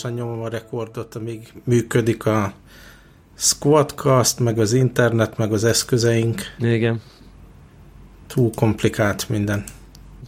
gyorsan 0.00 0.18
nyomom 0.18 0.42
a 0.42 0.48
rekordot, 0.48 1.14
amíg 1.14 1.52
működik 1.64 2.26
a 2.26 2.52
Squadcast, 3.34 4.38
meg 4.38 4.58
az 4.58 4.72
internet, 4.72 5.36
meg 5.36 5.52
az 5.52 5.64
eszközeink. 5.64 6.40
Igen. 6.58 7.00
Túl 8.26 8.50
komplikált 8.54 9.28
minden. 9.28 9.64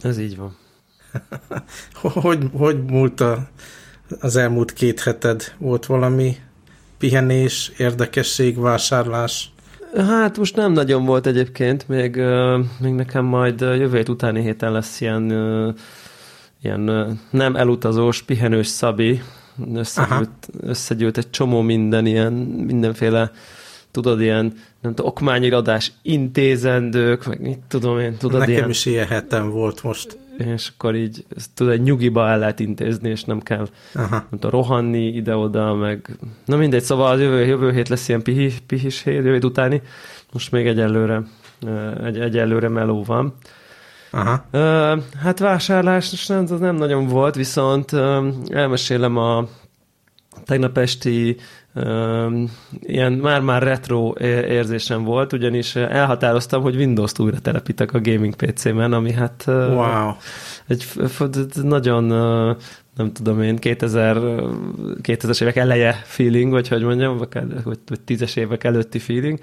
Ez 0.01 0.19
így 0.19 0.37
van. 0.37 0.57
hogy, 2.21 2.49
hogy 2.57 2.83
múlt 2.83 3.19
a, 3.19 3.47
az 4.19 4.35
elmúlt 4.35 4.73
két 4.73 4.99
heted? 4.99 5.53
Volt 5.57 5.85
valami 5.85 6.35
pihenés, 6.97 7.71
érdekesség, 7.77 8.59
vásárlás? 8.59 9.51
Hát 9.95 10.37
most 10.37 10.55
nem 10.55 10.71
nagyon 10.71 11.05
volt 11.05 11.25
egyébként, 11.25 11.87
még, 11.87 12.15
még 12.79 12.93
nekem 12.93 13.25
majd 13.25 13.61
jövő 13.61 13.97
hét 13.97 14.09
utáni 14.09 14.41
héten 14.41 14.71
lesz 14.71 15.01
ilyen, 15.01 15.31
ilyen 16.61 17.19
nem 17.29 17.55
elutazós, 17.55 18.21
pihenős 18.21 18.67
szabi, 18.67 19.21
összegyűlt, 19.73 20.49
összegyűlt 20.61 21.17
egy 21.17 21.29
csomó 21.29 21.61
minden, 21.61 22.05
ilyen 22.05 22.33
mindenféle 22.67 23.31
tudod, 23.91 24.21
ilyen 24.21 24.53
nem 24.81 24.93
tudom, 24.93 25.11
okmányiradás 25.11 25.91
intézendők, 26.01 27.25
meg 27.25 27.41
mit 27.41 27.59
tudom 27.67 27.99
én, 27.99 28.17
tudod, 28.17 28.39
Nekem 28.39 28.55
ilyen... 28.55 28.69
is 28.69 28.85
ilyen 28.85 29.07
hetem 29.07 29.49
volt 29.49 29.83
most. 29.83 30.17
És 30.37 30.71
akkor 30.75 30.95
így, 30.95 31.25
tudod, 31.53 31.73
egy 31.73 31.81
nyugiba 31.81 32.27
el 32.27 32.39
lehet 32.39 32.59
intézni, 32.59 33.09
és 33.09 33.23
nem 33.23 33.39
kell 33.39 33.67
Aha. 33.93 34.09
nem 34.09 34.39
tudom, 34.39 34.51
rohanni 34.51 35.05
ide-oda, 35.05 35.73
meg... 35.73 36.17
Na 36.45 36.55
mindegy, 36.55 36.81
szóval 36.81 37.11
az 37.11 37.19
jövő, 37.19 37.45
jövő 37.45 37.71
hét 37.71 37.89
lesz 37.89 38.09
ilyen 38.09 38.21
pihis, 38.21 38.53
pihis 38.67 39.03
hét, 39.03 39.15
jövő 39.15 39.33
hét 39.33 39.43
utáni. 39.43 39.81
Most 40.31 40.51
még 40.51 40.67
egyelőre, 40.67 41.21
egy, 42.03 42.19
egyelőre 42.19 42.67
meló 42.67 43.03
van. 43.03 43.33
Aha. 44.13 44.45
Hát 45.21 45.39
vásárlás 45.39 46.25
nem, 46.27 46.45
az 46.49 46.59
nem 46.59 46.75
nagyon 46.75 47.07
volt, 47.07 47.35
viszont 47.35 47.93
elmesélem 48.49 49.17
a 49.17 49.47
tegnap 50.45 50.77
esti 50.77 51.37
ilyen 52.79 53.11
már-már 53.11 53.63
retro 53.63 54.13
érzésem 54.47 55.03
volt, 55.03 55.33
ugyanis 55.33 55.75
elhatároztam, 55.75 56.61
hogy 56.61 56.75
Windows-t 56.75 57.19
újra 57.19 57.39
telepítek 57.39 57.93
a 57.93 58.01
gaming 58.01 58.35
PC-men, 58.35 58.93
ami 58.93 59.11
hát 59.11 59.43
wow. 59.47 60.11
egy 60.67 60.85
nagyon 61.63 62.11
nem 62.95 63.11
tudom 63.13 63.41
én, 63.41 63.55
2000, 63.55 64.17
2000-es 65.01 65.41
évek 65.41 65.55
eleje 65.55 66.01
feeling, 66.03 66.51
vagy 66.51 66.67
hogy 66.67 66.83
mondjam, 66.83 67.17
vagy, 67.17 67.27
vagy 67.63 68.01
tízes 68.05 68.35
évek 68.35 68.63
előtti 68.63 68.99
feeling. 68.99 69.39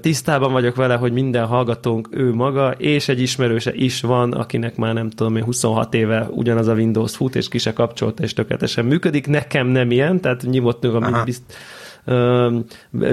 Tisztában 0.00 0.52
vagyok 0.52 0.76
vele, 0.76 0.94
hogy 0.94 1.12
minden 1.12 1.46
hallgatónk 1.46 2.08
ő 2.10 2.34
maga, 2.34 2.70
és 2.70 3.08
egy 3.08 3.20
ismerőse 3.20 3.74
is 3.74 4.00
van, 4.00 4.32
akinek 4.32 4.76
már 4.76 4.94
nem 4.94 5.10
tudom 5.10 5.36
én, 5.36 5.44
26 5.44 5.94
éve 5.94 6.28
ugyanaz 6.30 6.66
a 6.66 6.74
Windows 6.74 7.16
fut, 7.16 7.36
és 7.36 7.48
ki 7.48 7.58
se 7.58 7.72
kapcsolta, 7.72 8.22
és 8.22 8.32
tökéletesen 8.32 8.84
működik. 8.84 9.26
Nekem 9.26 9.66
nem 9.66 9.90
ilyen, 9.90 10.20
tehát 10.20 10.42
nyugodtan, 10.42 11.02
amit 11.02 11.24
bizt, 11.24 11.54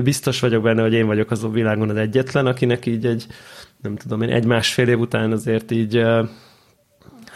biztos 0.04 0.40
vagyok 0.40 0.64
benne, 0.64 0.82
hogy 0.82 0.94
én 0.94 1.06
vagyok 1.06 1.32
az 1.32 1.44
a 1.44 1.50
világon 1.50 1.90
az 1.90 1.96
egyetlen, 1.96 2.46
akinek 2.46 2.86
így 2.86 3.06
egy, 3.06 3.28
nem 3.82 3.96
tudom 3.96 4.22
én, 4.22 4.30
egy-másfél 4.30 4.88
év 4.88 5.00
után 5.00 5.32
azért 5.32 5.72
így 5.72 6.06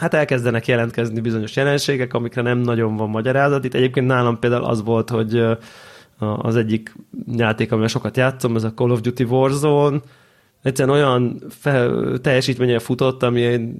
hát 0.03 0.13
elkezdenek 0.13 0.67
jelentkezni 0.67 1.19
bizonyos 1.19 1.55
jelenségek, 1.55 2.13
amikre 2.13 2.41
nem 2.41 2.57
nagyon 2.57 2.95
van 2.95 3.09
magyarázat. 3.09 3.65
Itt 3.65 3.73
egyébként 3.73 4.07
nálam 4.07 4.39
például 4.39 4.63
az 4.63 4.83
volt, 4.83 5.09
hogy 5.09 5.45
az 6.17 6.55
egyik 6.55 6.95
játék, 7.35 7.71
amivel 7.71 7.89
sokat 7.89 8.17
játszom, 8.17 8.55
ez 8.55 8.63
a 8.63 8.73
Call 8.73 8.89
of 8.89 9.01
Duty 9.01 9.23
Warzone, 9.23 9.99
egyszerűen 10.63 10.95
olyan 10.95 11.41
fel, 11.49 12.17
teljesítménye 12.21 12.79
futott, 12.79 13.23
ami 13.23 13.73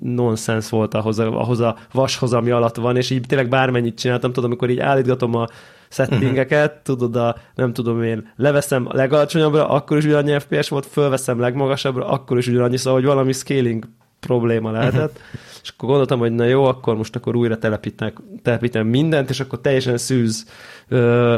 nonsens 0.00 0.68
volt 0.68 0.94
ahhoz 0.94 1.18
a, 1.18 1.40
ahhoz 1.40 1.60
a 1.60 1.76
vashoz, 1.92 2.32
ami 2.32 2.50
alatt 2.50 2.76
van, 2.76 2.96
és 2.96 3.10
így 3.10 3.26
tényleg 3.26 3.48
bármennyit 3.48 3.98
csináltam, 3.98 4.32
tudom, 4.32 4.50
amikor 4.50 4.70
így 4.70 4.80
állítgatom 4.80 5.34
a 5.34 5.46
settingeket, 5.88 6.70
uh-huh. 6.70 6.82
tudod, 6.82 7.16
a, 7.16 7.36
nem 7.54 7.72
tudom 7.72 8.02
én, 8.02 8.32
leveszem 8.36 8.86
a 8.86 8.94
legalacsonyabbra, 8.94 9.68
akkor 9.68 9.96
is 9.96 10.04
ugyanannyi 10.04 10.38
FPS 10.38 10.68
volt, 10.68 10.86
fölveszem 10.86 11.40
legmagasabbra, 11.40 12.06
akkor 12.06 12.38
is 12.38 12.46
ugyanannyi, 12.46 12.76
szóval, 12.76 13.00
hogy 13.00 13.08
valami 13.08 13.32
scaling 13.32 13.84
probléma 14.20 14.70
lehetett, 14.70 15.20
és 15.62 15.68
akkor 15.68 15.88
gondoltam, 15.88 16.18
hogy 16.18 16.32
na 16.32 16.44
jó, 16.44 16.64
akkor 16.64 16.96
most 16.96 17.16
akkor 17.16 17.36
újra 17.36 17.58
telepítem 18.42 18.86
mindent, 18.86 19.30
és 19.30 19.40
akkor 19.40 19.60
teljesen 19.60 19.98
szűz 19.98 20.46
uh, 20.90 21.34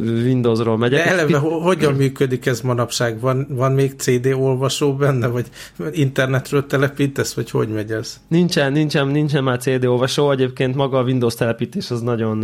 Windowsról 0.00 0.76
megyek. 0.76 1.04
De 1.04 1.10
eleve 1.10 1.38
hogyan 1.38 1.94
működik 1.94 2.46
ez 2.46 2.60
manapság? 2.60 3.20
Van, 3.20 3.46
van 3.50 3.72
még 3.72 3.94
CD 3.96 4.26
olvasó 4.26 4.94
benne, 4.94 5.26
vagy 5.26 5.46
internetről 5.92 6.66
telepítesz, 6.66 7.34
vagy 7.34 7.50
hogy 7.50 7.68
megy 7.68 7.92
ez? 7.92 8.20
Nincsen, 8.28 8.72
nincsen, 8.72 9.08
nincsen 9.08 9.44
már 9.44 9.58
CD 9.58 9.84
olvasó, 9.84 10.30
egyébként 10.30 10.74
maga 10.74 10.98
a 10.98 11.02
Windows 11.02 11.34
telepítés 11.34 11.90
az 11.90 12.00
nagyon, 12.00 12.38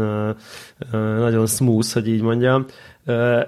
nagyon 1.18 1.46
smooth, 1.46 1.92
hogy 1.92 2.08
így 2.08 2.22
mondjam. 2.22 2.66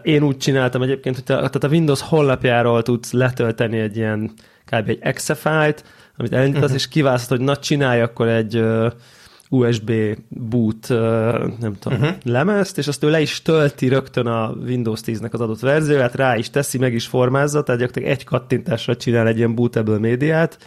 Én 0.02 0.22
úgy 0.22 0.36
csináltam 0.36 0.82
egyébként, 0.82 1.14
hogy 1.14 1.24
tehát 1.24 1.64
a 1.64 1.68
Windows 1.68 2.00
honlapjáról 2.00 2.82
tudsz 2.82 3.12
letölteni 3.12 3.78
egy 3.78 3.96
ilyen 3.96 4.30
kb. 4.64 4.88
egy 4.88 4.98
exe 5.00 5.34
fájlt, 5.34 5.84
amit 6.16 6.32
elindítasz, 6.32 6.62
uh-huh. 6.62 6.76
és 6.76 6.88
kiválasztod, 6.88 7.36
hogy 7.36 7.46
na 7.46 7.56
csinálj 7.56 8.00
akkor 8.00 8.28
egy 8.28 8.64
USB 9.52 9.92
boot, 10.28 10.88
nem 11.60 11.76
tudom, 11.78 12.00
uh-huh. 12.00 12.16
lemezt, 12.24 12.78
és 12.78 12.88
azt 12.88 13.04
ő 13.04 13.10
le 13.10 13.20
is 13.20 13.42
tölti 13.42 13.88
rögtön 13.88 14.26
a 14.26 14.54
Windows 14.66 15.00
10-nek 15.06 15.30
az 15.30 15.40
adott 15.40 15.60
verzióját, 15.60 16.14
rá 16.14 16.36
is 16.36 16.50
teszi, 16.50 16.78
meg 16.78 16.94
is 16.94 17.06
formázza, 17.06 17.62
tehát 17.62 17.80
gyakorlatilag 17.80 18.18
egy 18.18 18.24
kattintásra 18.24 18.96
csinál 18.96 19.26
egy 19.26 19.36
ilyen 19.36 19.54
bootable 19.54 19.98
médiát. 19.98 20.58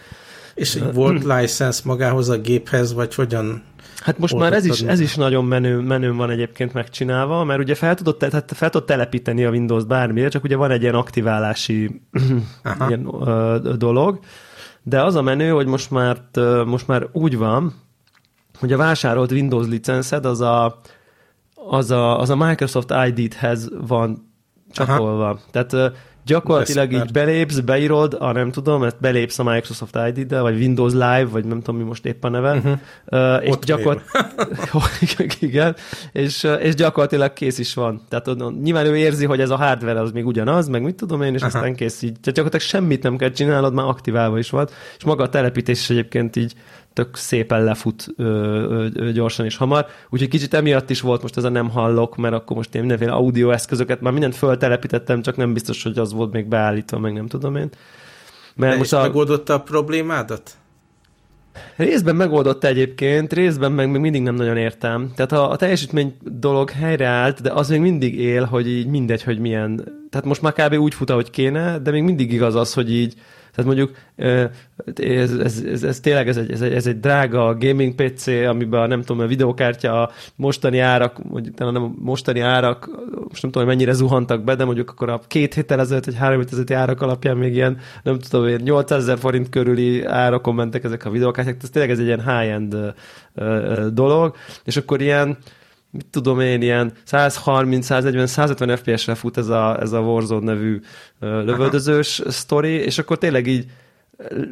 És 0.53 0.75
uh, 0.75 0.93
volt 0.93 1.23
license 1.23 1.81
magához 1.83 2.29
a 2.29 2.37
géphez, 2.37 2.93
vagy 2.93 3.15
hogyan? 3.15 3.63
Hát 4.01 4.17
most 4.17 4.35
már 4.35 4.53
ez 4.53 4.65
is, 4.65 4.81
ez 4.81 4.99
is 4.99 5.15
nagyon 5.15 5.45
menő, 5.45 5.79
menő 5.79 6.13
van 6.13 6.29
egyébként 6.29 6.73
megcsinálva, 6.73 7.43
mert 7.43 7.59
ugye 7.59 7.75
fel 7.75 7.95
tudod, 7.95 8.17
tehát 8.17 8.51
fel 8.55 8.69
tudod 8.69 8.87
telepíteni 8.87 9.45
a 9.45 9.49
Windows 9.49 9.83
bármire, 9.83 10.27
csak 10.27 10.43
ugye 10.43 10.55
van 10.55 10.71
egy 10.71 10.81
ilyen 10.81 10.95
aktiválási 10.95 12.01
ilyen, 12.87 13.05
uh, 13.05 13.55
dolog, 13.57 14.19
de 14.87 15.03
az 15.03 15.15
a 15.15 15.21
menő, 15.21 15.49
hogy 15.49 15.67
most 15.67 15.91
már, 15.91 16.21
most 16.65 16.87
már 16.87 17.07
úgy 17.11 17.37
van, 17.37 17.73
hogy 18.59 18.71
a 18.71 18.77
vásárolt 18.77 19.31
Windows 19.31 19.67
licenszed 19.67 20.25
az 20.25 20.41
a, 20.41 20.79
az 21.55 21.91
a, 21.91 22.19
az 22.19 22.29
a 22.29 22.35
Microsoft 22.35 22.93
ID-hez 23.07 23.69
van 23.87 24.33
csatolva. 24.71 25.29
Aha. 25.29 25.39
Tehát 25.51 25.93
gyakorlatilag 26.25 26.91
így 26.91 27.11
belépsz, 27.11 27.59
beírod, 27.59 28.15
a 28.19 28.31
nem 28.31 28.51
tudom, 28.51 28.81
mert 28.81 28.99
belépsz 28.99 29.39
a 29.39 29.43
Microsoft 29.43 29.97
ID-del, 30.07 30.41
vagy 30.41 30.57
Windows 30.57 30.93
Live, 30.93 31.25
vagy 31.25 31.45
nem 31.45 31.61
tudom, 31.61 31.79
mi 31.79 31.87
most 31.87 32.05
épp 32.05 32.23
a 32.23 32.29
neve. 32.29 32.53
Uh-huh. 32.53 32.77
Uh, 33.05 33.47
és 33.47 33.55
gyakor... 33.61 34.01
igen, 35.39 35.75
és, 36.11 36.47
és 36.59 36.75
gyakorlatilag 36.75 37.33
kész 37.33 37.57
is 37.57 37.73
van. 37.73 38.01
Tehát 38.09 38.29
nyilván 38.61 38.85
ő 38.85 38.97
érzi, 38.97 39.25
hogy 39.25 39.39
ez 39.39 39.49
a 39.49 39.55
hardware 39.55 39.99
az 39.99 40.11
még 40.11 40.25
ugyanaz, 40.25 40.67
meg 40.67 40.83
mit 40.83 40.95
tudom 40.95 41.21
én, 41.21 41.33
és 41.33 41.41
Aha. 41.41 41.57
aztán 41.57 41.75
kész 41.75 42.01
így. 42.01 42.19
Tehát 42.19 42.35
gyakorlatilag 42.35 42.65
semmit 42.65 43.03
nem 43.03 43.17
kell 43.17 43.31
csinálnod, 43.31 43.73
már 43.73 43.85
aktiválva 43.85 44.37
is 44.37 44.49
van. 44.49 44.67
És 44.97 45.03
maga 45.03 45.23
a 45.23 45.29
telepítés 45.29 45.79
is 45.79 45.89
egyébként 45.89 46.35
így 46.35 46.53
tök 46.95 47.15
szépen 47.15 47.63
lefut 47.63 48.07
ö, 48.17 48.87
ö, 48.93 49.11
gyorsan 49.11 49.45
és 49.45 49.57
hamar. 49.57 49.85
Úgyhogy 50.09 50.29
kicsit 50.29 50.53
emiatt 50.53 50.89
is 50.89 51.01
volt 51.01 51.21
most 51.21 51.37
ez 51.37 51.43
a 51.43 51.49
nem 51.49 51.69
hallok, 51.69 52.15
mert 52.15 52.33
akkor 52.33 52.55
most 52.55 52.75
én 52.75 52.81
mindenféle 52.81 53.11
audio 53.11 53.49
eszközöket 53.49 54.01
már 54.01 54.11
mindent 54.11 54.35
föltelepítettem, 54.35 55.21
csak 55.21 55.37
nem 55.37 55.53
biztos, 55.53 55.83
hogy 55.83 55.97
az 55.97 56.13
volt 56.13 56.31
még 56.31 56.47
beállítva, 56.47 56.99
meg 56.99 57.13
nem 57.13 57.27
tudom 57.27 57.55
én. 57.55 57.69
Mert 58.55 58.71
De 58.71 58.77
most 58.77 58.93
a... 58.93 59.01
megoldotta 59.01 59.53
a 59.53 59.61
problémádat? 59.61 60.51
Részben 61.75 62.15
megoldotta 62.15 62.67
egyébként, 62.67 63.33
részben 63.33 63.71
meg 63.71 63.91
még 63.91 64.01
mindig 64.01 64.21
nem 64.21 64.35
nagyon 64.35 64.57
értem. 64.57 65.11
Tehát 65.15 65.31
a, 65.31 65.51
a 65.51 65.55
teljesítmény 65.55 66.17
dolog 66.21 66.69
helyreállt, 66.69 67.41
de 67.41 67.51
az 67.51 67.69
még 67.69 67.79
mindig 67.79 68.19
él, 68.19 68.43
hogy 68.43 68.67
így 68.67 68.87
mindegy, 68.87 69.23
hogy 69.23 69.39
milyen. 69.39 69.75
Tehát 70.09 70.25
most 70.25 70.41
már 70.41 70.53
kb. 70.53 70.73
úgy 70.73 70.93
fut, 70.93 71.09
ahogy 71.09 71.29
kéne, 71.29 71.79
de 71.79 71.91
még 71.91 72.03
mindig 72.03 72.33
igaz 72.33 72.55
az, 72.55 72.73
hogy 72.73 72.93
így 72.93 73.13
tehát 73.55 73.65
mondjuk 73.65 73.91
ez, 74.95 75.31
ez, 75.31 75.63
ez, 75.71 75.83
ez 75.83 75.99
tényleg 75.99 76.27
ez 76.27 76.37
egy, 76.37 76.51
ez, 76.51 76.61
egy, 76.61 76.73
ez 76.73 76.87
egy 76.87 76.99
drága 76.99 77.57
gaming 77.59 77.95
PC, 77.95 78.27
amiben 78.27 78.81
a, 78.81 78.87
nem 78.87 79.01
tudom, 79.01 79.23
a 79.23 79.27
videókártya 79.27 80.01
a 80.01 80.11
mostani 80.35 80.79
árak, 80.79 81.23
mondjuk 81.23 81.57
nem 81.57 81.83
a 81.83 81.91
mostani 81.97 82.39
árak, 82.39 82.89
most 83.29 83.41
nem 83.41 83.51
tudom, 83.51 83.67
mennyire 83.67 83.93
zuhantak 83.93 84.43
be, 84.43 84.55
de 84.55 84.65
mondjuk 84.65 84.89
akkor 84.89 85.09
a 85.09 85.21
két 85.27 85.53
héttel 85.53 85.79
ezelőtt, 85.79 86.05
vagy 86.05 86.15
három 86.15 86.39
ezelőtti 86.39 86.73
árak 86.73 87.01
alapján 87.01 87.37
még 87.37 87.53
ilyen, 87.53 87.77
nem 88.03 88.19
tudom, 88.19 88.55
800 88.55 89.01
ezer 89.01 89.17
forint 89.17 89.49
körüli 89.49 90.03
árakon 90.03 90.55
mentek 90.55 90.83
ezek 90.83 91.05
a 91.05 91.09
videókártyák, 91.09 91.57
ez 91.63 91.69
tényleg 91.69 91.91
ez 91.91 91.99
egy 91.99 92.05
ilyen 92.05 92.37
high-end 92.37 92.93
dolog, 93.93 94.35
és 94.63 94.77
akkor 94.77 95.01
ilyen 95.01 95.37
mit 95.95 96.05
tudom 96.05 96.39
én, 96.39 96.61
ilyen 96.61 96.91
130, 97.03 97.85
140, 97.85 98.27
150 98.27 98.77
FPS-re 98.77 99.15
fut 99.15 99.37
ez 99.37 99.47
a, 99.47 99.81
ez 99.81 99.91
a 99.91 99.99
Warzone 99.99 100.45
nevű 100.45 100.79
lövöldözős 101.19 102.21
sztori, 102.27 102.69
és 102.69 102.97
akkor 102.97 103.17
tényleg 103.17 103.47
így 103.47 103.65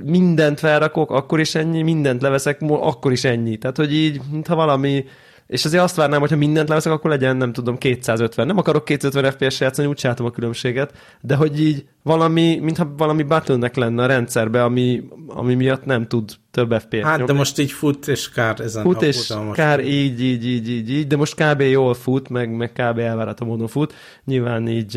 mindent 0.03 0.59
felrakok, 0.59 1.11
akkor 1.11 1.39
is 1.39 1.55
ennyi, 1.55 1.81
mindent 1.81 2.21
leveszek, 2.21 2.61
akkor 2.61 3.11
is 3.11 3.23
ennyi. 3.23 3.57
Tehát, 3.57 3.77
hogy 3.77 3.93
így, 3.93 4.21
mintha 4.31 4.55
valami, 4.55 5.05
és 5.47 5.65
azért 5.65 5.83
azt 5.83 5.95
várnám, 5.95 6.19
hogy 6.19 6.29
ha 6.29 6.35
mindent 6.35 6.67
leveszek, 6.67 6.91
akkor 6.91 7.09
legyen, 7.09 7.37
nem 7.37 7.53
tudom, 7.53 7.77
250. 7.77 8.47
Nem 8.47 8.57
akarok 8.57 8.85
250 8.85 9.31
FPS-re 9.31 9.65
játszani, 9.65 9.87
úgy 9.87 9.95
csináltam 9.95 10.25
a 10.25 10.31
különbséget, 10.31 10.93
de 11.21 11.35
hogy 11.35 11.61
így 11.61 11.85
valami, 12.03 12.59
mintha 12.61 12.93
valami 12.97 13.23
bottleneck 13.23 13.75
lenne 13.75 14.03
a 14.03 14.05
rendszerbe, 14.05 14.63
ami, 14.63 15.03
ami 15.27 15.53
miatt 15.53 15.85
nem 15.85 16.07
tud 16.07 16.31
több 16.51 16.73
FPS 16.73 17.01
Hát, 17.01 17.17
nyomni. 17.17 17.25
de 17.31 17.33
most 17.33 17.59
így 17.59 17.71
fut, 17.71 18.07
és 18.07 18.29
kár 18.29 18.59
ezen 18.59 18.83
Fut, 18.83 19.01
és 19.01 19.33
kár 19.53 19.79
így, 19.85 20.21
így, 20.23 20.45
így, 20.45 20.69
így, 20.69 20.91
így, 20.91 21.07
de 21.07 21.15
most 21.15 21.35
kb. 21.35 21.61
jól 21.61 21.93
fut, 21.93 22.29
meg, 22.29 22.55
meg 22.55 22.71
kb. 22.71 22.97
elvárható 22.97 23.45
módon 23.45 23.67
fut. 23.67 23.93
Nyilván 24.25 24.67
így, 24.67 24.95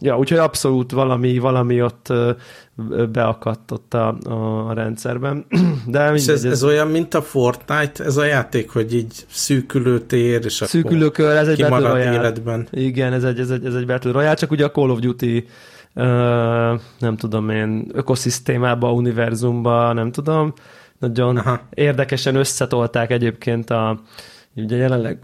ja, 0.00 0.18
úgyhogy 0.18 0.38
abszolút 0.38 0.92
valami, 0.92 1.38
valami 1.38 1.82
ott 1.82 2.12
beakadt 3.12 3.70
ott 3.70 3.94
a, 3.94 4.18
a, 4.68 4.72
rendszerben. 4.72 5.46
De 5.86 6.12
és 6.12 6.26
ez, 6.26 6.44
ez, 6.44 6.44
ez, 6.44 6.64
olyan, 6.64 6.88
mint 6.88 7.14
a 7.14 7.22
Fortnite, 7.22 8.04
ez 8.04 8.16
a 8.16 8.24
játék, 8.24 8.70
hogy 8.70 8.94
így 8.94 9.24
szűkülő 9.28 10.00
tér, 10.00 10.44
és 10.44 10.62
Szűkülőkör, 10.66 11.36
ez 11.36 11.48
egy 11.48 11.66
Battle 11.68 11.92
Royale. 11.92 12.12
életben. 12.12 12.68
Igen, 12.70 13.12
ez 13.12 13.24
egy, 13.24 13.38
ez 13.38 13.50
egy, 13.50 13.64
ez 13.64 13.74
egy 13.74 13.86
Battle 13.86 14.12
Royale, 14.12 14.34
csak 14.34 14.50
ugye 14.50 14.64
a 14.64 14.70
Call 14.70 14.90
of 14.90 14.98
Duty 14.98 15.46
nem 16.98 17.16
tudom 17.16 17.48
én, 17.50 17.90
ökoszisztémába, 17.92 18.92
univerzumba, 18.92 19.92
nem 19.92 20.12
tudom. 20.12 20.52
Nagyon 20.98 21.36
Aha. 21.36 21.60
érdekesen 21.74 22.34
összetolták 22.34 23.10
egyébként 23.10 23.70
a, 23.70 24.00
ugye 24.54 24.76
jelenleg 24.76 25.18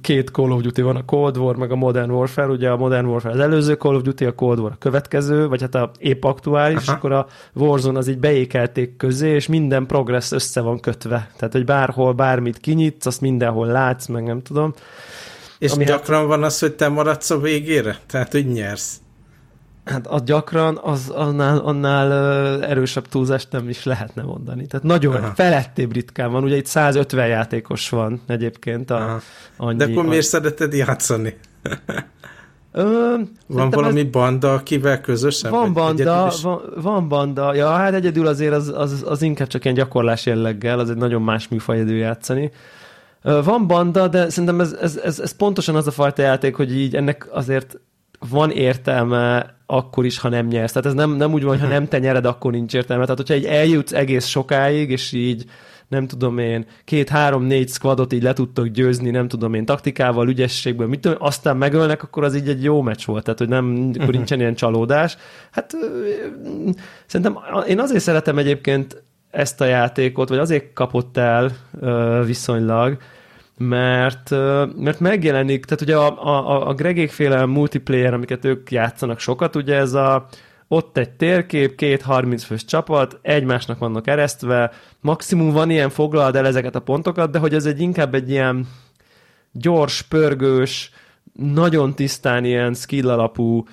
két 0.00 0.28
Call 0.28 0.50
of 0.50 0.60
Duty 0.60 0.82
van, 0.82 0.96
a 0.96 1.04
Cold 1.04 1.36
War, 1.36 1.56
meg 1.56 1.70
a 1.70 1.76
Modern 1.76 2.10
Warfare, 2.10 2.48
ugye 2.48 2.70
a 2.70 2.76
Modern 2.76 3.06
Warfare 3.06 3.34
az 3.34 3.40
előző 3.40 3.74
Call 3.74 3.94
of 3.94 4.02
Duty, 4.02 4.24
a 4.24 4.34
Cold 4.34 4.58
War 4.58 4.70
a 4.72 4.78
következő, 4.78 5.48
vagy 5.48 5.60
hát 5.60 5.74
a 5.74 5.90
épp 5.98 6.24
aktuális, 6.24 6.86
Aha. 6.86 6.96
akkor 6.96 7.12
a 7.12 7.26
Warzone 7.54 7.98
az 7.98 8.08
így 8.08 8.18
beékelték 8.18 8.96
közé, 8.96 9.34
és 9.34 9.46
minden 9.46 9.86
progress 9.86 10.32
össze 10.32 10.60
van 10.60 10.80
kötve. 10.80 11.30
Tehát, 11.36 11.52
hogy 11.52 11.64
bárhol 11.64 12.12
bármit 12.12 12.58
kinyitsz, 12.58 13.06
azt 13.06 13.20
mindenhol 13.20 13.66
látsz, 13.66 14.06
meg 14.06 14.24
nem 14.24 14.42
tudom. 14.42 14.74
És 15.58 15.72
Ami 15.72 15.84
gyakran 15.84 16.18
hát... 16.18 16.28
van 16.28 16.42
az, 16.42 16.58
hogy 16.58 16.74
te 16.74 16.88
maradsz 16.88 17.30
a 17.30 17.38
végére? 17.38 17.98
Tehát, 18.06 18.32
hogy 18.32 18.46
nyersz? 18.46 19.00
Hát 19.84 20.06
az 20.06 20.22
gyakran, 20.22 20.78
az 20.82 21.08
annál, 21.08 21.58
annál 21.58 22.12
erősebb 22.64 23.08
túlzást 23.08 23.48
nem 23.50 23.68
is 23.68 23.84
lehetne 23.84 24.22
mondani. 24.22 24.66
Tehát 24.66 24.86
nagyon 24.86 25.14
Aha. 25.14 25.32
felettébb 25.34 25.92
ritkán 25.92 26.32
van. 26.32 26.44
Ugye 26.44 26.56
itt 26.56 26.66
150 26.66 27.26
játékos 27.26 27.88
van 27.88 28.20
egyébként. 28.26 28.90
A, 28.90 29.20
annyi, 29.56 29.76
De 29.76 29.84
akkor 29.84 30.04
a... 30.04 30.08
miért 30.08 30.26
szereted 30.26 30.72
játszani? 30.72 31.38
Ö, 32.72 33.14
van 33.46 33.70
valami 33.70 34.00
ez... 34.00 34.06
banda, 34.06 34.54
akivel 34.54 35.00
közösen? 35.00 35.50
Van 35.50 35.72
banda, 35.72 36.32
van, 36.42 36.60
van 36.76 37.08
banda. 37.08 37.54
Ja, 37.54 37.70
hát 37.70 37.94
egyedül 37.94 38.26
azért 38.26 38.52
az, 38.52 38.72
az, 38.76 39.04
az 39.06 39.22
inkább 39.22 39.48
csak 39.48 39.64
ilyen 39.64 39.76
gyakorlás 39.76 40.26
jelleggel, 40.26 40.78
az 40.78 40.90
egy 40.90 40.96
nagyon 40.96 41.22
más 41.22 41.48
műfaj 41.48 41.76
egyedül 41.76 41.96
játszani. 41.96 42.50
Van 43.22 43.66
banda, 43.66 44.08
de 44.08 44.30
szerintem 44.30 44.60
ez, 44.60 44.72
ez, 44.72 44.96
ez, 44.96 45.20
ez 45.20 45.36
pontosan 45.36 45.74
az 45.74 45.86
a 45.86 45.90
fajta 45.90 46.22
játék, 46.22 46.54
hogy 46.56 46.76
így 46.76 46.96
ennek 46.96 47.28
azért 47.30 47.80
van 48.28 48.50
értelme 48.50 49.54
akkor 49.66 50.04
is, 50.04 50.18
ha 50.18 50.28
nem 50.28 50.46
nyersz. 50.46 50.72
Tehát 50.72 50.88
ez 50.88 50.94
nem, 50.94 51.10
nem 51.10 51.32
úgy 51.32 51.42
van, 51.42 51.60
ha 51.60 51.66
nem 51.66 51.88
te 51.88 51.98
nyered, 51.98 52.24
akkor 52.24 52.52
nincs 52.52 52.74
értelme. 52.74 53.02
Tehát, 53.02 53.18
hogyha 53.18 53.34
egy 53.34 53.44
eljutsz 53.44 53.92
egész 53.92 54.26
sokáig, 54.26 54.90
és 54.90 55.12
így 55.12 55.44
nem 55.88 56.06
tudom 56.06 56.38
én, 56.38 56.66
két, 56.84 57.08
három, 57.08 57.42
négy 57.42 57.68
squadot 57.68 58.12
így 58.12 58.22
le 58.22 58.32
tudtok 58.32 58.66
győzni, 58.66 59.10
nem 59.10 59.28
tudom 59.28 59.54
én, 59.54 59.64
taktikával, 59.64 60.28
ügyességből, 60.28 60.86
mit 60.86 61.00
tudom, 61.00 61.16
aztán 61.20 61.56
megölnek, 61.56 62.02
akkor 62.02 62.24
az 62.24 62.36
így 62.36 62.48
egy 62.48 62.62
jó 62.62 62.82
meccs 62.82 63.04
volt, 63.04 63.24
tehát 63.24 63.38
hogy 63.38 63.48
nem, 63.48 63.90
akkor 63.98 64.14
nincsen 64.14 64.40
ilyen 64.40 64.54
csalódás. 64.54 65.16
Hát 65.50 65.72
szerintem 67.06 67.38
én 67.68 67.80
azért 67.80 68.02
szeretem 68.02 68.38
egyébként 68.38 69.02
ezt 69.30 69.60
a 69.60 69.64
játékot, 69.64 70.28
vagy 70.28 70.38
azért 70.38 70.72
kapott 70.72 71.16
el 71.16 71.50
viszonylag, 72.24 72.96
mert, 73.68 74.30
mert 74.76 75.00
megjelenik, 75.00 75.64
tehát 75.64 75.80
ugye 75.80 75.96
a, 75.96 76.24
a, 76.26 76.68
a 76.68 76.74
Gregékféle 76.74 77.46
multiplayer, 77.46 78.14
amiket 78.14 78.44
ők 78.44 78.70
játszanak 78.70 79.18
sokat, 79.18 79.56
ugye 79.56 79.76
ez 79.76 79.94
a 79.94 80.26
ott 80.68 80.96
egy 80.96 81.10
térkép, 81.10 81.76
két 81.76 82.02
30 82.02 82.44
fős 82.44 82.64
csapat, 82.64 83.18
egymásnak 83.22 83.78
vannak 83.78 84.06
eresztve, 84.06 84.72
maximum 85.00 85.52
van 85.52 85.70
ilyen, 85.70 85.90
foglald 85.90 86.36
el 86.36 86.46
ezeket 86.46 86.74
a 86.74 86.80
pontokat, 86.80 87.30
de 87.30 87.38
hogy 87.38 87.54
ez 87.54 87.66
egy 87.66 87.80
inkább 87.80 88.14
egy 88.14 88.30
ilyen 88.30 88.68
gyors, 89.52 90.02
pörgős, 90.02 90.90
nagyon 91.32 91.94
tisztán 91.94 92.44
ilyen 92.44 92.74
skill 92.74 93.10
alapú, 93.10 93.64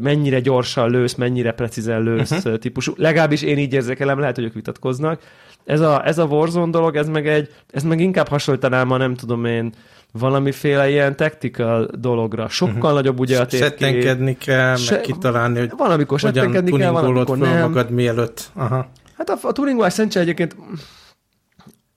mennyire 0.00 0.40
gyorsan 0.40 0.90
lősz, 0.90 1.14
mennyire 1.14 1.52
precízen 1.52 2.02
lősz 2.02 2.30
uh-huh. 2.30 2.58
típusú. 2.58 2.92
Legalábbis 2.96 3.42
én 3.42 3.58
így 3.58 3.72
érzékelem, 3.72 4.18
lehet, 4.18 4.34
hogy 4.34 4.44
ők 4.44 4.54
vitatkoznak 4.54 5.20
ez 5.64 5.80
a, 5.80 6.06
ez 6.06 6.18
a 6.18 6.24
Warzone 6.24 6.70
dolog, 6.70 6.96
ez 6.96 7.08
meg 7.08 7.28
egy, 7.28 7.54
ez 7.70 7.82
meg 7.82 8.00
inkább 8.00 8.28
hasonlítanám 8.28 8.90
a 8.90 8.96
nem 8.96 9.14
tudom 9.14 9.44
én, 9.44 9.72
valamiféle 10.12 10.90
ilyen 10.90 11.16
tactical 11.16 11.88
dologra. 11.98 12.48
Sokkal 12.48 12.74
uh-huh. 12.74 12.92
nagyobb 12.92 13.18
ugye 13.18 13.40
a 13.40 13.46
térkép. 13.46 13.68
Settenkedni 13.68 14.36
kell, 14.36 14.76
Se, 14.76 14.94
meg 14.94 15.00
kitalálni, 15.00 15.58
hogy 15.58 15.72
van, 15.76 15.90
amikor 15.90 16.18
settenkedni 16.18 16.78
kell, 16.78 16.90
van, 16.90 17.04
amikor 17.04 17.38
nem. 17.38 17.60
magad 17.60 17.90
mielőtt. 17.90 18.50
Aha. 18.54 18.90
Hát 19.16 19.30
a, 19.30 19.38
a 19.42 19.52
Turing 19.52 19.82
License 19.82 20.20
egyébként 20.20 20.56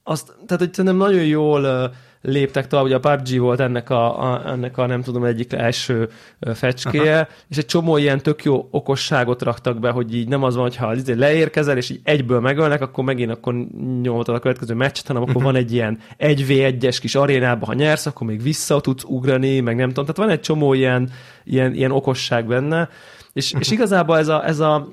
azt, 0.02 0.26
tehát 0.26 0.62
hogy 0.62 0.74
szerintem 0.74 0.96
nagyon 0.96 1.24
jól 1.24 1.62
uh, 1.62 1.94
léptek 2.26 2.66
tovább, 2.66 2.84
ugye 2.84 2.94
a 2.94 3.00
PUBG 3.00 3.38
volt 3.38 3.60
ennek 3.60 3.90
a, 3.90 4.32
a, 4.32 4.50
ennek 4.50 4.78
a 4.78 4.86
nem 4.86 5.02
tudom, 5.02 5.24
egyik 5.24 5.52
első 5.52 6.08
fecskéje, 6.54 7.14
Aha. 7.14 7.28
és 7.48 7.56
egy 7.56 7.66
csomó 7.66 7.96
ilyen 7.96 8.20
tök 8.20 8.44
jó 8.44 8.68
okosságot 8.70 9.42
raktak 9.42 9.78
be, 9.78 9.90
hogy 9.90 10.14
így 10.14 10.28
nem 10.28 10.42
az 10.42 10.54
van, 10.54 10.62
hogyha 10.62 10.94
izé 10.94 11.12
leérkezel, 11.12 11.76
és 11.76 11.90
így 11.90 12.00
egyből 12.02 12.40
megölnek, 12.40 12.82
akkor 12.82 13.04
megint 13.04 13.30
akkor 13.30 13.54
nyomhatod 14.02 14.34
a 14.34 14.38
következő 14.38 14.74
meccset, 14.74 15.06
hanem 15.06 15.22
akkor 15.22 15.42
van 15.42 15.56
egy 15.56 15.72
ilyen 15.72 15.98
1v1-es 16.18 16.96
kis 17.00 17.14
arénában, 17.14 17.68
ha 17.68 17.74
nyersz, 17.74 18.06
akkor 18.06 18.26
még 18.26 18.42
vissza 18.42 18.80
tudsz 18.80 19.04
ugrani, 19.06 19.60
meg 19.60 19.76
nem 19.76 19.88
tudom, 19.88 20.04
tehát 20.04 20.20
van 20.20 20.36
egy 20.36 20.40
csomó 20.40 20.72
ilyen, 20.72 21.10
ilyen, 21.44 21.74
ilyen 21.74 21.90
okosság 21.90 22.46
benne, 22.46 22.88
és, 23.32 23.54
és 23.58 23.70
igazából 23.70 24.18
ez 24.18 24.28
a, 24.28 24.46
ez 24.46 24.60
a, 24.60 24.88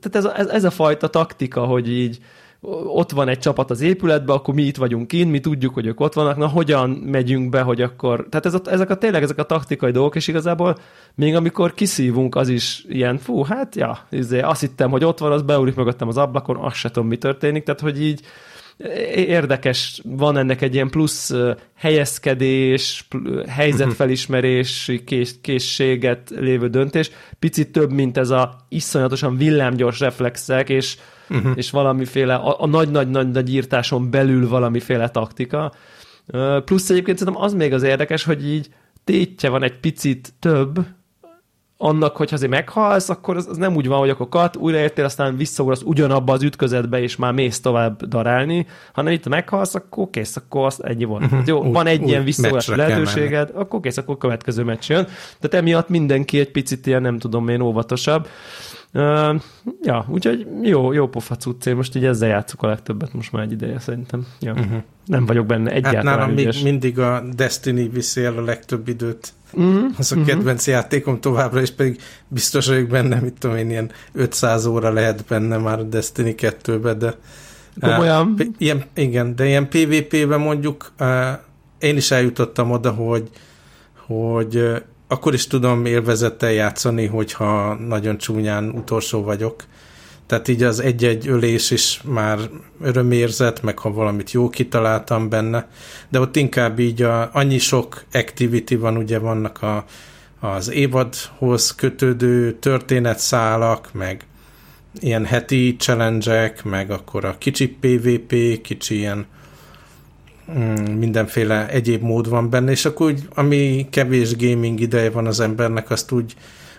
tehát 0.00 0.16
ez 0.16 0.24
a, 0.24 0.54
ez 0.54 0.64
a 0.64 0.70
fajta 0.70 1.08
taktika, 1.08 1.64
hogy 1.64 1.90
így 1.90 2.18
ott 2.84 3.10
van 3.10 3.28
egy 3.28 3.38
csapat 3.38 3.70
az 3.70 3.80
épületben, 3.80 4.36
akkor 4.36 4.54
mi 4.54 4.62
itt 4.62 4.76
vagyunk 4.76 5.08
kint, 5.08 5.30
mi 5.30 5.40
tudjuk, 5.40 5.74
hogy 5.74 5.86
ők 5.86 6.00
ott 6.00 6.14
vannak, 6.14 6.36
na 6.36 6.46
hogyan 6.46 6.90
megyünk 6.90 7.48
be, 7.48 7.60
hogy 7.60 7.82
akkor... 7.82 8.26
Tehát 8.30 8.46
ez 8.46 8.54
a, 8.54 8.60
ezek 8.64 8.90
a 8.90 8.96
tényleg 8.96 9.22
ezek 9.22 9.38
a 9.38 9.42
taktikai 9.42 9.90
dolgok, 9.90 10.14
és 10.14 10.28
igazából 10.28 10.76
még 11.14 11.34
amikor 11.34 11.74
kiszívunk, 11.74 12.34
az 12.34 12.48
is 12.48 12.84
ilyen, 12.88 13.18
fú, 13.18 13.42
hát 13.42 13.76
ja, 13.76 14.06
izé, 14.10 14.40
azt 14.40 14.60
hittem, 14.60 14.90
hogy 14.90 15.04
ott 15.04 15.18
van, 15.18 15.32
az 15.32 15.42
beúrik 15.42 15.74
mögöttem 15.74 16.08
az 16.08 16.16
ablakon, 16.16 16.56
azt 16.56 16.76
se 16.76 16.90
tudom, 16.90 17.08
mi 17.08 17.16
történik, 17.16 17.64
tehát 17.64 17.80
hogy 17.80 18.02
így 18.02 18.20
érdekes, 19.14 20.00
van 20.04 20.36
ennek 20.36 20.62
egy 20.62 20.74
ilyen 20.74 20.90
plusz 20.90 21.34
helyezkedés, 21.76 23.08
helyzetfelismerés 23.48 24.92
kész, 25.04 25.36
készséget 25.40 26.30
lévő 26.30 26.68
döntés, 26.68 27.10
picit 27.38 27.72
több, 27.72 27.92
mint 27.92 28.18
ez 28.18 28.30
a 28.30 28.56
iszonyatosan 28.68 29.36
villámgyors 29.36 30.00
reflexek, 30.00 30.68
és, 30.68 30.96
uh-huh. 31.32 31.52
és 31.54 31.70
valamiféle, 31.70 32.34
a 32.34 32.66
nagy-nagy-nagy 32.66 33.52
írtáson 33.52 34.10
belül 34.10 34.48
valamiféle 34.48 35.08
taktika. 35.08 35.72
Plusz 36.64 36.90
egyébként 36.90 37.18
szerintem 37.18 37.42
az 37.42 37.54
még 37.54 37.72
az 37.72 37.82
érdekes, 37.82 38.24
hogy 38.24 38.48
így 38.48 38.68
tétje 39.04 39.48
van 39.48 39.62
egy 39.62 39.80
picit 39.80 40.32
több, 40.38 40.86
annak, 41.82 42.16
hogy 42.16 42.28
azért 42.32 42.50
meghalsz, 42.50 43.08
akkor 43.08 43.36
az, 43.36 43.46
az 43.46 43.56
nem 43.56 43.76
úgy 43.76 43.86
van, 43.86 43.98
hogy 43.98 44.10
akkor 44.10 44.28
kat, 44.28 44.56
újraértél, 44.56 45.04
aztán 45.04 45.36
visszaugrasz 45.36 45.82
ugyanabba 45.84 46.32
az 46.32 46.42
ütközetbe, 46.42 47.02
és 47.02 47.16
már 47.16 47.32
mész 47.32 47.60
tovább 47.60 48.06
darálni, 48.06 48.66
hanem 48.92 49.12
itt 49.12 49.28
meghalsz, 49.28 49.74
akkor 49.74 50.10
kész, 50.10 50.36
akkor 50.36 50.66
az 50.66 50.84
ennyi 50.84 51.04
volt. 51.04 51.22
Uh-huh. 51.22 51.46
Jó, 51.46 51.72
van 51.72 51.86
egy 51.86 52.02
úgy, 52.02 52.08
ilyen 52.08 52.24
visszaugrási 52.24 52.76
lehetőséged, 52.76 53.50
akkor 53.54 53.80
kész, 53.80 53.96
akkor 53.96 54.18
következő 54.18 54.62
meccs 54.62 54.90
jön. 54.90 55.04
Tehát 55.40 55.54
emiatt 55.54 55.88
mindenki 55.88 56.38
egy 56.38 56.50
picit 56.50 56.86
ilyen, 56.86 57.02
nem 57.02 57.18
tudom 57.18 57.48
én, 57.48 57.60
óvatosabb. 57.60 58.26
Uh, 58.94 59.40
ja, 59.82 60.06
úgyhogy 60.08 60.46
jó, 60.62 60.92
jó 60.92 61.08
pofa 61.08 61.36
cucc, 61.36 61.66
én 61.66 61.76
most 61.76 61.96
így 61.96 62.04
ezzel 62.04 62.28
játszok 62.28 62.62
a 62.62 62.66
legtöbbet 62.66 63.12
most 63.12 63.32
már 63.32 63.42
egy 63.42 63.52
ideje 63.52 63.78
szerintem. 63.78 64.26
Ja. 64.40 64.52
Uh-huh. 64.52 64.82
Nem 65.06 65.26
vagyok 65.26 65.46
benne 65.46 65.70
egyáltalán 65.70 66.06
hát 66.06 66.16
nálam 66.16 66.34
még 66.34 66.62
mindig 66.62 66.98
a 66.98 67.22
Destiny 67.34 67.90
viszi 67.92 68.24
el 68.24 68.38
a 68.38 68.44
legtöbb 68.44 68.88
időt. 68.88 69.32
Uh-huh. 69.52 69.84
Az 69.98 70.12
a 70.12 70.14
uh-huh. 70.14 70.30
kedvenc 70.30 70.66
játékom 70.66 71.20
továbbra, 71.20 71.60
és 71.60 71.70
pedig 71.70 72.00
biztos 72.28 72.66
vagyok 72.66 72.88
benne, 72.88 73.20
mit 73.20 73.34
tudom 73.38 73.56
én, 73.56 73.70
ilyen 73.70 73.90
500 74.12 74.66
óra 74.66 74.92
lehet 74.92 75.24
benne 75.28 75.56
már 75.56 75.78
a 75.78 75.82
Destiny 75.82 76.34
2-be, 76.38 76.94
de 76.94 77.14
Komolyan? 77.80 78.34
Uh, 78.38 78.46
ilyen, 78.58 78.84
igen, 78.94 79.36
de 79.36 79.46
ilyen 79.46 79.68
PvP-ben 79.68 80.40
mondjuk 80.40 80.92
uh, 81.00 81.08
én 81.78 81.96
is 81.96 82.10
eljutottam 82.10 82.70
oda, 82.70 82.90
hogy 82.90 83.30
hogy 84.06 84.56
uh, 84.56 84.76
akkor 85.12 85.34
is 85.34 85.46
tudom 85.46 85.86
élvezettel 85.86 86.52
játszani, 86.52 87.06
hogyha 87.06 87.74
nagyon 87.74 88.18
csúnyán 88.18 88.68
utolsó 88.68 89.22
vagyok. 89.22 89.64
Tehát 90.26 90.48
így 90.48 90.62
az 90.62 90.80
egy-egy 90.80 91.28
ölés 91.28 91.70
is 91.70 92.00
már 92.04 92.38
örömérzet, 92.80 93.62
meg 93.62 93.78
ha 93.78 93.92
valamit 93.92 94.30
jó 94.30 94.48
kitaláltam 94.50 95.28
benne, 95.28 95.68
de 96.08 96.20
ott 96.20 96.36
inkább 96.36 96.78
így 96.78 97.02
a, 97.02 97.30
annyi 97.32 97.58
sok 97.58 98.04
activity 98.12 98.74
van, 98.74 98.96
ugye 98.96 99.18
vannak 99.18 99.62
a, 99.62 99.84
az 100.40 100.70
évadhoz 100.70 101.74
kötődő 101.74 102.52
történetszálak, 102.52 103.88
meg 103.92 104.24
ilyen 105.00 105.24
heti 105.24 105.76
challenge 105.78 106.54
meg 106.64 106.90
akkor 106.90 107.24
a 107.24 107.38
kicsi 107.38 107.68
PvP, 107.68 108.60
kicsi 108.62 108.96
ilyen 108.96 109.26
mindenféle 110.98 111.68
egyéb 111.68 112.02
mód 112.02 112.28
van 112.28 112.50
benne, 112.50 112.70
és 112.70 112.84
akkor 112.84 113.06
úgy, 113.06 113.28
ami 113.34 113.86
kevés 113.90 114.36
gaming 114.36 114.80
ideje 114.80 115.10
van 115.10 115.26
az 115.26 115.40
embernek, 115.40 115.90
azt 115.90 116.12
úgy 116.12 116.34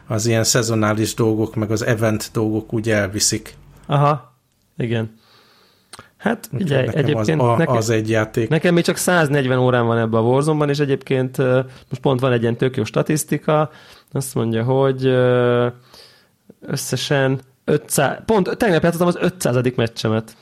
az 0.08 0.26
ilyen 0.26 0.44
szezonális 0.44 1.14
dolgok, 1.14 1.56
meg 1.56 1.72
az 1.72 1.86
event 1.86 2.30
dolgok 2.34 2.74
úgy 2.74 2.90
elviszik. 2.90 3.56
Aha, 3.86 4.34
igen. 4.78 5.22
Hát 6.18 6.50
ugye 6.52 6.88
egyébként 6.88 7.42
az, 7.42 7.48
a, 7.48 7.58
nekem, 7.58 7.76
az 7.76 7.90
egy 7.90 8.10
játék. 8.10 8.50
Nekem 8.50 8.74
még 8.74 8.84
csak 8.84 8.98
140 8.98 9.58
órán 9.58 9.86
van 9.86 9.98
ebbe 9.98 10.18
a 10.18 10.22
warzone 10.22 10.66
és 10.66 10.80
egyébként 10.80 11.38
most 11.90 12.02
pont 12.02 12.20
van 12.20 12.32
egy 12.32 12.42
ilyen 12.42 12.58
tök 12.58 12.78
jó 12.78 12.84
statisztika, 12.84 13.70
azt 14.12 14.36
mondja, 14.36 14.64
hogy 14.64 15.06
összesen 16.62 17.40
500, 17.66 18.18
pont 18.26 18.58
tegnap 18.58 18.84
játszottam 18.84 19.08
az 19.08 19.18
500. 19.20 19.76
meccsemet. 19.76 20.36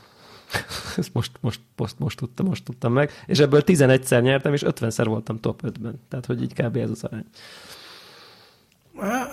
Ezt 0.97 1.13
most, 1.13 1.31
most, 1.39 1.59
most, 1.75 1.99
most, 1.99 2.17
tudtam, 2.17 2.45
most 2.45 2.63
tudtam 2.63 2.93
meg. 2.93 3.11
És 3.25 3.39
ebből 3.39 3.61
11-szer 3.65 4.21
nyertem, 4.21 4.53
és 4.53 4.63
50-szer 4.65 5.03
voltam 5.07 5.39
top 5.39 5.61
5-ben. 5.63 6.01
Tehát, 6.09 6.25
hogy 6.25 6.41
így 6.41 6.53
kb. 6.53 6.75
ez 6.75 6.89
az 6.89 7.03
arány. 7.03 7.25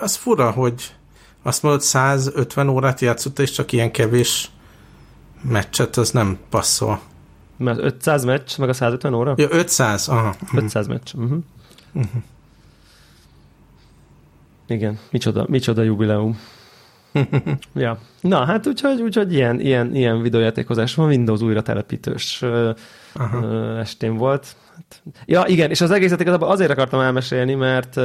Az 0.00 0.16
fura, 0.16 0.50
hogy 0.50 0.94
azt 1.42 1.62
mondod, 1.62 1.80
150 1.80 2.68
órát 2.68 3.00
játszott, 3.00 3.38
és 3.38 3.50
csak 3.50 3.72
ilyen 3.72 3.90
kevés 3.90 4.50
meccset, 5.42 5.96
az 5.96 6.10
nem 6.10 6.38
passzol. 6.48 7.00
Mert 7.56 7.78
500 7.78 8.24
meccs, 8.24 8.58
meg 8.58 8.68
a 8.68 8.72
150 8.72 9.14
óra? 9.14 9.34
Ja, 9.36 9.48
500, 9.50 10.08
aha. 10.08 10.34
500 10.54 10.86
meccs. 10.86 11.14
Uh-huh. 11.14 11.38
Uh-huh. 11.92 12.22
Igen, 14.66 14.98
micsoda, 15.10 15.46
micsoda 15.48 15.82
jubileum. 15.82 16.38
ja. 17.74 17.98
Na, 18.20 18.44
hát 18.44 18.66
úgyhogy, 18.66 19.00
úgyhogy 19.00 19.34
ilyen, 19.34 19.60
ilyen, 19.60 19.94
ilyen 19.94 20.22
videójátékozás 20.22 20.94
van, 20.94 21.06
Windows 21.06 21.40
újra 21.40 21.62
telepítős 21.62 22.42
Aha. 23.14 23.78
estén 23.78 24.16
volt. 24.16 24.46
Hát, 24.74 25.02
ja, 25.24 25.44
igen, 25.46 25.70
és 25.70 25.80
az 25.80 25.90
egészet 25.90 26.20
igazából 26.20 26.48
azért 26.48 26.70
akartam 26.70 27.00
elmesélni, 27.00 27.54
mert 27.54 28.00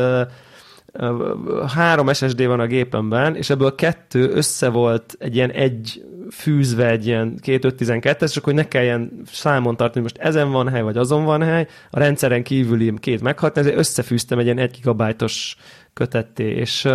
három 1.68 2.14
SSD 2.14 2.46
van 2.46 2.60
a 2.60 2.68
gépemben, 2.68 3.36
és 3.36 3.50
ebből 3.50 3.76
kettő 3.76 4.30
össze 4.30 4.70
volt 4.70 5.16
egy 5.20 5.36
ilyen 5.36 5.52
egy 5.52 6.06
fűzve 6.32 6.90
egy 6.90 7.06
ilyen 7.06 7.38
2512 7.42 8.26
es 8.26 8.32
csak 8.32 8.44
hogy 8.44 8.54
ne 8.54 8.68
kelljen 8.68 9.12
számon 9.32 9.78
tartani, 9.78 10.02
hogy 10.02 10.12
most 10.14 10.28
ezen 10.28 10.52
van 10.52 10.70
hely, 10.70 10.82
vagy 10.82 10.98
azon 10.98 11.24
van 11.24 11.42
hely, 11.42 11.68
a 11.90 12.00
rendszeren 12.00 12.44
kívüli 12.44 12.94
két 13.00 13.22
meghat, 13.22 13.58
ezért 13.58 13.78
összefűztem 13.78 14.40
egy 14.40 14.46
ilyen 14.46 14.58
1 14.58 14.72
gigabájtos 14.72 15.56
kötetté, 15.94 16.50
és 16.50 16.88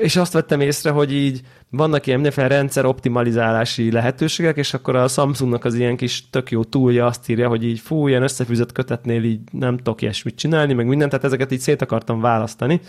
és 0.00 0.16
azt 0.16 0.32
vettem 0.32 0.60
észre, 0.60 0.90
hogy 0.90 1.12
így 1.12 1.40
vannak 1.70 2.06
ilyen 2.06 2.20
mindenféle 2.20 2.56
rendszer 2.56 2.84
optimalizálási 2.84 3.92
lehetőségek, 3.92 4.56
és 4.56 4.74
akkor 4.74 4.96
a 4.96 5.08
Samsungnak 5.08 5.64
az 5.64 5.74
ilyen 5.74 5.96
kis 5.96 6.30
tök 6.30 6.50
jó 6.50 6.64
túlja 6.64 7.06
azt 7.06 7.28
írja, 7.28 7.48
hogy 7.48 7.64
így 7.64 7.80
fú, 7.80 8.08
ilyen 8.08 8.22
összefűzött 8.22 8.72
kötetnél 8.72 9.24
így 9.24 9.40
nem 9.52 9.76
tudok 9.76 10.02
ilyesmit 10.02 10.36
csinálni, 10.36 10.72
meg 10.72 10.86
mindent, 10.86 11.10
tehát 11.10 11.24
ezeket 11.24 11.52
így 11.52 11.60
szét 11.60 11.82
akartam 11.82 12.20
választani 12.20 12.80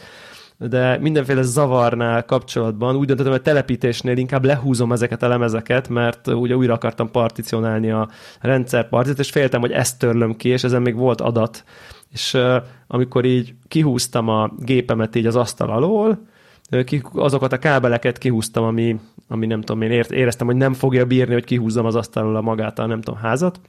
de 0.70 0.98
mindenféle 0.98 1.42
zavarnál 1.42 2.26
kapcsolatban 2.26 2.96
úgy 2.96 3.06
döntöttem, 3.06 3.32
hogy 3.32 3.42
telepítésnél 3.42 4.18
inkább 4.18 4.46
lehúzom 4.46 4.92
ezeket 4.92 5.24
a 5.24 5.28
lemezeket, 5.28 5.90
mert 5.90 6.28
ugye 6.28 6.56
újra 6.56 6.74
akartam 6.74 7.12
particionálni 7.12 7.92
a 7.92 8.10
rendszerpartit, 8.42 9.20
és 9.20 9.30
féltem, 9.30 9.62
hogy 9.62 9.72
ezt 9.72 10.00
törlöm 10.00 10.36
ki, 10.36 10.50
és 10.50 10.64
ezen 10.64 10.82
még 10.82 10.96
volt 10.96 11.22
adat. 11.22 11.64
És 12.12 12.34
uh, 12.34 12.56
amikor 12.88 13.26
így 13.26 13.54
kihúztam 13.68 14.28
a 14.28 14.52
gépemet 14.60 15.16
így 15.16 15.26
az 15.26 15.36
asztal 15.36 15.70
alól, 15.70 16.30
azokat 17.14 17.54
a 17.54 17.58
kábeleket 17.58 18.18
kihúztam, 18.18 18.64
ami, 18.64 19.00
ami 19.28 19.46
nem 19.46 19.62
tudom, 19.62 19.82
én 19.82 19.92
éreztem, 20.10 20.48
hogy 20.48 20.56
nem 20.56 20.74
fogja 20.74 21.06
bírni, 21.06 21.34
hogy 21.34 21.44
kihúzzam 21.44 21.86
az 21.86 21.96
asztalról 21.96 22.42
magát 22.42 22.80
a 22.80 22.86
nem 22.86 23.02
tudom, 23.02 23.20
házat. 23.20 23.60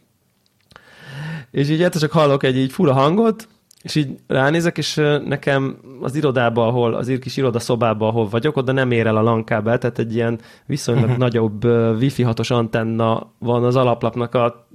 És 1.50 1.71
így 1.71 1.82
egyszer 1.82 2.00
csak 2.00 2.12
hallok 2.12 2.42
egy 2.42 2.56
így 2.56 2.73
fura 2.73 2.92
hangot, 2.92 3.49
és 3.82 3.94
így 3.94 4.18
ránézek, 4.26 4.78
és 4.78 4.94
nekem 5.25 5.76
az 6.00 6.14
irodában, 6.14 6.68
ahol, 6.68 6.94
az 6.94 7.12
kis 7.21 7.37
irodaszobában, 7.37 8.09
ahol 8.09 8.28
vagyok, 8.28 8.56
oda 8.56 8.73
nem 8.73 8.90
ér 8.90 9.06
el 9.06 9.16
a 9.16 9.23
lankábel, 9.23 9.78
tehát 9.78 9.99
egy 9.99 10.14
ilyen 10.14 10.40
viszonylag 10.66 11.04
uh-huh. 11.04 11.18
nagyobb 11.18 11.64
wifi 12.00 12.23
hatos 12.23 12.50
antenna 12.50 13.30
van 13.38 13.64
az 13.64 13.76
alaplapnak 13.76 14.35
a 14.35 14.66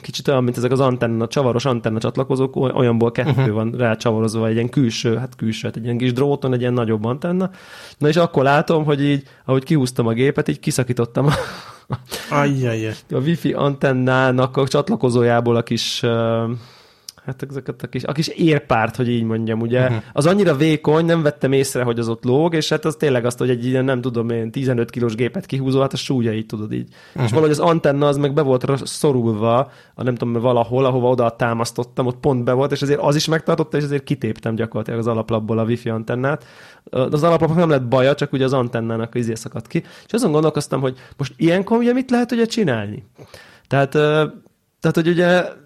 kicsit 0.00 0.28
olyan, 0.28 0.44
mint 0.44 0.56
ezek 0.56 0.70
az 0.70 0.80
antenna, 0.80 1.26
csavaros 1.26 1.64
antenna 1.64 1.98
csatlakozók, 1.98 2.56
olyanból 2.56 3.12
kettő 3.12 3.30
uh-huh. 3.30 3.54
van 3.54 3.70
rá 3.70 3.96
csavarozva, 3.96 4.46
egy 4.46 4.54
ilyen 4.54 4.68
külső, 4.68 5.16
hát 5.16 5.36
külső, 5.36 5.66
hát 5.66 5.76
egy 5.76 5.84
ilyen 5.84 5.98
kis 5.98 6.12
dróton, 6.12 6.52
egy 6.52 6.60
ilyen 6.60 6.72
nagyobb 6.72 7.04
antenna. 7.04 7.50
Na 7.98 8.08
és 8.08 8.16
akkor 8.16 8.42
látom, 8.42 8.84
hogy 8.84 9.04
így, 9.04 9.22
ahogy 9.44 9.64
kihúztam 9.64 10.06
a 10.06 10.12
gépet, 10.12 10.48
így 10.48 10.60
kiszakítottam 10.60 11.26
a, 11.26 11.32
Ajjajjaj. 12.30 12.94
a 13.10 13.18
wifi 13.18 13.52
antennának 13.52 14.56
a 14.56 14.68
csatlakozójából 14.68 15.56
a 15.56 15.62
kis 15.62 16.04
Hát 17.24 17.46
ezeket 17.48 17.82
a 17.82 17.86
kis, 17.86 18.04
a 18.04 18.12
kis 18.12 18.28
érpárt, 18.28 18.96
hogy 18.96 19.08
így 19.08 19.22
mondjam, 19.22 19.60
ugye, 19.60 19.80
uh-huh. 19.80 20.02
az 20.12 20.26
annyira 20.26 20.54
vékony, 20.54 21.04
nem 21.04 21.22
vettem 21.22 21.52
észre, 21.52 21.82
hogy 21.82 21.98
az 21.98 22.08
ott 22.08 22.24
lóg, 22.24 22.54
és 22.54 22.68
hát 22.68 22.84
az 22.84 22.94
tényleg 22.94 23.24
azt, 23.24 23.38
hogy 23.38 23.50
egy 23.50 23.66
ilyen, 23.66 23.84
nem 23.84 24.00
tudom 24.00 24.30
én, 24.30 24.50
15 24.50 24.90
kilós 24.90 25.14
gépet 25.14 25.46
kihúzó, 25.46 25.80
hát 25.80 25.92
a 25.92 25.96
súlya 25.96 26.32
így 26.32 26.46
tudod 26.46 26.72
így. 26.72 26.88
Uh-huh. 27.08 27.24
És 27.24 27.30
valahogy 27.30 27.50
az 27.50 27.58
antenna 27.58 28.06
az 28.06 28.16
meg 28.16 28.32
be 28.32 28.42
volt 28.42 28.86
szorulva, 28.86 29.70
a 29.94 30.02
nem 30.02 30.14
tudom, 30.14 30.42
valahol, 30.42 30.84
ahova 30.84 31.08
oda 31.08 31.36
támasztottam, 31.36 32.06
ott 32.06 32.20
pont 32.20 32.44
be 32.44 32.52
volt, 32.52 32.72
és 32.72 32.82
azért 32.82 33.00
az 33.00 33.16
is 33.16 33.26
megtartotta, 33.26 33.76
és 33.76 33.84
azért 33.84 34.04
kitéptem 34.04 34.54
gyakorlatilag 34.54 34.98
az 34.98 35.06
alaplapból 35.06 35.58
a 35.58 35.64
wifi 35.64 35.88
antennát. 35.88 36.44
Az 36.90 37.22
alaplapnak 37.22 37.58
nem 37.58 37.70
lett 37.70 37.88
baja, 37.88 38.14
csak 38.14 38.32
ugye 38.32 38.44
az 38.44 38.52
antennának 38.52 39.14
izé 39.14 39.34
szakadt 39.34 39.66
ki. 39.66 39.82
És 40.06 40.12
azon 40.12 40.32
gondolkoztam, 40.32 40.80
hogy 40.80 40.98
most 41.16 41.34
ilyenkor 41.36 41.78
ugye 41.78 41.92
mit 41.92 42.10
lehet 42.10 42.32
ugye 42.32 42.44
csinálni? 42.44 43.04
Tehát, 43.68 43.90
tehát 43.90 44.94
hogy 44.94 45.08
ugye 45.08 45.60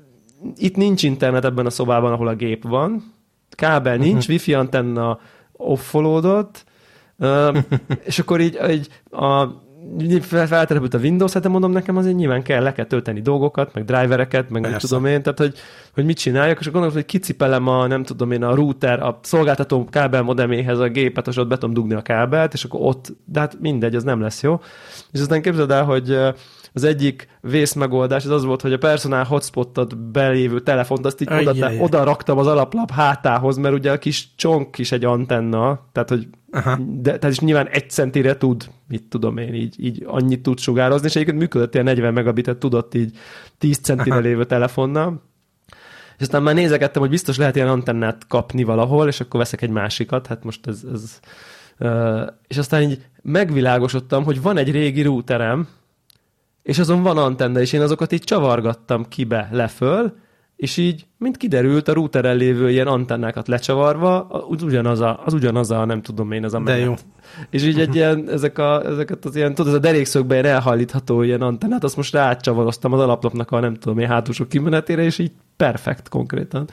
itt 0.57 0.77
nincs 0.77 1.03
internet 1.03 1.45
ebben 1.45 1.67
a 1.67 1.71
szobában, 1.71 2.13
ahol 2.13 2.29
a 2.29 2.35
gép 2.35 2.69
van, 2.69 3.15
kábel 3.51 3.97
nincs, 3.97 4.17
uh-huh. 4.17 4.29
wifi 4.29 4.55
antenna 4.55 5.21
offolódott, 5.53 6.65
uh, 7.19 7.57
és 8.09 8.19
akkor 8.19 8.41
így, 8.41 8.59
így 8.71 8.89
a 9.11 9.47
feltelepült 10.29 10.95
a 10.95 10.99
Windows, 10.99 11.33
hát 11.33 11.49
mondom, 11.49 11.71
nekem 11.71 11.97
azért 11.97 12.17
nyilván 12.17 12.43
kell, 12.43 12.63
le 12.63 12.73
kell 12.73 12.85
tölteni 12.85 13.21
dolgokat, 13.21 13.75
meg 13.75 13.85
drivereket, 13.85 14.51
meg 14.51 14.63
nem 14.63 14.73
tudom 14.79 15.05
én, 15.05 15.23
tehát 15.23 15.39
hogy, 15.39 15.55
hogy 15.95 16.05
mit 16.05 16.19
csináljak, 16.19 16.59
és 16.61 16.67
akkor 16.67 16.73
gondolom, 16.73 16.97
hogy 16.97 17.05
kicipelem 17.05 17.69
a, 17.69 17.87
nem 17.87 18.03
tudom 18.03 18.31
én, 18.31 18.43
a 18.43 18.55
router, 18.55 19.03
a 19.03 19.19
szolgáltató 19.23 19.85
kábel 19.91 20.23
modeméhez 20.23 20.79
a 20.79 20.89
gépet, 20.89 21.27
és 21.27 21.37
ott 21.37 21.49
be 21.49 21.55
tudom 21.55 21.75
dugni 21.75 21.95
a 21.95 22.03
kábelt, 22.03 22.53
és 22.53 22.65
akkor 22.65 22.81
ott, 22.83 23.13
de 23.25 23.41
hát 23.41 23.61
mindegy, 23.61 23.95
az 23.95 24.05
nem 24.05 24.21
lesz 24.21 24.43
jó. 24.43 24.61
És 25.13 25.21
aztán 25.21 25.43
képzeld 25.43 25.71
el, 25.71 25.85
hogy 25.85 26.19
az 26.77 26.85
egyik 26.85 27.29
vészmegoldás 27.41 28.25
az 28.25 28.31
az 28.31 28.45
volt, 28.45 28.61
hogy 28.61 28.73
a 28.73 28.79
personál 28.79 29.25
hotspotot 29.25 29.99
belévő 29.99 30.61
telefont, 30.61 31.07
azt 31.07 31.21
így 31.21 31.33
oda, 31.33 31.73
oda 31.79 32.05
raktam 32.05 32.39
az 32.39 32.47
alaplap 32.47 32.91
hátához, 32.91 33.57
mert 33.57 33.75
ugye 33.75 33.93
a 33.93 33.99
kis 33.99 34.35
csonk 34.35 34.79
is 34.79 34.93
egy 34.93 35.05
antenna, 35.05 35.81
tehát 35.93 36.09
hogy 36.09 36.29
de, 36.87 37.19
tehát 37.19 37.31
is 37.31 37.39
nyilván 37.39 37.69
egy 37.69 37.91
centire 37.91 38.37
tud, 38.37 38.71
mit 38.89 39.03
tudom 39.09 39.37
én, 39.37 39.55
így, 39.55 39.85
így 39.85 40.05
annyit 40.07 40.43
tud 40.43 40.59
sugározni, 40.59 41.07
és 41.07 41.15
egyébként 41.15 41.39
működött 41.39 41.73
ilyen 41.75 41.87
40 41.87 42.13
megabitet 42.13 42.59
tudott 42.59 42.95
így 42.95 43.19
10 43.59 43.79
centire 43.79 44.19
lévő 44.19 44.45
telefonnal. 44.45 45.23
És 46.17 46.23
aztán 46.23 46.43
már 46.43 46.55
nézegettem, 46.55 47.03
hogy 47.03 47.11
biztos 47.11 47.37
lehet 47.37 47.57
ilyen 47.57 47.69
antennát 47.69 48.27
kapni 48.29 48.65
valahol, 48.65 49.09
és 49.09 49.21
akkor 49.21 49.41
veszek 49.41 49.63
egy 49.63 49.71
másikat, 49.71 50.27
hát 50.27 50.45
most 50.45 50.67
ez, 50.67 50.83
ez 50.93 51.21
uh, 51.79 52.27
és 52.47 52.59
aztán 52.59 52.83
így 52.83 53.07
megvilágosodtam, 53.23 54.25
hogy 54.25 54.43
van 54.43 54.57
egy 54.57 54.71
régi 54.71 55.03
routerem, 55.03 55.69
és 56.67 56.79
azon 56.79 57.03
van 57.03 57.19
antenna, 57.19 57.61
és 57.61 57.73
én 57.73 57.81
azokat 57.81 58.13
így 58.13 58.23
csavargattam 58.23 59.09
kibe 59.09 59.49
leföl, 59.53 60.17
és 60.57 60.77
így, 60.77 61.07
mint 61.19 61.37
kiderült, 61.37 61.89
a 61.89 61.93
routeren 61.93 62.37
lévő 62.37 62.71
ilyen 62.71 62.87
antennákat 62.87 63.49
lecsavarva, 63.49 64.21
az 64.21 64.63
ugyanaz 64.63 65.01
a, 65.01 65.21
az 65.25 65.35
ugyanaz 65.35 65.71
a 65.71 65.85
nem 65.85 66.03
tudom 66.03 66.33
én, 66.33 66.45
az 66.45 66.55
a 66.55 66.59
menet. 66.59 66.81
De 66.81 66.87
jó. 66.87 66.95
És 67.51 67.63
így 67.63 67.81
egy 67.81 67.95
ilyen, 67.95 68.31
ezek 68.31 68.59
a, 68.59 68.85
ezeket 68.87 69.25
az 69.25 69.37
ilyen, 69.37 69.55
tudod, 69.55 69.73
ez 69.73 69.79
a 69.79 69.81
derékszögben 69.81 70.43
ilyen 70.43 70.55
elhallítható 70.55 71.23
ilyen 71.23 71.41
antennát, 71.41 71.85
azt 71.85 71.97
most 71.97 72.13
rácsavaroztam 72.13 72.93
az 72.93 73.01
alaplapnak 73.01 73.51
a 73.51 73.61
nem 73.61 73.75
tudom 73.75 73.99
én 73.99 74.09
hátulsó 74.09 74.47
kimenetére, 74.47 75.03
és 75.03 75.19
így 75.19 75.33
perfekt 75.57 76.09
konkrétan. 76.09 76.69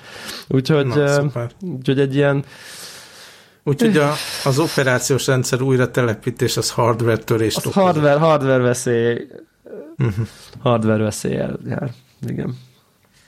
Úgyhogy, 0.48 0.86
Na, 0.86 1.48
úgyhogy 1.62 2.00
egy 2.00 2.16
ilyen, 2.16 2.44
Úgyhogy 3.64 3.98
a, 3.98 4.12
az 4.44 4.60
operációs 4.60 5.28
rendszer 5.28 5.62
újra 5.62 5.92
telepítés 5.92 6.58
az 6.58 6.72
hardware 6.72 7.18
törést 7.18 7.66
az 7.66 7.74
hardware, 7.74 8.20
hardware 8.20 8.58
veszély 8.64 9.28
uh-huh. 9.98 10.28
hardware 10.60 11.04
veszélyel 11.04 11.60
jár. 11.66 11.92
Igen. 12.28 12.58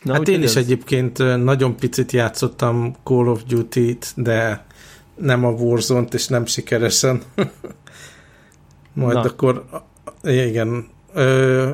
Na, 0.01 0.13
hát 0.13 0.27
én 0.27 0.43
is 0.43 0.49
ez... 0.49 0.55
egyébként 0.55 1.43
nagyon 1.43 1.75
picit 1.75 2.11
játszottam 2.11 2.95
Call 3.03 3.27
of 3.27 3.43
Duty-t, 3.43 4.13
de 4.15 4.65
nem 5.15 5.45
a 5.45 5.49
Warzone-t, 5.49 6.13
és 6.13 6.27
nem 6.27 6.45
sikeresen. 6.45 7.21
Majd 8.93 9.15
Na. 9.15 9.21
akkor, 9.21 9.65
igen, 10.23 10.87
ö, 11.13 11.69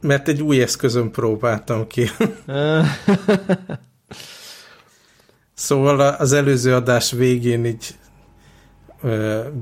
mert 0.00 0.28
egy 0.28 0.42
új 0.42 0.62
eszközön 0.62 1.10
próbáltam 1.10 1.86
ki. 1.86 2.10
szóval 5.54 6.00
az 6.00 6.32
előző 6.32 6.74
adás 6.74 7.12
végén 7.12 7.64
így 7.64 7.94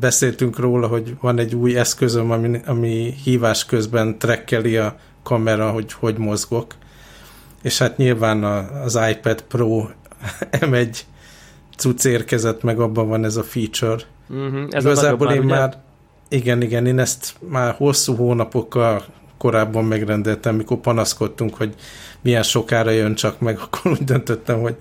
beszéltünk 0.01 0.59
róla, 0.59 0.87
hogy 0.87 1.17
van 1.21 1.39
egy 1.39 1.55
új 1.55 1.77
eszközöm, 1.77 2.31
ami, 2.31 2.61
ami 2.67 3.15
hívás 3.25 3.65
közben 3.65 4.19
trekkeli 4.19 4.77
a 4.77 4.97
kamera, 5.23 5.71
hogy 5.71 5.93
hogy 5.93 6.19
mozgok. 6.19 6.75
És 7.63 7.79
hát 7.79 7.97
nyilván 7.97 8.45
az 8.85 8.99
iPad 9.11 9.43
Pro 9.43 9.87
M1 10.61 10.99
cucc 11.77 12.05
érkezett, 12.05 12.63
meg 12.63 12.81
abban 12.81 13.09
van 13.09 13.25
ez 13.25 13.37
a 13.37 13.43
feature. 13.43 14.03
Uh-huh. 14.29 14.67
Ez 14.71 14.85
Igazából 14.85 15.27
a 15.27 15.35
én 15.35 15.43
már, 15.43 15.59
már, 15.59 15.83
igen, 16.29 16.63
igen, 16.63 16.87
én 16.87 16.99
ezt 16.99 17.35
már 17.49 17.75
hosszú 17.75 18.15
hónapokkal 18.15 19.05
korábban 19.39 19.85
megrendeltem, 19.85 20.55
mikor 20.55 20.77
panaszkodtunk, 20.77 21.55
hogy 21.55 21.75
milyen 22.21 22.43
sokára 22.43 22.91
jön 22.91 23.15
csak 23.15 23.41
meg, 23.41 23.59
akkor 23.65 23.91
úgy 23.91 24.05
döntöttem, 24.05 24.61
hogy 24.61 24.77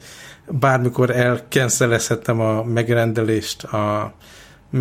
bármikor 0.48 1.10
elkenszelezhetem 1.10 2.40
a 2.40 2.64
megrendelést 2.64 3.64
a, 3.64 4.14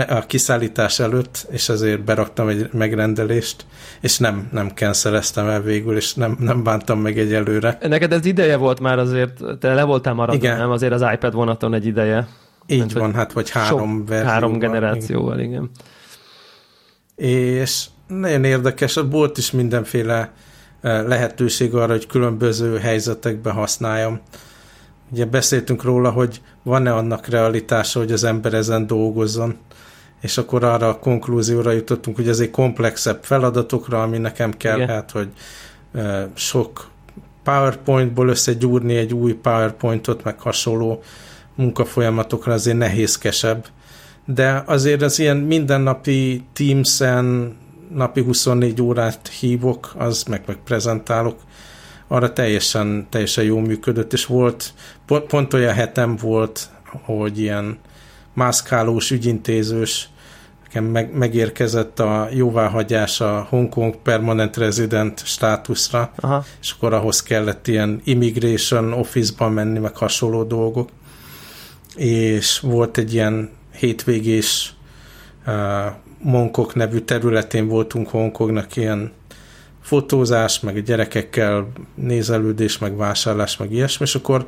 a 0.09 0.27
kiszállítás 0.27 0.99
előtt, 0.99 1.47
és 1.51 1.69
ezért 1.69 2.05
beraktam 2.05 2.49
egy 2.49 2.69
megrendelést, 2.73 3.67
és 4.01 4.19
nem, 4.19 4.49
nem 4.53 4.69
canceleztem 4.69 5.49
el 5.49 5.63
végül, 5.63 5.97
és 5.97 6.15
nem, 6.15 6.37
nem 6.41 6.63
bántam 6.63 7.01
meg 7.01 7.19
egyelőre. 7.19 7.79
Neked 7.81 8.13
ez 8.13 8.25
ideje 8.25 8.57
volt 8.57 8.81
már 8.81 8.99
azért, 8.99 9.41
te 9.61 9.75
le 9.75 9.85
voltál 9.85 10.15
maradva, 10.15 10.47
Igen. 10.47 10.59
nem? 10.59 10.71
Azért 10.71 10.93
az 10.93 11.05
iPad 11.13 11.35
vonaton 11.35 11.75
egy 11.75 11.87
ideje. 11.87 12.29
Így 12.67 12.79
Mert 12.79 12.93
van, 12.93 13.15
hát 13.15 13.33
vagy 13.33 13.51
három 13.51 14.05
verzióval. 14.07 14.33
három 14.33 14.59
generációval, 14.59 15.41
igen. 15.41 15.71
És 17.17 17.87
nagyon 18.07 18.45
érdekes, 18.45 18.99
volt 19.11 19.39
is 19.39 19.51
mindenféle 19.51 20.33
eh, 20.81 21.07
lehetőség 21.07 21.75
arra, 21.75 21.93
hogy 21.93 22.07
különböző 22.07 22.79
helyzetekben 22.79 23.53
használjam. 23.53 24.21
Ugye 25.13 25.25
beszéltünk 25.25 25.83
róla, 25.83 26.11
hogy 26.11 26.41
van-e 26.63 26.95
annak 26.95 27.27
realitása, 27.27 27.99
hogy 27.99 28.13
az 28.13 28.25
ember 28.25 28.55
ezen 28.55 28.87
dolgozzon, 28.87 29.57
és 30.21 30.39
akkor 30.39 30.65
arra 30.65 30.89
a 30.89 30.99
konklúzióra 30.99 31.71
jutottunk, 31.71 32.17
hogy 32.17 32.29
ez 32.29 32.41
egy 32.41 32.51
komplexebb 32.51 33.19
feladatokra, 33.23 34.03
ami 34.03 34.19
nekem 34.19 34.53
kell, 34.53 34.77
Igen. 34.77 34.89
hát, 34.89 35.11
hogy 35.11 35.29
eh, 35.93 36.25
sok 36.35 36.91
PowerPointból 37.43 38.29
összegyúrni 38.29 38.97
egy 38.97 39.15
új 39.15 39.33
PowerPointot, 39.33 40.25
meg 40.25 40.41
hasonló 40.41 41.03
munkafolyamatokra 41.55 42.53
azért 42.53 42.79
nehézkesebb. 42.79 43.67
De 44.25 44.63
azért 44.67 45.03
az 45.03 45.19
ilyen 45.19 45.37
mindennapi 45.37 46.45
Teams-en 46.53 47.57
napi 47.95 48.23
24 48.23 48.83
órát 48.83 49.29
hívok, 49.29 49.93
az 49.99 50.23
meg, 50.23 50.43
meg 50.47 50.57
prezentálok, 50.65 51.39
arra 52.13 52.33
teljesen, 52.33 53.07
teljesen 53.11 53.45
jó 53.45 53.59
működött, 53.59 54.13
és 54.13 54.27
volt, 54.27 54.73
pont, 55.07 55.27
pont 55.27 55.55
olyan 55.55 55.75
hetem 55.75 56.17
volt, 56.17 56.69
hogy 57.03 57.39
ilyen 57.39 57.79
mászkálós, 58.35 59.11
ügyintézős, 59.11 60.09
nekem 60.63 60.85
meg, 60.85 61.15
megérkezett 61.17 62.01
a 62.01 62.29
jóváhagyás 62.33 63.21
a 63.21 63.47
Hongkong 63.49 63.97
Permanent 63.97 64.57
Resident 64.57 65.23
státuszra, 65.25 66.13
Aha. 66.17 66.45
és 66.61 66.73
akkor 66.73 66.93
ahhoz 66.93 67.23
kellett 67.23 67.67
ilyen 67.67 68.01
immigration 68.05 68.93
office-ba 68.93 69.49
menni, 69.49 69.79
meg 69.79 69.97
hasonló 69.97 70.43
dolgok. 70.43 70.89
És 71.97 72.61
volt 72.61 72.99
egy 72.99 73.15
ilyen 73.15 73.51
hétvégés 73.75 74.73
uh, 75.47 75.55
Monkok 76.23 76.75
nevű 76.75 76.99
területén 76.99 77.69
voltunk 77.69 78.09
Hongkongnak 78.09 78.77
ilyen 78.77 79.13
fotózás, 79.81 80.61
meg 80.61 80.83
gyerekekkel 80.83 81.73
nézelődés, 81.95 82.79
meg 82.79 82.97
vásárlás, 82.97 83.57
meg 83.57 83.73
ilyesmi, 83.73 84.07
és 84.07 84.15
akkor 84.15 84.47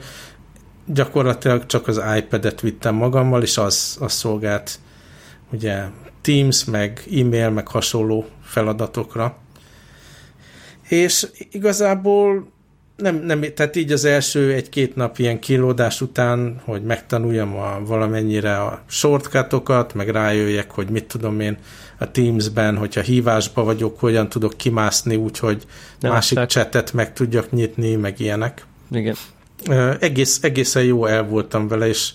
gyakorlatilag 0.87 1.67
csak 1.67 1.89
az 1.89 2.01
iPad-et 2.17 2.61
vittem 2.61 2.95
magammal, 2.95 3.43
és 3.43 3.59
az, 3.59 3.97
az 4.01 4.13
szolgált 4.13 4.79
ugye 5.53 5.85
Teams, 6.21 6.65
meg 6.65 7.05
e-mail, 7.21 7.51
meg 7.51 7.69
hasonló 7.69 8.27
feladatokra. 8.43 9.37
És 10.89 11.27
igazából 11.51 12.51
nem, 12.97 13.17
nem, 13.17 13.45
tehát 13.55 13.77
így 13.77 13.93
az 13.93 14.05
első 14.05 14.53
egy-két 14.53 14.97
nap 14.97 15.19
ilyen 15.19 15.39
kilódás 15.39 16.01
után, 16.01 16.61
hogy 16.65 16.83
megtanuljam 16.83 17.57
a, 17.57 17.81
valamennyire 17.85 18.57
a 18.57 18.83
shortcutokat, 18.87 19.95
meg 19.95 20.09
rájöjjek, 20.09 20.71
hogy 20.71 20.91
mit 20.91 21.05
tudom 21.05 21.41
én 21.41 21.59
a 22.03 22.11
Teams-ben, 22.11 22.77
hogyha 22.77 23.01
hívásba 23.01 23.65
vagyok, 23.65 24.01
hogyan 24.01 24.29
tudok 24.29 24.57
kimászni 24.57 25.17
úgy, 25.17 25.39
hogy 25.39 25.67
Nem 26.01 26.13
másik 26.13 26.37
látták. 26.37 26.51
csetet 26.51 26.93
meg 26.93 27.13
tudjak 27.13 27.51
nyitni, 27.51 27.95
meg 27.95 28.21
ilyenek. 28.21 28.67
Igen. 28.91 29.17
Egész, 30.01 30.39
egészen 30.43 30.83
jó 30.83 31.07
el 31.07 31.25
voltam 31.25 31.69
vele, 31.69 31.89
és 31.89 32.11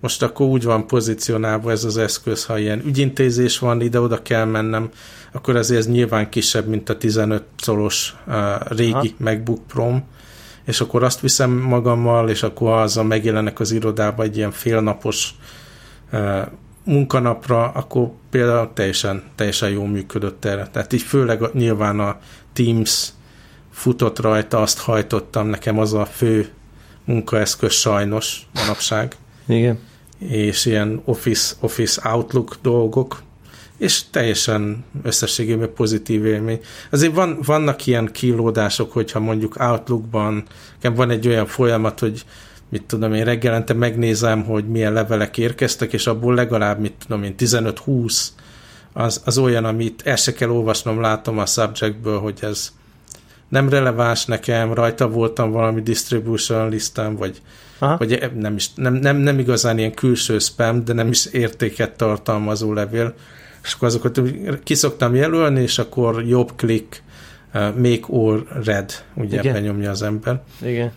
most 0.00 0.22
akkor 0.22 0.46
úgy 0.46 0.64
van 0.64 0.86
pozícionálva 0.86 1.70
ez 1.70 1.84
az 1.84 1.96
eszköz, 1.96 2.44
ha 2.44 2.58
ilyen 2.58 2.82
ügyintézés 2.86 3.58
van, 3.58 3.80
ide-oda 3.80 4.22
kell 4.22 4.44
mennem, 4.44 4.90
akkor 5.32 5.56
azért 5.56 5.80
ez 5.80 5.88
nyilván 5.88 6.28
kisebb, 6.28 6.66
mint 6.66 6.88
a 6.88 6.96
15 6.96 7.42
colos 7.66 8.14
uh, 8.26 8.34
régi 8.68 8.90
Aha. 8.92 8.98
Aha. 8.98 9.14
MacBook 9.18 9.66
Pro, 9.66 9.96
és 10.64 10.80
akkor 10.80 11.02
azt 11.02 11.20
viszem 11.20 11.50
magammal, 11.50 12.28
és 12.28 12.42
akkor 12.42 12.72
azzal 12.72 13.04
megjelenek 13.04 13.60
az 13.60 13.72
irodába 13.72 14.22
egy 14.22 14.36
ilyen 14.36 14.50
félnapos 14.50 15.34
uh, 16.12 16.40
munkanapra, 16.86 17.68
akkor 17.68 18.10
például 18.30 18.70
teljesen, 18.74 19.22
teljesen 19.34 19.70
jól 19.70 19.88
működött 19.88 20.44
erre. 20.44 20.68
Tehát 20.72 20.92
így 20.92 21.02
főleg 21.02 21.40
nyilván 21.52 22.00
a 22.00 22.18
Teams 22.52 23.08
futott 23.72 24.18
rajta, 24.18 24.60
azt 24.60 24.78
hajtottam, 24.78 25.46
nekem 25.46 25.78
az 25.78 25.94
a 25.94 26.04
fő 26.04 26.48
munkaeszköz 27.04 27.72
sajnos 27.72 28.46
manapság, 28.54 29.16
Igen. 29.46 29.78
és 30.18 30.64
ilyen 30.64 31.02
Office, 31.04 31.54
Office 31.60 32.10
Outlook 32.10 32.56
dolgok, 32.62 33.22
és 33.78 34.02
teljesen 34.10 34.84
összességében 35.02 35.72
pozitív 35.74 36.26
élmény. 36.26 36.60
Azért 36.90 37.14
van, 37.14 37.38
vannak 37.44 37.86
ilyen 37.86 38.08
kilódások, 38.12 38.92
hogyha 38.92 39.20
mondjuk 39.20 39.56
Outlookban 39.60 40.44
nekem 40.74 40.94
van 40.94 41.10
egy 41.10 41.28
olyan 41.28 41.46
folyamat, 41.46 42.00
hogy 42.00 42.24
mit 42.68 42.84
tudom 42.84 43.12
én, 43.12 43.24
reggelente 43.24 43.72
megnézem, 43.72 44.44
hogy 44.44 44.68
milyen 44.68 44.92
levelek 44.92 45.38
érkeztek, 45.38 45.92
és 45.92 46.06
abból 46.06 46.34
legalább, 46.34 46.80
mit 46.80 46.94
tudom 47.06 47.22
én, 47.22 47.34
15-20 47.38 48.26
az, 48.92 49.22
az 49.24 49.38
olyan, 49.38 49.64
amit 49.64 50.02
el 50.04 50.16
se 50.16 50.32
kell 50.32 50.48
olvasnom, 50.48 51.00
látom 51.00 51.38
a 51.38 51.46
subjectből, 51.46 52.18
hogy 52.18 52.38
ez 52.40 52.72
nem 53.48 53.68
releváns 53.68 54.24
nekem, 54.24 54.74
rajta 54.74 55.08
voltam 55.08 55.50
valami 55.50 55.82
distribution 55.82 56.68
listán, 56.68 57.16
vagy, 57.16 57.42
Aha. 57.78 57.96
vagy 57.96 58.30
nem, 58.34 58.54
is, 58.54 58.72
nem, 58.74 58.94
nem, 58.94 59.16
nem 59.16 59.38
igazán 59.38 59.78
ilyen 59.78 59.94
külső 59.94 60.38
spam, 60.38 60.84
de 60.84 60.92
nem 60.92 61.08
is 61.08 61.26
értéket 61.26 61.96
tartalmazó 61.96 62.72
levél, 62.72 63.14
és 63.62 63.72
akkor 63.72 63.88
azokat 63.88 64.20
kiszoktam 64.62 65.14
jelölni, 65.14 65.60
és 65.60 65.78
akkor 65.78 66.22
jobb 66.22 66.52
klik, 66.56 67.02
uh, 67.54 67.76
make 67.76 68.06
all 68.10 68.46
red, 68.64 69.04
ugye 69.14 69.38
Igen. 69.38 69.52
benyomja 69.52 69.90
az 69.90 70.02
ember. 70.02 70.42
Igen. 70.62 70.92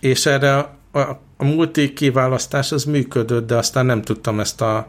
És 0.00 0.26
erre 0.26 0.80
a, 0.92 1.44
multi 1.44 1.92
kiválasztás 1.92 2.72
az 2.72 2.84
működött, 2.84 3.46
de 3.46 3.56
aztán 3.56 3.86
nem 3.86 4.02
tudtam 4.02 4.40
ezt 4.40 4.60
a 4.60 4.88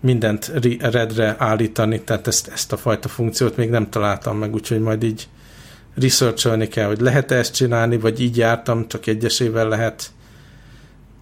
mindent 0.00 0.52
redre 0.80 1.34
állítani, 1.38 2.00
tehát 2.00 2.26
ezt, 2.26 2.48
ezt 2.48 2.72
a 2.72 2.76
fajta 2.76 3.08
funkciót 3.08 3.56
még 3.56 3.70
nem 3.70 3.90
találtam 3.90 4.38
meg, 4.38 4.54
úgyhogy 4.54 4.80
majd 4.80 5.02
így 5.02 5.28
researcholni 5.94 6.68
kell, 6.68 6.86
hogy 6.86 7.00
lehet-e 7.00 7.36
ezt 7.36 7.54
csinálni, 7.54 7.98
vagy 7.98 8.20
így 8.20 8.36
jártam, 8.36 8.88
csak 8.88 9.06
egyesével 9.06 9.68
lehet. 9.68 10.10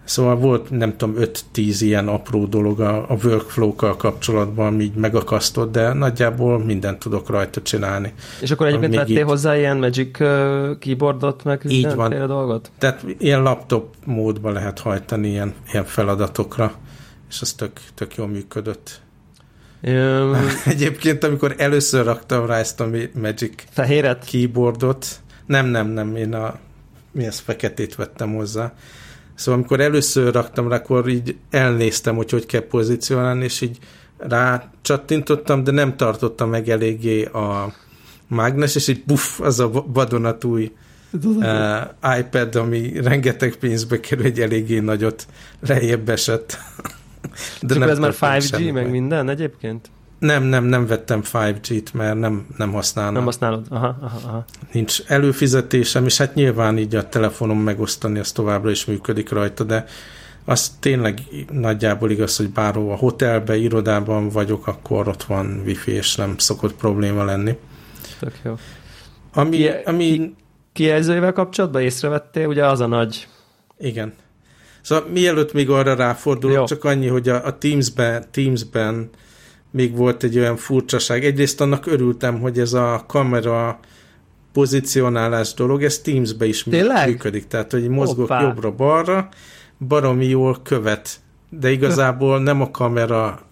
Szóval 0.08 0.36
volt, 0.36 0.70
nem 0.70 0.96
tudom, 0.96 1.14
5-10 1.54 1.76
ilyen 1.80 2.08
apró 2.08 2.44
dolog 2.46 2.80
a, 2.80 3.10
a 3.10 3.16
workflow-kkal 3.24 3.96
kapcsolatban, 3.96 4.66
ami 4.66 4.82
így 4.84 4.94
megakasztott, 4.94 5.72
de 5.72 5.92
nagyjából 5.92 6.64
mindent 6.64 6.98
tudok 6.98 7.30
rajta 7.30 7.62
csinálni. 7.62 8.12
És 8.40 8.50
akkor 8.50 8.66
egyébként 8.66 8.94
vettél 8.94 9.16
itt- 9.18 9.22
hozzá 9.24 9.56
ilyen 9.56 9.76
Magic 9.76 10.16
keyboardot, 10.78 11.44
meg 11.44 11.60
Így 11.68 11.82
van. 11.84 11.92
mindenféle 11.96 12.26
dolgot? 12.26 12.70
Tehát 12.78 13.04
ilyen 13.18 13.42
laptop 13.42 13.94
módba 14.04 14.50
lehet 14.50 14.78
hajtani 14.78 15.28
ilyen, 15.28 15.54
ilyen 15.72 15.84
feladatokra, 15.84 16.72
és 17.30 17.40
az 17.40 17.52
tök, 17.52 17.72
tök 17.94 18.14
jól 18.14 18.26
működött. 18.26 19.00
Um, 19.82 20.34
Egyébként, 20.64 21.24
amikor 21.24 21.54
először 21.58 22.04
raktam 22.04 22.46
rá 22.46 22.56
ezt 22.58 22.80
a 22.80 22.88
Magic 23.14 23.52
fehéret? 23.70 24.24
keyboardot, 24.24 25.06
nem, 25.46 25.66
nem, 25.66 25.86
nem, 25.88 26.16
én 26.16 26.34
a 26.34 26.58
mi 27.12 27.24
ez 27.26 27.38
feketét 27.38 27.94
vettem 27.94 28.34
hozzá. 28.34 28.72
Szóval 29.38 29.54
amikor 29.54 29.80
először 29.80 30.32
raktam 30.32 30.68
rá, 30.68 30.76
akkor 30.76 31.08
így 31.08 31.36
elnéztem, 31.50 32.16
hogy 32.16 32.30
hogy 32.30 32.46
kell 32.46 32.66
pozícionálni, 32.66 33.44
és 33.44 33.60
így 33.60 33.78
rá 34.16 34.70
csattintottam, 34.82 35.64
de 35.64 35.70
nem 35.70 35.96
tartotta 35.96 36.46
meg 36.46 36.68
eléggé 36.68 37.24
a 37.24 37.74
mágnes, 38.28 38.74
és 38.74 38.88
így 38.88 39.02
puff, 39.04 39.40
az 39.40 39.60
a 39.60 39.70
vadonatúj 39.86 40.72
uh, 41.12 42.18
iPad, 42.18 42.54
ami 42.54 43.00
rengeteg 43.00 43.56
pénzbe 43.56 44.00
kerül, 44.00 44.24
egy 44.24 44.40
eléggé 44.40 44.78
nagyot 44.78 45.26
lejjebb 45.60 46.08
esett. 46.08 46.58
De 47.60 47.78
nem 47.78 47.88
ez 47.88 47.98
már 47.98 48.14
történt 48.14 48.42
5G, 48.42 48.48
semmi 48.48 48.70
meg 48.70 48.90
minden 48.90 49.28
egyébként? 49.28 49.90
Nem, 50.18 50.42
nem, 50.42 50.64
nem 50.64 50.86
vettem 50.86 51.22
5G-t, 51.32 51.92
mert 51.92 52.18
nem, 52.18 52.46
nem 52.56 52.72
használom. 52.72 53.14
Nem 53.14 53.24
használod? 53.24 53.66
Aha, 53.70 53.96
aha, 54.00 54.20
aha. 54.28 54.44
Nincs 54.72 55.02
előfizetésem, 55.06 56.04
és 56.04 56.16
hát 56.16 56.34
nyilván 56.34 56.78
így 56.78 56.94
a 56.94 57.08
telefonom 57.08 57.58
megosztani, 57.58 58.18
az 58.18 58.32
továbbra 58.32 58.70
is 58.70 58.84
működik 58.84 59.30
rajta, 59.30 59.64
de 59.64 59.84
az 60.44 60.76
tényleg 60.80 61.20
nagyjából 61.52 62.10
igaz, 62.10 62.36
hogy 62.36 62.50
bárhol 62.50 62.92
a 62.92 62.96
hotelbe, 62.96 63.56
irodában 63.56 64.28
vagyok, 64.28 64.66
akkor 64.66 65.08
ott 65.08 65.22
van 65.22 65.62
wifi, 65.64 65.92
és 65.92 66.14
nem 66.14 66.38
szokott 66.38 66.74
probléma 66.74 67.24
lenni. 67.24 67.56
Tök 68.18 68.34
jó. 68.44 68.54
Ami, 69.32 69.56
Ki- 69.56 69.70
ami 69.84 70.34
Kijelzőjével 70.72 71.32
kapcsolatban 71.32 71.82
észrevettél, 71.82 72.46
ugye 72.46 72.66
az 72.66 72.80
a 72.80 72.86
nagy... 72.86 73.28
igen. 73.78 74.12
Szóval 74.80 75.08
mielőtt 75.12 75.52
még 75.52 75.70
arra 75.70 75.94
ráfordulok, 75.94 76.56
Jó. 76.56 76.64
csak 76.64 76.84
annyi, 76.84 77.06
hogy 77.06 77.28
a, 77.28 77.46
a 77.46 77.58
Teams-ben, 77.58 78.24
Teams-ben 78.30 79.10
még 79.70 79.96
volt 79.96 80.22
egy 80.22 80.38
olyan 80.38 80.56
furcsaság. 80.56 81.24
Egyrészt 81.24 81.60
annak 81.60 81.86
örültem, 81.86 82.40
hogy 82.40 82.58
ez 82.58 82.72
a 82.72 83.04
kamera 83.06 83.80
pozícionálás 84.52 85.54
dolog, 85.54 85.82
ez 85.82 85.98
Teams-be 85.98 86.46
is 86.46 86.62
Tényleg? 86.62 87.08
működik. 87.08 87.46
Tehát, 87.46 87.72
hogy 87.72 87.88
mozgok 87.88 88.28
jobbra-balra, 88.40 89.28
baromi 89.88 90.26
jól 90.26 90.58
követ. 90.62 91.20
De 91.50 91.70
igazából 91.70 92.42
nem 92.42 92.60
a 92.60 92.70
kamera, 92.70 93.42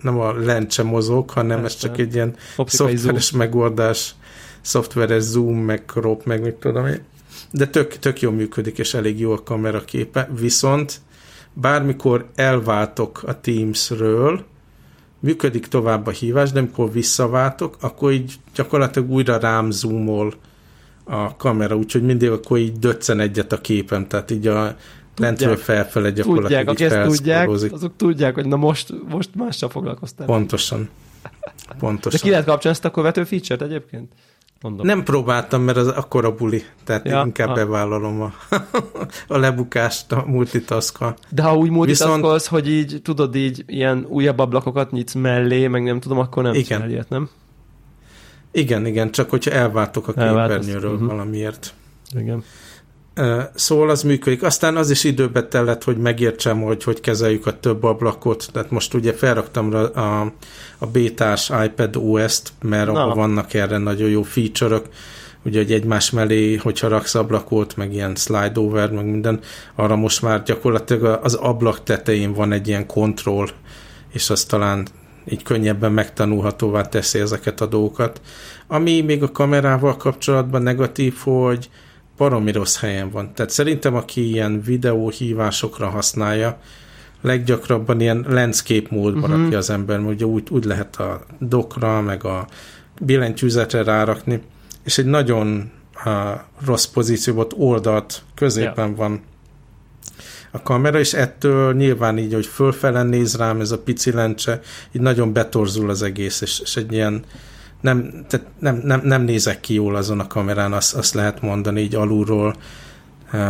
nem 0.00 0.18
a 0.18 0.32
lencse 0.32 0.82
mozog, 0.82 1.30
hanem 1.30 1.60
Persze. 1.60 1.76
ez 1.76 1.82
csak 1.82 1.98
egy 1.98 2.14
ilyen 2.14 2.36
Optikai 2.56 2.96
szoftveres 2.96 3.24
zoom. 3.24 3.42
megoldás, 3.42 4.14
szoftveres 4.60 5.22
zoom, 5.22 5.58
meg 5.58 5.82
crop, 5.86 6.24
meg 6.24 6.42
mit 6.42 6.54
tudom 6.54 6.86
én. 6.86 7.00
De 7.50 7.66
tök, 7.66 7.98
tök 7.98 8.20
jól 8.20 8.32
működik, 8.32 8.78
és 8.78 8.94
elég 8.94 9.20
jó 9.20 9.32
a 9.32 9.42
kamera 9.42 9.84
képe. 9.84 10.28
Viszont 10.38 11.00
bármikor 11.52 12.26
elváltok 12.34 13.22
a 13.26 13.40
Teams-ről, 13.40 14.44
működik 15.24 15.66
tovább 15.66 16.06
a 16.06 16.10
hívás, 16.10 16.52
de 16.52 16.58
amikor 16.58 16.92
visszaváltok, 16.92 17.76
akkor 17.80 18.12
így 18.12 18.34
gyakorlatilag 18.54 19.10
újra 19.10 19.38
rám 19.38 19.70
zoomol 19.70 20.34
a 21.04 21.36
kamera, 21.36 21.76
úgyhogy 21.76 22.02
mindig 22.02 22.30
akkor 22.30 22.58
így 22.58 22.78
döccen 22.78 23.20
egyet 23.20 23.52
a 23.52 23.60
képen, 23.60 24.08
tehát 24.08 24.30
így 24.30 24.46
a 24.46 24.76
lentről 25.16 25.56
felfele 25.56 26.10
gyakorlatilag 26.10 26.66
tudják, 26.66 27.06
így 27.06 27.16
tudják, 27.16 27.50
azok 27.50 27.96
tudják, 27.96 28.34
hogy 28.34 28.46
na 28.46 28.56
most, 28.56 28.94
most 29.08 29.34
mással 29.34 29.68
foglalkoztál. 29.68 30.26
Pontosan. 30.26 30.88
Pontosan. 31.78 32.18
De 32.18 32.24
ki 32.24 32.30
lehet 32.30 32.46
kapcsolni 32.46 32.76
ezt 32.76 32.84
a 32.84 32.90
követő 32.90 33.24
feature-t 33.24 33.62
egyébként? 33.62 34.12
Mondom. 34.64 34.86
Nem 34.86 35.02
próbáltam, 35.02 35.62
mert 35.62 35.76
az 35.76 35.88
akkora 35.88 36.34
buli, 36.34 36.62
tehát 36.84 37.06
ja, 37.06 37.22
inkább 37.24 37.48
ha. 37.48 37.54
bevállalom 37.54 38.20
a, 38.20 38.32
a 39.34 39.38
lebukást 39.38 40.12
a 40.12 40.24
multitaska. 40.26 41.16
De 41.30 41.42
ha 41.42 41.56
úgy 41.56 41.70
multitaskolsz, 41.70 42.42
Viszont... 42.42 42.62
hogy 42.62 42.72
így 42.72 43.00
tudod 43.02 43.34
így 43.34 43.64
ilyen 43.66 44.06
újabb 44.08 44.38
ablakokat 44.38 44.90
nyitsz 44.90 45.14
mellé, 45.14 45.66
meg 45.66 45.82
nem 45.82 46.00
tudom, 46.00 46.18
akkor 46.18 46.42
nem 46.42 46.54
igen. 46.54 46.90
ilyet, 46.90 47.08
nem? 47.08 47.28
Igen, 48.52 48.86
igen, 48.86 49.10
csak 49.10 49.30
hogyha 49.30 49.50
elváltok 49.50 50.08
a 50.08 50.12
képernyőről 50.12 50.92
uh-huh. 50.92 51.08
valamiért. 51.08 51.74
Igen. 52.18 52.44
Szóval 53.54 53.90
az 53.90 54.02
működik. 54.02 54.42
Aztán 54.42 54.76
az 54.76 54.90
is 54.90 55.04
időbe 55.04 55.48
tellett, 55.48 55.84
hogy 55.84 55.96
megértsem, 55.96 56.62
hogy 56.62 56.84
hogy 56.84 57.00
kezeljük 57.00 57.46
a 57.46 57.60
több 57.60 57.82
ablakot. 57.82 58.48
Tehát 58.52 58.70
most 58.70 58.94
ugye 58.94 59.12
felraktam 59.12 59.74
a, 59.74 60.20
a 60.78 60.86
bétás 60.92 61.50
iPad 61.64 61.96
OS-t, 61.96 62.52
mert 62.62 62.92
Na. 62.92 63.14
vannak 63.14 63.54
erre 63.54 63.78
nagyon 63.78 64.08
jó 64.08 64.22
feature-ök. 64.22 64.88
Ugye, 65.44 65.58
hogy 65.58 65.72
egymás 65.72 66.10
mellé, 66.10 66.56
hogyha 66.56 66.88
raksz 66.88 67.14
ablakot, 67.14 67.76
meg 67.76 67.92
ilyen 67.92 68.14
slide 68.14 68.60
over, 68.60 68.90
meg 68.90 69.04
minden, 69.04 69.40
arra 69.74 69.96
most 69.96 70.22
már 70.22 70.42
gyakorlatilag 70.42 71.20
az 71.22 71.34
ablak 71.34 71.82
tetején 71.82 72.32
van 72.32 72.52
egy 72.52 72.68
ilyen 72.68 72.86
kontroll, 72.86 73.48
és 74.12 74.30
az 74.30 74.44
talán 74.44 74.86
így 75.28 75.42
könnyebben 75.42 75.92
megtanulhatóvá 75.92 76.82
teszi 76.82 77.18
ezeket 77.18 77.60
a 77.60 77.66
dolgokat. 77.66 78.20
Ami 78.66 79.00
még 79.00 79.22
a 79.22 79.32
kamerával 79.32 79.96
kapcsolatban 79.96 80.62
negatív, 80.62 81.14
hogy 81.22 81.68
baromi 82.16 82.52
rossz 82.52 82.78
helyen 82.78 83.10
van. 83.10 83.34
Tehát 83.34 83.50
szerintem, 83.50 83.94
aki 83.94 84.30
ilyen 84.30 84.62
videóhívásokra 84.62 85.88
használja, 85.88 86.58
leggyakrabban 87.20 88.00
ilyen 88.00 88.24
landscape 88.28 88.86
módban 88.90 89.22
uh-huh. 89.22 89.40
rakja 89.42 89.58
az 89.58 89.70
ember, 89.70 89.98
mert 89.98 90.14
ugye 90.14 90.24
úgy, 90.24 90.48
úgy 90.50 90.64
lehet 90.64 90.96
a 90.96 91.24
dokra, 91.38 92.00
meg 92.00 92.24
a 92.24 92.46
billentyűzetre 93.00 93.82
rárakni, 93.82 94.42
és 94.84 94.98
egy 94.98 95.06
nagyon 95.06 95.70
uh, 96.04 96.12
rossz 96.64 96.84
pozícióban 96.84 97.46
oldalt 97.56 98.22
középen 98.34 98.86
yeah. 98.86 98.96
van 98.96 99.20
a 100.50 100.62
kamera, 100.62 100.98
és 100.98 101.12
ettől 101.12 101.74
nyilván 101.74 102.18
így, 102.18 102.34
hogy 102.34 102.46
fölfele 102.46 103.02
néz 103.02 103.36
rám 103.36 103.60
ez 103.60 103.70
a 103.70 103.78
pici 103.78 104.12
lencse, 104.12 104.60
így 104.92 105.02
nagyon 105.02 105.32
betorzul 105.32 105.90
az 105.90 106.02
egész, 106.02 106.40
és, 106.40 106.60
és 106.60 106.76
egy 106.76 106.92
ilyen 106.92 107.24
nem, 107.84 108.24
tehát 108.28 108.46
nem, 108.58 108.80
nem, 108.84 109.00
nem 109.04 109.22
nézek 109.22 109.60
ki 109.60 109.74
jól 109.74 109.96
azon 109.96 110.20
a 110.20 110.26
kamerán, 110.26 110.72
azt, 110.72 110.94
azt 110.94 111.14
lehet 111.14 111.40
mondani 111.40 111.80
így 111.80 111.94
alulról 111.94 112.56
uh, 113.32 113.40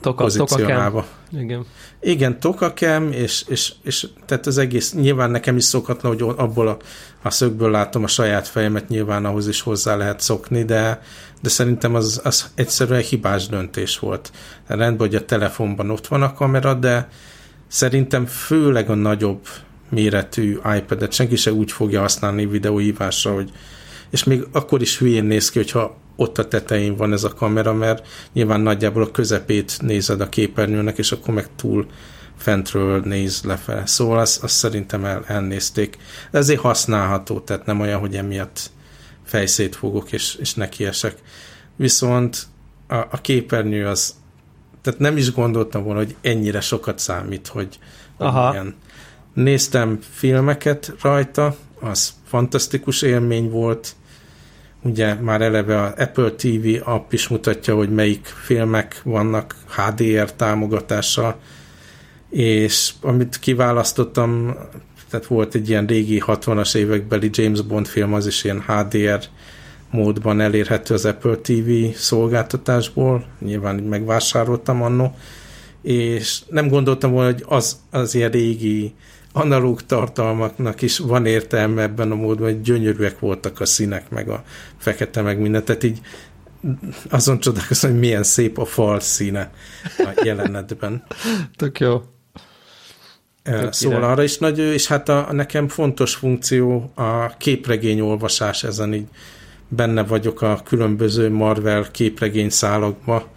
Toka, 0.00 0.22
pozícionálva. 0.22 1.00
Tokakem. 1.00 1.40
Igen. 1.40 1.66
Igen, 2.00 2.40
tokakem, 2.40 3.12
és, 3.12 3.44
és, 3.48 3.72
és 3.82 4.06
tehát 4.26 4.46
az 4.46 4.58
egész, 4.58 4.94
nyilván 4.94 5.30
nekem 5.30 5.56
is 5.56 5.64
szokatlan, 5.64 6.12
hogy 6.12 6.34
abból 6.36 6.68
a, 6.68 6.76
a 7.22 7.30
szögből 7.30 7.70
látom 7.70 8.04
a 8.04 8.06
saját 8.06 8.48
fejemet, 8.48 8.88
nyilván 8.88 9.24
ahhoz 9.24 9.48
is 9.48 9.60
hozzá 9.60 9.96
lehet 9.96 10.20
szokni, 10.20 10.64
de, 10.64 11.02
de 11.42 11.48
szerintem 11.48 11.94
az, 11.94 12.20
az 12.24 12.50
egyszerűen 12.54 13.02
hibás 13.02 13.46
döntés 13.46 13.98
volt. 13.98 14.32
Rendben, 14.66 15.06
hogy 15.06 15.14
a 15.14 15.24
telefonban 15.24 15.90
ott 15.90 16.06
van 16.06 16.22
a 16.22 16.32
kamera, 16.32 16.74
de 16.74 17.08
szerintem 17.66 18.26
főleg 18.26 18.90
a 18.90 18.94
nagyobb 18.94 19.46
méretű 19.90 20.58
iPad-et 20.76 21.12
senki 21.12 21.36
se 21.36 21.52
úgy 21.52 21.72
fogja 21.72 22.00
használni 22.00 22.46
videóhívásra, 22.46 23.34
hogy 23.34 23.50
és 24.10 24.24
még 24.24 24.46
akkor 24.52 24.80
is 24.80 24.98
hülyén 24.98 25.24
néz 25.24 25.50
ki, 25.50 25.58
hogyha 25.58 25.96
ott 26.16 26.38
a 26.38 26.48
tetején 26.48 26.96
van 26.96 27.12
ez 27.12 27.24
a 27.24 27.34
kamera, 27.34 27.72
mert 27.72 28.06
nyilván 28.32 28.60
nagyjából 28.60 29.02
a 29.02 29.10
közepét 29.10 29.78
nézed 29.80 30.20
a 30.20 30.28
képernyőnek, 30.28 30.98
és 30.98 31.12
akkor 31.12 31.34
meg 31.34 31.48
túl 31.56 31.86
fentről 32.36 33.00
néz 33.00 33.42
lefelé. 33.44 33.80
Szóval 33.84 34.18
azt, 34.18 34.42
azt 34.42 34.54
szerintem 34.54 35.04
el, 35.04 35.24
elnézték. 35.26 35.96
Ezért 36.30 36.60
használható, 36.60 37.40
tehát 37.40 37.66
nem 37.66 37.80
olyan, 37.80 38.00
hogy 38.00 38.14
emiatt 38.14 38.70
fejszét 39.24 39.76
fogok, 39.76 40.12
és, 40.12 40.34
és 40.34 40.54
nekiesek. 40.54 41.18
Viszont 41.76 42.46
a, 42.88 42.94
a 42.94 43.20
képernyő 43.20 43.86
az, 43.86 44.14
tehát 44.82 44.98
nem 44.98 45.16
is 45.16 45.32
gondoltam 45.32 45.82
volna, 45.82 45.98
hogy 45.98 46.16
ennyire 46.20 46.60
sokat 46.60 46.98
számít, 46.98 47.46
hogy, 47.46 47.78
Aha. 48.16 48.52
ilyen 48.52 48.74
Néztem 49.38 49.98
filmeket 50.12 50.94
rajta, 51.02 51.56
az 51.80 52.12
fantasztikus 52.24 53.02
élmény 53.02 53.50
volt. 53.50 53.94
Ugye 54.82 55.14
már 55.14 55.40
eleve 55.40 55.82
a 55.82 55.94
Apple 55.96 56.30
TV 56.30 56.88
app 56.88 57.12
is 57.12 57.28
mutatja, 57.28 57.74
hogy 57.74 57.90
melyik 57.90 58.26
filmek 58.26 59.00
vannak 59.04 59.54
HDR 59.76 60.32
támogatással, 60.32 61.40
és 62.30 62.92
amit 63.00 63.38
kiválasztottam, 63.38 64.56
tehát 65.10 65.26
volt 65.26 65.54
egy 65.54 65.68
ilyen 65.68 65.86
régi 65.86 66.22
60-as 66.26 66.74
évekbeli 66.74 67.30
James 67.32 67.62
Bond 67.62 67.86
film, 67.86 68.14
az 68.14 68.26
is 68.26 68.44
ilyen 68.44 68.64
HDR 68.66 69.24
módban 69.90 70.40
elérhető 70.40 70.94
az 70.94 71.04
Apple 71.04 71.36
TV 71.36 71.70
szolgáltatásból, 71.94 73.26
nyilván 73.40 73.74
megvásároltam 73.76 74.82
annó, 74.82 75.16
és 75.82 76.40
nem 76.48 76.68
gondoltam 76.68 77.10
volna, 77.10 77.32
hogy 77.32 77.44
az, 77.48 77.80
az 77.90 78.14
ilyen 78.14 78.30
régi 78.30 78.94
analóg 79.38 79.82
tartalmaknak 79.82 80.82
is 80.82 80.98
van 80.98 81.26
értelme 81.26 81.82
ebben 81.82 82.10
a 82.10 82.14
módban, 82.14 82.46
hogy 82.46 82.60
gyönyörűek 82.60 83.18
voltak 83.18 83.60
a 83.60 83.66
színek, 83.66 84.10
meg 84.10 84.28
a 84.28 84.44
fekete, 84.76 85.22
meg 85.22 85.40
minden. 85.40 85.64
Tehát 85.64 85.82
így 85.82 86.00
azon 87.10 87.40
csodálkozom, 87.40 87.90
hogy 87.90 88.00
milyen 88.00 88.22
szép 88.22 88.58
a 88.58 88.64
fal 88.64 89.00
színe 89.00 89.50
a 89.98 90.20
jelenetben. 90.24 91.04
Tök 91.56 91.80
jó. 91.80 92.02
Tök 93.42 93.72
szóval 93.72 94.02
arra 94.02 94.22
is 94.22 94.38
nagy, 94.38 94.58
és 94.58 94.86
hát 94.86 95.08
a, 95.08 95.28
a 95.28 95.32
nekem 95.32 95.68
fontos 95.68 96.14
funkció 96.14 96.92
a 96.94 97.36
képregény 97.36 98.00
olvasás, 98.00 98.64
ezen 98.64 98.94
így 98.94 99.06
benne 99.68 100.04
vagyok 100.04 100.42
a 100.42 100.60
különböző 100.64 101.30
Marvel 101.30 101.90
képregény 101.90 102.50
szálakba, 102.50 103.28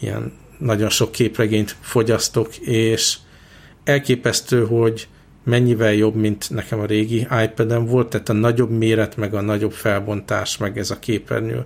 ilyen 0.00 0.32
nagyon 0.58 0.88
sok 0.88 1.12
képregényt 1.12 1.76
fogyasztok, 1.80 2.56
és 2.56 3.16
elképesztő, 3.84 4.66
hogy 4.66 5.08
mennyivel 5.44 5.92
jobb, 5.92 6.14
mint 6.14 6.50
nekem 6.50 6.80
a 6.80 6.84
régi 6.84 7.26
iPad-en 7.44 7.86
volt, 7.86 8.08
tehát 8.08 8.28
a 8.28 8.32
nagyobb 8.32 8.70
méret, 8.70 9.16
meg 9.16 9.34
a 9.34 9.40
nagyobb 9.40 9.72
felbontás, 9.72 10.56
meg 10.56 10.78
ez 10.78 10.90
a 10.90 10.98
képernyő 10.98 11.64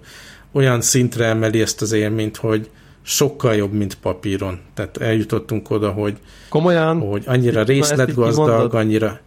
olyan 0.53 0.81
szintre 0.81 1.25
emeli 1.25 1.61
ezt 1.61 1.83
az 1.83 1.93
élményt, 1.93 2.37
hogy 2.37 2.71
sokkal 3.03 3.55
jobb, 3.55 3.73
mint 3.73 3.95
papíron. 3.95 4.61
Tehát 4.75 4.97
eljutottunk 4.97 5.71
oda, 5.71 5.91
hogy, 5.91 6.17
Komolyan? 6.49 7.01
hogy 7.01 7.23
annyira 7.27 7.63
részletgazdag, 7.63 8.75
annyira 8.75 9.21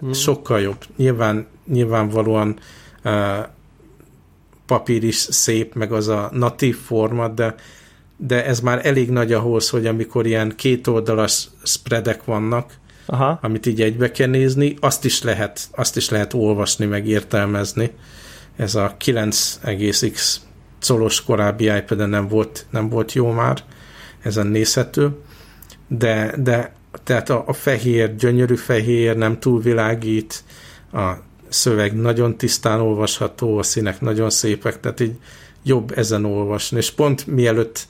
hmm. 0.00 0.12
sokkal 0.12 0.60
jobb. 0.60 0.84
Nyilván, 0.96 1.46
nyilvánvalóan 1.66 2.58
uh, 3.04 3.12
papír 4.66 5.04
is 5.04 5.16
szép, 5.16 5.74
meg 5.74 5.92
az 5.92 6.08
a 6.08 6.28
natív 6.32 6.76
forma, 6.76 7.28
de 7.28 7.54
de 8.26 8.44
ez 8.44 8.60
már 8.60 8.86
elég 8.86 9.10
nagy 9.10 9.32
ahhoz, 9.32 9.70
hogy 9.70 9.86
amikor 9.86 10.26
ilyen 10.26 10.52
kétoldalas 10.56 11.48
spreadek 11.62 12.24
vannak, 12.24 12.72
Aha. 13.12 13.38
amit 13.42 13.66
így 13.66 13.82
egybe 13.82 14.10
kell 14.10 14.28
nézni, 14.28 14.76
azt 14.80 15.04
is 15.04 15.22
lehet, 15.22 15.68
azt 15.70 15.96
is 15.96 16.08
lehet 16.08 16.34
olvasni, 16.34 16.86
meg 16.86 17.06
értelmezni. 17.06 17.90
Ez 18.56 18.74
a 18.74 18.96
9,x 19.04 20.40
colos 20.86 21.24
korábbi 21.24 21.64
ipad 21.76 22.08
nem 22.08 22.28
volt, 22.28 22.66
nem 22.70 22.88
volt 22.88 23.12
jó 23.12 23.30
már, 23.30 23.62
ezen 24.22 24.46
nézhető, 24.46 25.16
de, 25.88 26.34
de 26.36 26.72
tehát 27.04 27.30
a, 27.30 27.42
a 27.46 27.52
fehér, 27.52 28.16
gyönyörű 28.16 28.54
fehér, 28.54 29.16
nem 29.16 29.38
túl 29.40 29.60
világít, 29.60 30.44
a 30.92 31.12
szöveg 31.48 31.96
nagyon 31.96 32.36
tisztán 32.36 32.80
olvasható, 32.80 33.58
a 33.58 33.62
színek 33.62 34.00
nagyon 34.00 34.30
szépek, 34.30 34.80
tehát 34.80 35.00
így 35.00 35.14
jobb 35.62 35.92
ezen 35.98 36.24
olvasni, 36.24 36.76
és 36.76 36.90
pont 36.90 37.26
mielőtt 37.26 37.86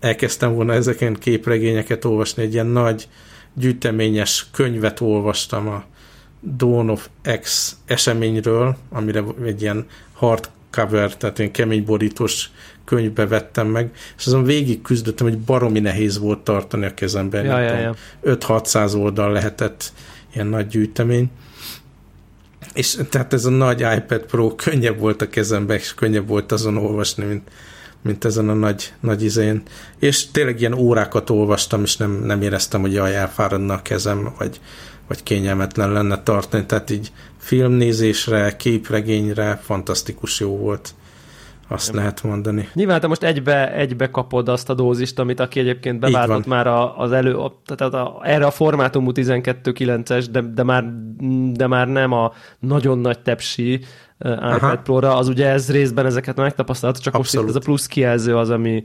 elkezdtem 0.00 0.54
volna 0.54 0.72
ezeken 0.72 1.14
képregényeket 1.14 2.04
olvasni, 2.04 2.42
egy 2.42 2.52
ilyen 2.52 2.66
nagy 2.66 3.08
gyűjteményes 3.60 4.46
könyvet 4.52 5.00
olvastam 5.00 5.68
a 5.68 5.84
Dawn 6.56 6.88
of 6.88 7.08
X 7.40 7.76
eseményről, 7.86 8.76
amire 8.90 9.24
egy 9.44 9.62
ilyen 9.62 9.86
hardcover, 10.12 11.16
tehát 11.16 11.38
ilyen 11.38 11.50
kemény 11.50 11.84
borítós 11.84 12.50
könyvbe 12.84 13.26
vettem 13.26 13.66
meg, 13.66 13.90
és 14.18 14.26
azon 14.26 14.44
végig 14.44 14.82
küzdöttem, 14.82 15.26
hogy 15.26 15.38
baromi 15.38 15.80
nehéz 15.80 16.18
volt 16.18 16.38
tartani 16.38 16.84
a 16.84 16.94
kezemben. 16.94 17.44
Ja, 17.44 17.60
ja, 17.60 17.78
ja. 17.78 17.94
5-600 18.24 18.96
oldal 18.96 19.32
lehetett 19.32 19.92
ilyen 20.34 20.46
nagy 20.46 20.66
gyűjtemény. 20.66 21.30
És 22.74 22.98
tehát 23.10 23.32
ez 23.32 23.44
a 23.44 23.50
nagy 23.50 23.80
iPad 23.80 24.20
Pro 24.20 24.54
könnyebb 24.54 24.98
volt 24.98 25.22
a 25.22 25.28
kezembe, 25.28 25.74
és 25.74 25.94
könnyebb 25.94 26.26
volt 26.26 26.52
azon 26.52 26.76
olvasni, 26.76 27.24
mint, 27.24 27.50
mint 28.02 28.24
ezen 28.24 28.48
a 28.48 28.54
nagy, 28.54 28.92
nagy 29.00 29.22
izén. 29.22 29.62
És 29.98 30.30
tényleg 30.30 30.60
ilyen 30.60 30.74
órákat 30.74 31.30
olvastam, 31.30 31.82
és 31.82 31.96
nem, 31.96 32.10
nem 32.10 32.42
éreztem, 32.42 32.80
hogy 32.80 32.92
jaj, 32.92 33.16
elfáradna 33.16 33.74
a 33.74 33.82
kezem, 33.82 34.34
vagy, 34.38 34.60
vagy 35.08 35.22
kényelmetlen 35.22 35.92
lenne 35.92 36.22
tartani. 36.22 36.66
Tehát 36.66 36.90
így 36.90 37.12
filmnézésre, 37.38 38.56
képregényre 38.56 39.60
fantasztikus 39.62 40.40
jó 40.40 40.56
volt. 40.56 40.94
Azt 41.68 41.92
Nem. 41.92 41.96
lehet 41.96 42.22
mondani. 42.22 42.68
Nyilván 42.74 43.00
te 43.00 43.06
most 43.06 43.22
egybe, 43.22 43.74
egybe 43.74 44.10
kapod 44.10 44.48
azt 44.48 44.70
a 44.70 44.74
dózist, 44.74 45.18
amit 45.18 45.40
aki 45.40 45.60
egyébként 45.60 46.00
beváltott 46.00 46.46
már 46.46 46.66
a, 46.66 46.98
az 46.98 47.12
elő, 47.12 47.36
tehát 47.64 47.94
a, 47.94 48.18
a, 48.18 48.20
erre 48.24 48.46
a 48.46 48.50
formátumú 48.50 49.10
12.9-es, 49.14 50.26
de, 50.30 50.40
de, 50.40 50.62
már, 50.62 50.84
de 51.52 51.66
már 51.66 51.88
nem 51.88 52.12
a 52.12 52.32
nagyon 52.58 52.98
nagy 52.98 53.18
tepsi 53.18 53.80
uh, 54.20 54.32
iPad 54.32 54.62
Aha. 54.62 54.76
Pro-ra, 54.76 55.16
az 55.16 55.28
ugye 55.28 55.48
ez 55.48 55.70
részben 55.70 56.06
ezeket 56.06 56.36
megtapasztalt, 56.36 56.98
csak 57.00 57.14
Abszolút. 57.14 57.46
most 57.46 57.56
itt 57.56 57.60
ez 57.60 57.62
a 57.62 57.70
plusz 57.70 57.86
kijelző 57.86 58.36
az, 58.36 58.50
ami, 58.50 58.84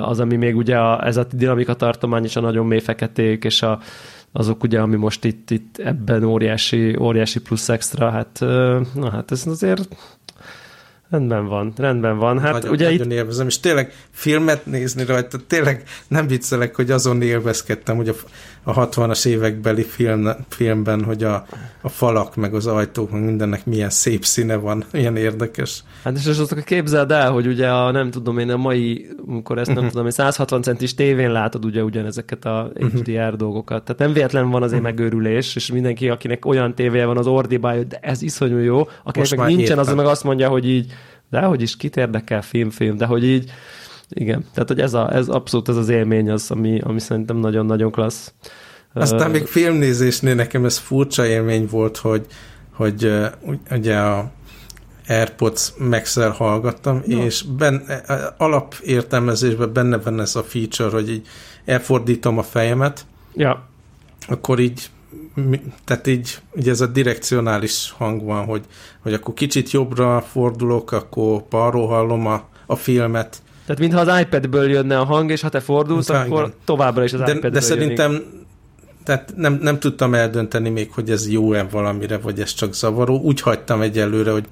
az, 0.00 0.20
ami 0.20 0.36
még 0.36 0.56
ugye 0.56 0.78
a, 0.78 1.06
ez 1.06 1.16
a 1.16 1.26
dinamika 1.32 1.74
tartomány 1.74 2.24
és 2.24 2.36
a 2.36 2.40
nagyon 2.40 2.66
mély 2.66 2.80
feketék, 2.80 3.44
és 3.44 3.62
a, 3.62 3.80
azok 4.32 4.62
ugye, 4.62 4.80
ami 4.80 4.96
most 4.96 5.24
itt, 5.24 5.50
itt 5.50 5.78
ebben 5.78 6.24
óriási, 6.24 6.96
óriási 7.00 7.40
plusz 7.40 7.68
extra, 7.68 8.10
hát, 8.10 8.38
na 8.94 9.10
hát 9.10 9.30
ez 9.30 9.46
azért 9.46 9.88
Rendben 11.12 11.46
van, 11.46 11.72
rendben 11.76 12.18
van. 12.18 12.40
Hát 12.40 12.52
nagyon, 12.52 12.70
ugye 12.70 12.84
nagyon 12.90 13.06
itt... 13.06 13.12
élvezem, 13.12 13.46
és 13.46 13.60
tényleg 13.60 13.92
filmet 14.10 14.66
nézni 14.66 15.04
rajta, 15.04 15.38
tényleg 15.46 15.82
nem 16.08 16.26
viccelek, 16.26 16.76
hogy 16.76 16.90
azon 16.90 17.22
élvezkedtem, 17.22 17.96
hogy 17.96 18.08
a, 18.08 18.14
a 18.64 18.88
60-as 18.88 19.26
évekbeli 19.26 19.82
film, 19.82 20.28
filmben, 20.48 21.04
hogy 21.04 21.24
a, 21.24 21.46
a 21.80 21.88
falak, 21.88 22.36
meg 22.36 22.54
az 22.54 22.66
ajtók, 22.66 23.10
meg 23.10 23.24
mindennek 23.24 23.66
milyen 23.66 23.90
szép 23.90 24.24
színe 24.24 24.56
van, 24.56 24.84
milyen 24.92 25.16
érdekes. 25.16 25.84
Hát 26.04 26.16
és 26.16 26.26
azok 26.26 26.64
képzeld 26.64 27.10
el, 27.10 27.30
hogy 27.30 27.46
ugye 27.46 27.68
a 27.68 27.90
nem 27.90 28.10
tudom 28.10 28.38
én 28.38 28.50
a 28.50 28.56
mai, 28.56 29.08
amikor 29.26 29.58
ezt 29.58 29.68
nem 29.68 29.76
uh-huh. 29.76 29.92
tudom, 29.92 30.10
160 30.10 30.62
centis 30.62 30.94
tévén 30.94 31.32
látod 31.32 31.64
ugye 31.64 31.82
ugyanezeket 31.82 32.44
a 32.44 32.70
HDR 32.74 33.10
uh-huh. 33.10 33.36
dolgokat. 33.36 33.84
Tehát 33.84 34.00
nem 34.00 34.12
véletlen 34.12 34.50
van 34.50 34.62
azért 34.62 34.80
uh-huh. 34.80 34.96
megőrülés, 34.96 35.56
és 35.56 35.72
mindenki, 35.72 36.08
akinek 36.08 36.44
olyan 36.46 36.74
tévéje 36.74 37.06
van, 37.06 37.18
az 37.18 37.26
ordibája, 37.26 37.76
hogy 37.76 37.86
de 37.86 37.98
ez 38.00 38.22
iszonyú 38.22 38.58
jó, 38.58 38.88
akinek 39.04 39.36
meg 39.36 39.54
nincsen, 39.54 39.78
az 39.78 39.94
meg 39.94 40.06
azt 40.06 40.24
mondja, 40.24 40.48
hogy 40.48 40.68
így, 40.68 40.92
de 41.30 41.40
hogy 41.40 41.62
is 41.62 41.76
kit 41.76 41.96
érdekel 41.96 42.42
film, 42.42 42.70
film, 42.70 42.96
de 42.96 43.06
hogy 43.06 43.24
így, 43.24 43.50
igen, 44.14 44.44
tehát 44.54 44.68
hogy 44.68 44.80
ez, 44.80 44.94
a, 44.94 45.14
ez 45.14 45.28
abszolút 45.28 45.68
ez 45.68 45.76
az 45.76 45.88
élmény 45.88 46.30
az, 46.30 46.50
ami, 46.50 46.80
ami 46.80 47.00
szerintem 47.00 47.36
nagyon-nagyon 47.36 47.90
klassz. 47.90 48.32
Aztán 48.94 49.30
még 49.30 49.46
filmnézésnél 49.46 50.34
nekem 50.34 50.64
ez 50.64 50.78
furcsa 50.78 51.26
élmény 51.26 51.68
volt, 51.70 51.96
hogy, 51.96 52.26
hogy 52.72 53.12
ugye 53.70 53.96
a 53.96 54.30
AirPods 55.08 55.72
max 55.78 56.18
hallgattam, 56.18 57.02
no. 57.06 57.24
és 57.24 57.42
ben, 57.42 57.82
alapértelmezésben 58.36 59.72
benne 59.72 59.98
van 59.98 60.20
ez 60.20 60.36
a 60.36 60.42
feature, 60.42 60.90
hogy 60.90 61.10
így 61.10 61.26
elfordítom 61.64 62.38
a 62.38 62.42
fejemet, 62.42 63.06
ja. 63.34 63.68
akkor 64.28 64.58
így 64.58 64.90
tehát 65.84 66.06
így 66.06 66.38
ugye 66.54 66.70
ez 66.70 66.80
a 66.80 66.86
direkcionális 66.86 67.94
hang 67.98 68.24
van, 68.24 68.44
hogy, 68.44 68.64
hogy 69.02 69.12
akkor 69.12 69.34
kicsit 69.34 69.70
jobbra 69.70 70.20
fordulok, 70.20 70.92
akkor 70.92 71.44
balról 71.50 71.86
hallom 71.86 72.26
a, 72.26 72.48
a 72.66 72.76
filmet. 72.76 73.42
Tehát 73.66 73.80
mintha 73.80 74.00
az 74.00 74.20
iPad-ből 74.20 74.70
jönne 74.70 74.98
a 74.98 75.04
hang, 75.04 75.30
és 75.30 75.40
ha 75.40 75.48
te 75.48 75.60
fordulsz, 75.60 76.10
Há, 76.10 76.24
akkor 76.24 76.40
igen. 76.40 76.54
továbbra 76.64 77.04
is 77.04 77.12
az 77.12 77.20
de, 77.20 77.26
iPad-ből 77.26 77.50
De 77.50 77.60
szerintem 77.60 78.22
tehát 79.04 79.32
nem, 79.36 79.58
nem 79.62 79.78
tudtam 79.78 80.14
eldönteni 80.14 80.68
még, 80.68 80.92
hogy 80.92 81.10
ez 81.10 81.30
jó-e 81.30 81.66
valamire, 81.70 82.18
vagy 82.18 82.40
ez 82.40 82.54
csak 82.54 82.74
zavaró. 82.74 83.20
Úgy 83.20 83.40
hagytam 83.40 83.80
egyelőre, 83.80 84.30
hogy, 84.30 84.44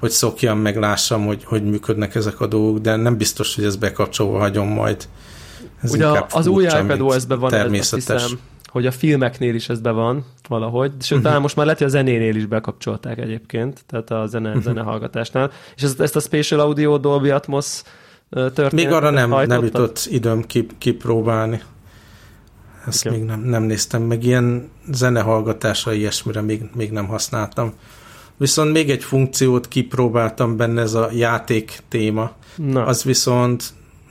hogy 0.00 0.10
szokjam, 0.10 0.58
meg 0.58 0.76
lássam, 0.76 1.26
hogy, 1.26 1.44
hogy 1.44 1.64
működnek 1.64 2.14
ezek 2.14 2.40
a 2.40 2.46
dolgok, 2.46 2.78
de 2.78 2.96
nem 2.96 3.16
biztos, 3.16 3.54
hogy 3.54 3.64
ez 3.64 3.76
bekapcsolva 3.76 4.38
hagyom 4.38 4.68
majd. 4.68 5.08
Ez 5.82 5.92
Ugye 5.92 6.06
az 6.30 6.46
új 6.46 6.64
iPad 6.64 7.00
OS-ben 7.00 7.38
van 7.38 7.50
természetes. 7.50 8.16
Ez, 8.16 8.22
hiszem, 8.22 8.38
hogy 8.66 8.86
a 8.86 8.90
filmeknél 8.90 9.54
is 9.54 9.68
ez 9.68 9.80
be 9.80 9.90
van 9.90 10.24
valahogy, 10.48 10.92
sőt, 11.00 11.24
uh-huh. 11.24 11.40
most 11.40 11.56
már 11.56 11.64
lehet, 11.64 11.80
hogy 11.80 11.90
a 11.90 11.90
zenénél 11.90 12.36
is 12.36 12.46
bekapcsolták 12.46 13.18
egyébként, 13.18 13.84
tehát 13.86 14.10
a 14.10 14.26
zene, 14.26 14.48
uh-huh. 14.48 14.62
zenehallgatásnál. 14.62 15.50
És 15.76 15.82
ezt, 15.82 16.00
ezt 16.00 16.16
a 16.16 16.20
Spatial 16.20 16.60
Audio 16.60 16.98
Dolby 16.98 17.30
Atmos 17.30 17.82
történet. 18.30 18.72
Még 18.72 18.88
arra 18.88 19.10
nem, 19.10 19.46
nem 19.46 19.62
jutott 19.62 20.06
időm 20.10 20.42
kip, 20.42 20.72
kipróbálni. 20.78 21.62
Ezt 22.86 23.06
okay. 23.06 23.18
még 23.18 23.26
nem, 23.26 23.40
nem 23.40 23.62
néztem 23.62 24.02
meg. 24.02 24.24
Ilyen 24.24 24.68
zenehallgatásra, 24.92 25.92
ilyesmire 25.92 26.40
még, 26.40 26.62
még 26.74 26.90
nem 26.90 27.06
használtam. 27.06 27.72
Viszont 28.36 28.72
még 28.72 28.90
egy 28.90 29.04
funkciót 29.04 29.68
kipróbáltam 29.68 30.56
benne, 30.56 30.80
ez 30.80 30.94
a 30.94 31.08
játék 31.12 31.78
téma. 31.88 32.32
Na. 32.56 32.84
Az 32.84 33.02
viszont 33.02 33.64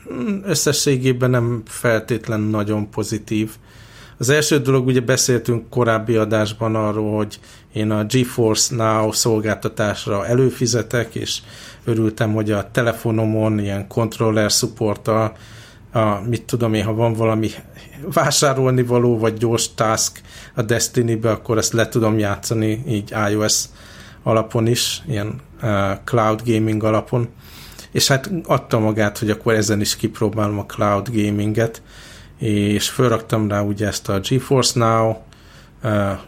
hm, 0.07 0.37
összességében 0.43 1.29
nem 1.29 1.61
feltétlen 1.65 2.39
nagyon 2.39 2.89
pozitív. 2.89 3.51
Az 4.17 4.29
első 4.29 4.59
dolog, 4.59 4.85
ugye 4.85 5.01
beszéltünk 5.01 5.69
korábbi 5.69 6.15
adásban 6.15 6.75
arról, 6.75 7.15
hogy 7.15 7.39
én 7.73 7.91
a 7.91 8.03
GeForce 8.03 8.75
Now 8.75 9.11
szolgáltatásra 9.11 10.27
előfizetek, 10.27 11.15
és 11.15 11.41
örültem, 11.85 12.33
hogy 12.33 12.51
a 12.51 12.71
telefonomon 12.71 13.59
ilyen 13.59 13.87
controller 13.87 14.51
supporttal, 14.51 15.35
a, 15.91 15.99
mit 16.27 16.43
tudom 16.43 16.73
én, 16.73 16.83
ha 16.83 16.93
van 16.93 17.13
valami 17.13 17.49
vásárolni 18.13 18.83
való, 18.83 19.17
vagy 19.17 19.33
gyors 19.33 19.73
task 19.73 20.21
a 20.55 20.61
Destiny-be, 20.61 21.31
akkor 21.31 21.57
ezt 21.57 21.73
le 21.73 21.87
tudom 21.87 22.17
játszani 22.17 22.83
így 22.87 23.13
iOS 23.29 23.63
alapon 24.23 24.67
is, 24.67 25.01
ilyen 25.07 25.41
uh, 25.61 25.91
cloud 26.03 26.41
gaming 26.45 26.83
alapon. 26.83 27.29
És 27.91 28.07
hát 28.07 28.31
adta 28.45 28.79
magát, 28.79 29.17
hogy 29.17 29.29
akkor 29.29 29.53
ezen 29.53 29.81
is 29.81 29.95
kipróbálom 29.95 30.59
a 30.59 30.65
cloud 30.65 31.09
gaminget, 31.09 31.81
és 32.37 32.89
felraktam 32.89 33.47
rá 33.47 33.61
ugye 33.61 33.87
ezt 33.87 34.09
a 34.09 34.19
GeForce 34.19 34.79
Now 34.79 35.15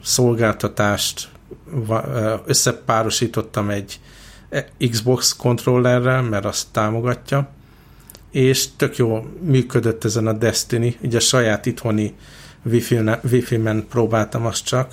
szolgáltatást, 0.04 1.30
összepárosítottam 2.46 3.70
egy 3.70 4.00
Xbox 4.90 5.36
kontrollerrel, 5.36 6.22
mert 6.22 6.46
azt 6.46 6.68
támogatja, 6.72 7.50
és 8.32 8.68
tök 8.76 8.98
jó 8.98 9.26
működött 9.42 10.04
ezen 10.04 10.28
a 10.28 10.34
Destiny, 10.34 10.98
ugye 11.02 11.18
a 11.18 11.20
saját 11.20 11.66
itthoni 11.66 12.14
Wi-Fi-men 13.32 13.86
próbáltam 13.90 14.46
azt 14.46 14.66
csak, 14.66 14.92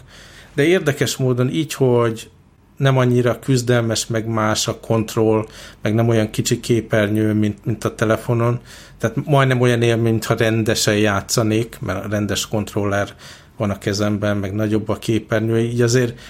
de 0.55 0.65
érdekes 0.65 1.17
módon 1.17 1.51
így, 1.51 1.75
hogy 1.75 2.31
nem 2.77 2.99
annyira 2.99 3.39
küzdelmes, 3.39 4.07
meg 4.07 4.27
más 4.27 4.69
a 4.69 4.81
kontroll, 4.81 5.47
meg 5.83 5.95
nem 5.95 6.09
olyan 6.09 6.31
kicsi 6.31 6.61
képernyő, 6.61 7.33
mint, 7.33 7.65
mint 7.65 7.85
a 7.85 7.95
telefonon. 7.95 8.61
Tehát 8.99 9.17
majdnem 9.25 9.61
olyan 9.61 9.83
él, 9.83 9.97
mintha 9.97 10.35
rendesen 10.35 10.97
játszanék, 10.97 11.77
mert 11.81 12.05
a 12.05 12.09
rendes 12.09 12.49
kontroller 12.49 13.15
van 13.57 13.71
a 13.71 13.79
kezemben, 13.79 14.37
meg 14.37 14.55
nagyobb 14.55 14.89
a 14.89 14.99
képernyő, 14.99 15.59
így 15.59 15.83
azért 15.83 16.21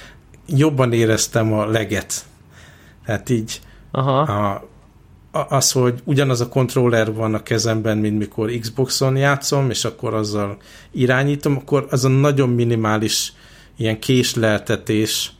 jobban 0.46 0.92
éreztem 0.92 1.52
a 1.52 1.66
leget. 1.66 2.24
Tehát 3.06 3.30
így 3.30 3.60
Aha. 3.90 4.20
A, 4.20 4.68
az, 5.48 5.72
hogy 5.72 6.00
ugyanaz 6.04 6.40
a 6.40 6.48
kontroller 6.48 7.14
van 7.14 7.34
a 7.34 7.42
kezemben, 7.42 7.98
mint 7.98 8.18
mikor 8.18 8.50
Xboxon 8.50 9.16
játszom, 9.16 9.70
és 9.70 9.84
akkor 9.84 10.14
azzal 10.14 10.56
irányítom, 10.90 11.56
akkor 11.56 11.86
az 11.90 12.04
a 12.04 12.08
nagyon 12.08 12.48
minimális 12.48 13.32
ilyen 13.76 13.98
késleltetés, 13.98 15.32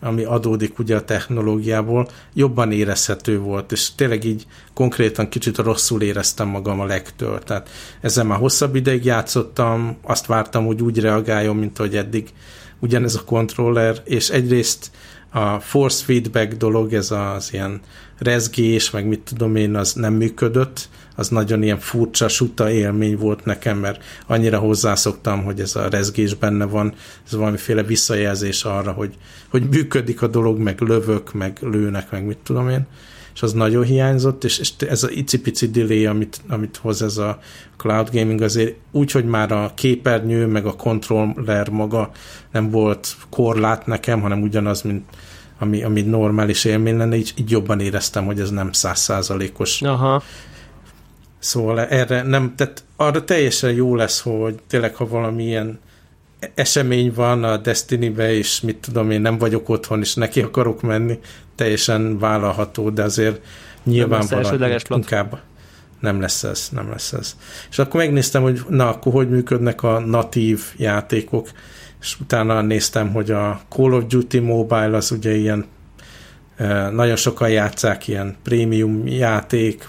ami 0.00 0.24
adódik 0.24 0.78
ugye 0.78 0.96
a 0.96 1.04
technológiából, 1.04 2.08
jobban 2.34 2.72
érezhető 2.72 3.38
volt, 3.38 3.72
és 3.72 3.94
tényleg 3.94 4.24
így 4.24 4.46
konkrétan 4.74 5.28
kicsit 5.28 5.56
rosszul 5.56 6.02
éreztem 6.02 6.48
magam 6.48 6.80
a 6.80 6.84
legtől. 6.84 7.38
Tehát 7.38 7.68
ezzel 8.00 8.24
már 8.24 8.38
hosszabb 8.38 8.74
ideig 8.74 9.04
játszottam, 9.04 9.96
azt 10.02 10.26
vártam, 10.26 10.66
hogy 10.66 10.82
úgy 10.82 11.00
reagáljon, 11.00 11.56
mint 11.56 11.76
hogy 11.76 11.96
eddig 11.96 12.28
ugyanez 12.78 13.14
a 13.14 13.24
kontroller, 13.24 13.96
és 14.04 14.28
egyrészt 14.28 14.90
a 15.32 15.60
force 15.60 16.04
feedback 16.04 16.52
dolog, 16.52 16.92
ez 16.92 17.10
az 17.10 17.52
ilyen 17.52 17.80
rezgés, 18.18 18.90
meg 18.90 19.06
mit 19.06 19.20
tudom 19.20 19.56
én, 19.56 19.76
az 19.76 19.92
nem 19.92 20.14
működött, 20.14 20.88
az 21.16 21.28
nagyon 21.28 21.62
ilyen 21.62 21.78
furcsa, 21.78 22.28
suta 22.28 22.70
élmény 22.70 23.16
volt 23.16 23.44
nekem, 23.44 23.78
mert 23.78 24.04
annyira 24.26 24.58
hozzászoktam, 24.58 25.44
hogy 25.44 25.60
ez 25.60 25.76
a 25.76 25.88
rezgés 25.88 26.34
benne 26.34 26.64
van, 26.64 26.94
ez 27.26 27.32
valamiféle 27.32 27.82
visszajelzés 27.82 28.64
arra, 28.64 28.92
hogy, 28.92 29.14
hogy 29.48 29.68
működik 29.68 30.22
a 30.22 30.26
dolog, 30.26 30.58
meg 30.58 30.80
lövök, 30.80 31.32
meg 31.32 31.58
lőnek, 31.60 32.10
meg 32.10 32.24
mit 32.24 32.38
tudom 32.38 32.68
én. 32.68 32.86
És 33.34 33.42
az 33.42 33.52
nagyon 33.52 33.84
hiányzott, 33.84 34.44
és, 34.44 34.58
és 34.58 34.72
ez 34.88 35.02
a 35.02 35.10
icipici 35.10 35.70
delay, 35.70 36.06
amit, 36.06 36.40
amit 36.48 36.76
hoz 36.76 37.02
ez 37.02 37.16
a 37.16 37.38
cloud 37.76 38.08
gaming 38.12 38.40
azért 38.40 38.76
úgy, 38.90 39.10
hogy 39.10 39.24
már 39.24 39.52
a 39.52 39.72
képernyő, 39.74 40.46
meg 40.46 40.66
a 40.66 40.76
controller 40.76 41.68
maga 41.68 42.10
nem 42.52 42.70
volt 42.70 43.16
korlát 43.30 43.86
nekem, 43.86 44.20
hanem 44.20 44.42
ugyanaz, 44.42 44.82
mint 44.82 45.04
ami, 45.58 45.82
ami 45.82 46.02
normális 46.02 46.64
élmény 46.64 46.96
lenne, 46.96 47.16
így, 47.16 47.32
így 47.36 47.50
jobban 47.50 47.80
éreztem, 47.80 48.24
hogy 48.24 48.40
ez 48.40 48.50
nem 48.50 48.72
százszázalékos. 48.72 49.82
Aha. 49.82 50.22
Szóval 51.38 51.80
erre 51.80 52.22
nem, 52.22 52.54
tehát 52.56 52.84
arra 52.96 53.24
teljesen 53.24 53.72
jó 53.72 53.94
lesz, 53.94 54.20
hogy 54.20 54.54
tényleg, 54.66 54.94
ha 54.94 55.06
valamilyen 55.06 55.78
esemény 56.54 57.12
van 57.14 57.44
a 57.44 57.56
Destiny-be, 57.56 58.32
és 58.32 58.60
mit 58.60 58.76
tudom 58.76 59.10
én, 59.10 59.20
nem 59.20 59.38
vagyok 59.38 59.68
otthon, 59.68 60.00
és 60.00 60.14
neki 60.14 60.40
akarok 60.40 60.82
menni, 60.82 61.18
teljesen 61.54 62.18
vállalható, 62.18 62.90
de 62.90 63.02
azért 63.02 63.40
nyilvánvalóan 63.84 64.80
inkább 64.88 65.40
nem 66.00 66.20
lesz 66.20 66.42
ez, 66.42 66.68
nem 66.72 66.90
lesz 66.90 67.12
ez. 67.12 67.36
És 67.70 67.78
akkor 67.78 68.00
megnéztem, 68.00 68.42
hogy 68.42 68.60
na, 68.68 68.88
akkor 68.88 69.12
hogy 69.12 69.28
működnek 69.28 69.82
a 69.82 69.98
natív 69.98 70.62
játékok, 70.76 71.48
és 72.00 72.20
utána 72.20 72.60
néztem, 72.60 73.12
hogy 73.12 73.30
a 73.30 73.60
Call 73.68 73.92
of 73.92 74.06
Duty 74.06 74.38
Mobile 74.38 74.96
az 74.96 75.10
ugye 75.10 75.34
ilyen 75.34 75.66
nagyon 76.92 77.16
sokan 77.16 77.48
játszák 77.48 78.08
ilyen 78.08 78.36
prémium 78.42 79.06
játék, 79.06 79.88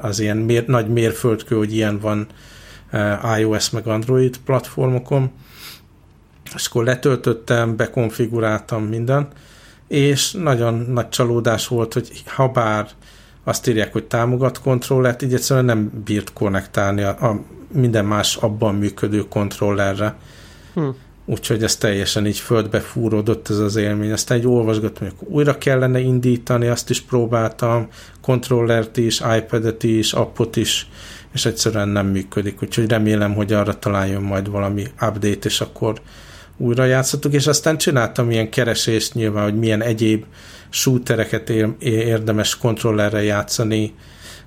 az 0.00 0.20
ilyen 0.20 0.36
mér, 0.36 0.66
nagy 0.66 0.88
mérföldkő, 0.88 1.56
hogy 1.56 1.74
ilyen 1.74 1.98
van 1.98 2.26
iOS 3.38 3.70
meg 3.70 3.86
Android 3.86 4.36
platformokon, 4.44 5.30
és 6.54 6.66
akkor 6.66 6.84
letöltöttem, 6.84 7.76
bekonfiguráltam 7.76 8.84
minden, 8.84 9.28
és 9.88 10.32
nagyon 10.32 10.74
nagy 10.74 11.08
csalódás 11.08 11.68
volt, 11.68 11.92
hogy 11.92 12.22
ha 12.26 12.48
bár 12.48 12.88
azt 13.44 13.68
írják, 13.68 13.92
hogy 13.92 14.04
támogat 14.04 14.60
kontrollert, 14.60 15.22
így 15.22 15.34
egyszerűen 15.34 15.64
nem 15.64 16.02
bírt 16.04 16.32
konnektálni 16.32 17.02
a, 17.02 17.08
a 17.08 17.40
minden 17.72 18.04
más 18.04 18.36
abban 18.36 18.74
működő 18.74 19.28
kontrollerre. 19.28 20.14
Hm. 20.74 20.88
Úgyhogy 21.24 21.62
ez 21.62 21.76
teljesen 21.76 22.26
így 22.26 22.38
földbe 22.38 22.80
fúródott 22.80 23.48
ez 23.48 23.58
az 23.58 23.76
élmény. 23.76 24.12
Aztán 24.12 24.38
egy 24.38 24.46
olvasgattam, 24.46 25.08
hogy 25.08 25.28
újra 25.28 25.58
kellene 25.58 25.98
indítani, 25.98 26.66
azt 26.66 26.90
is 26.90 27.00
próbáltam, 27.00 27.88
kontrollert 28.20 28.96
is, 28.96 29.22
iPad-et 29.36 29.82
is, 29.82 30.12
appot 30.12 30.56
is, 30.56 30.88
és 31.36 31.44
egyszerűen 31.44 31.88
nem 31.88 32.06
működik. 32.06 32.62
Úgyhogy 32.62 32.88
remélem, 32.88 33.34
hogy 33.34 33.52
arra 33.52 33.78
találjon 33.78 34.22
majd 34.22 34.50
valami 34.50 34.86
update, 35.00 35.48
és 35.48 35.60
akkor 35.60 36.00
újra 36.56 36.84
játszhatok, 36.84 37.32
és 37.32 37.46
aztán 37.46 37.78
csináltam 37.78 38.30
ilyen 38.30 38.50
keresést 38.50 39.14
nyilván, 39.14 39.44
hogy 39.44 39.58
milyen 39.58 39.82
egyéb 39.82 40.24
shootereket 40.68 41.48
érdemes 41.80 42.56
kontrollerre 42.58 43.22
játszani 43.22 43.94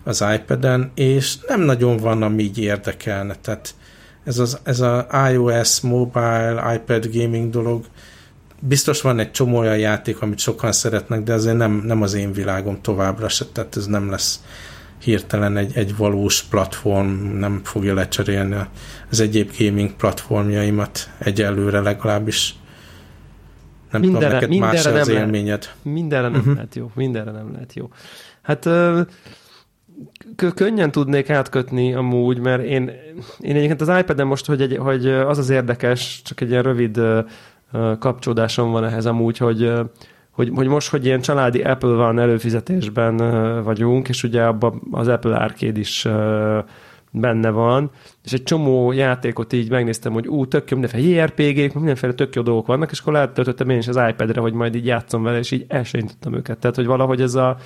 az 0.03 0.25
iPad-en, 0.35 0.91
és 0.95 1.37
nem 1.47 1.61
nagyon 1.61 1.97
van, 1.97 2.23
ami 2.23 2.43
így 2.43 2.59
érdekelne. 2.59 3.35
Tehát 3.41 3.75
ez, 4.23 4.39
az, 4.39 4.59
ez 4.63 4.79
a 4.79 5.07
iOS, 5.31 5.81
mobile, 5.81 6.73
iPad 6.75 7.09
gaming 7.13 7.49
dolog, 7.49 7.85
biztos 8.59 9.01
van 9.01 9.19
egy 9.19 9.31
csomó 9.31 9.57
olyan 9.57 9.77
játék, 9.77 10.21
amit 10.21 10.39
sokan 10.39 10.71
szeretnek, 10.71 11.23
de 11.23 11.33
azért 11.33 11.57
nem, 11.57 11.81
nem 11.85 12.01
az 12.01 12.13
én 12.13 12.31
világom 12.31 12.81
továbbra 12.81 13.29
se, 13.29 13.45
tehát 13.45 13.75
ez 13.75 13.85
nem 13.85 14.09
lesz 14.09 14.39
hirtelen 15.09 15.57
egy, 15.57 15.71
egy 15.75 15.97
valós 15.97 16.43
platform, 16.43 17.37
nem 17.37 17.61
fogja 17.63 17.93
lecserélni 17.93 18.55
az 19.09 19.19
egyéb 19.19 19.51
gaming 19.59 19.91
platformjaimat 19.93 21.09
egyelőre 21.17 21.79
legalábbis. 21.79 22.55
Nem 23.91 24.01
mindenre, 24.01 24.25
tudom, 24.25 24.33
neked 24.33 24.49
mindenre 24.49 24.75
más 24.75 24.83
nem 24.83 24.95
az 24.95 25.07
élményed. 25.07 25.61
Lehet, 25.61 25.75
mindenre 25.83 26.27
nem 26.27 26.39
uh-huh. 26.39 26.53
lehet 26.53 26.75
jó, 26.75 26.91
mindenre 26.95 27.31
nem 27.31 27.51
lehet 27.51 27.73
jó. 27.73 27.89
Hát 28.41 28.69
könnyen 30.55 30.91
tudnék 30.91 31.29
átkötni 31.29 31.93
amúgy, 31.93 32.39
mert 32.39 32.63
én, 32.63 32.91
én 33.39 33.55
egyébként 33.55 33.81
az 33.81 33.99
iPad-en 33.99 34.27
most, 34.27 34.45
hogy, 34.45 34.61
egy, 34.61 34.77
hogy 34.77 35.07
az 35.07 35.37
az 35.37 35.49
érdekes, 35.49 36.21
csak 36.23 36.41
egy 36.41 36.49
ilyen 36.49 36.63
rövid 36.63 37.01
kapcsolódásom 37.99 38.71
van 38.71 38.85
ehhez 38.85 39.05
amúgy, 39.05 39.37
hogy 39.37 39.71
hogy, 40.39 40.51
hogy 40.55 40.67
most, 40.67 40.89
hogy 40.89 41.05
ilyen 41.05 41.21
családi 41.21 41.61
Apple 41.61 41.89
van 41.89 42.19
előfizetésben 42.19 43.17
vagyunk, 43.63 44.09
és 44.09 44.23
ugye 44.23 44.43
abban 44.43 44.81
az 44.91 45.07
Apple 45.07 45.35
Arcade 45.35 45.79
is 45.79 46.07
benne 47.11 47.49
van, 47.49 47.91
és 48.23 48.33
egy 48.33 48.43
csomó 48.43 48.91
játékot 48.91 49.53
így 49.53 49.69
megnéztem, 49.69 50.13
hogy 50.13 50.27
ú, 50.27 50.47
tök 50.47 50.69
jó, 50.69 50.77
mindenféle 50.77 51.21
JRPG-k, 51.21 51.73
mindenféle 51.73 52.13
tök 52.13 52.35
jó 52.35 52.41
dolgok 52.41 52.67
vannak, 52.67 52.91
és 52.91 52.99
akkor 52.99 53.13
letöltöttem 53.13 53.69
én 53.69 53.77
is 53.77 53.87
az 53.87 53.99
iPad-re, 54.09 54.41
hogy 54.41 54.53
majd 54.53 54.75
így 54.75 54.85
játszom 54.85 55.23
vele, 55.23 55.37
és 55.37 55.51
így 55.51 55.65
el 55.67 55.83
sem 55.83 56.07
őket. 56.31 56.57
Tehát, 56.57 56.75
hogy 56.75 56.85
valahogy 56.85 57.21
ez 57.21 57.35
a 57.35 57.57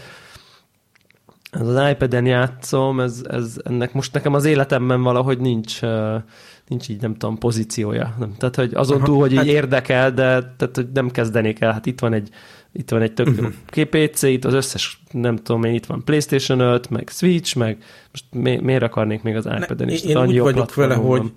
ez 1.52 1.68
az 1.68 1.90
iPad-en 1.90 2.26
játszom, 2.26 3.00
ez, 3.00 3.22
ez, 3.30 3.56
ennek 3.64 3.94
most 3.94 4.14
nekem 4.14 4.34
az 4.34 4.46
életemben 4.46 5.02
valahogy 5.02 5.40
nincs, 5.40 5.80
nincs 6.68 6.90
így, 6.90 7.02
nem 7.02 7.16
tudom, 7.16 7.38
pozíciója. 7.38 8.16
Nem. 8.20 8.34
Tehát, 8.38 8.56
hogy 8.56 8.74
azon 8.74 9.04
túl, 9.04 9.20
hogy 9.20 9.32
így 9.32 9.38
hát... 9.38 9.46
érdekel, 9.46 10.12
de 10.12 10.54
tehát, 10.58 10.76
hogy 10.76 10.88
nem 10.94 11.10
kezdenék 11.10 11.62
el. 11.62 11.72
Hát 11.72 11.86
itt 11.86 12.00
van 12.00 12.14
egy 12.14 12.30
itt 12.74 12.90
van 12.90 13.02
egy 13.02 13.14
tök 13.14 13.28
uh-huh. 13.28 13.52
Mhm. 13.76 13.88
PC, 13.90 14.22
itt 14.22 14.46
az 14.46 14.54
összes, 14.54 15.02
nem 15.12 15.36
tudom 15.36 15.64
én, 15.64 15.74
itt 15.74 15.86
van 15.86 16.04
PlayStation 16.04 16.60
5, 16.60 16.90
meg 16.90 17.10
Switch, 17.12 17.58
meg 17.58 17.78
most 18.12 18.26
mi, 18.32 18.60
miért 18.60 18.84
akarnék 18.84 19.22
még 19.22 19.36
az 19.36 19.46
iPad-en 19.62 19.90
is? 19.90 20.02
Én 20.02 20.26
úgy 20.26 20.40
vagyok 20.40 20.74
vele, 20.76 20.96
van. 20.96 21.06
hogy 21.06 21.32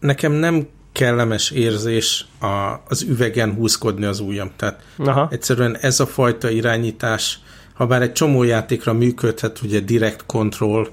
nekem 0.00 0.32
nem 0.32 0.66
kellemes 0.92 1.50
érzés 1.50 2.26
a, 2.40 2.80
az 2.88 3.02
üvegen 3.02 3.52
húzkodni 3.52 4.04
az 4.04 4.20
ujjam. 4.20 4.50
Tehát 4.56 4.82
Aha. 4.96 5.28
egyszerűen 5.30 5.76
ez 5.76 6.00
a 6.00 6.06
fajta 6.06 6.50
irányítás, 6.50 7.38
ha 7.74 7.86
bár 7.86 8.02
egy 8.02 8.12
csomó 8.12 8.42
játékra 8.42 8.92
működhet, 8.92 9.62
ugye 9.62 9.80
direct 9.80 10.26
control, 10.26 10.88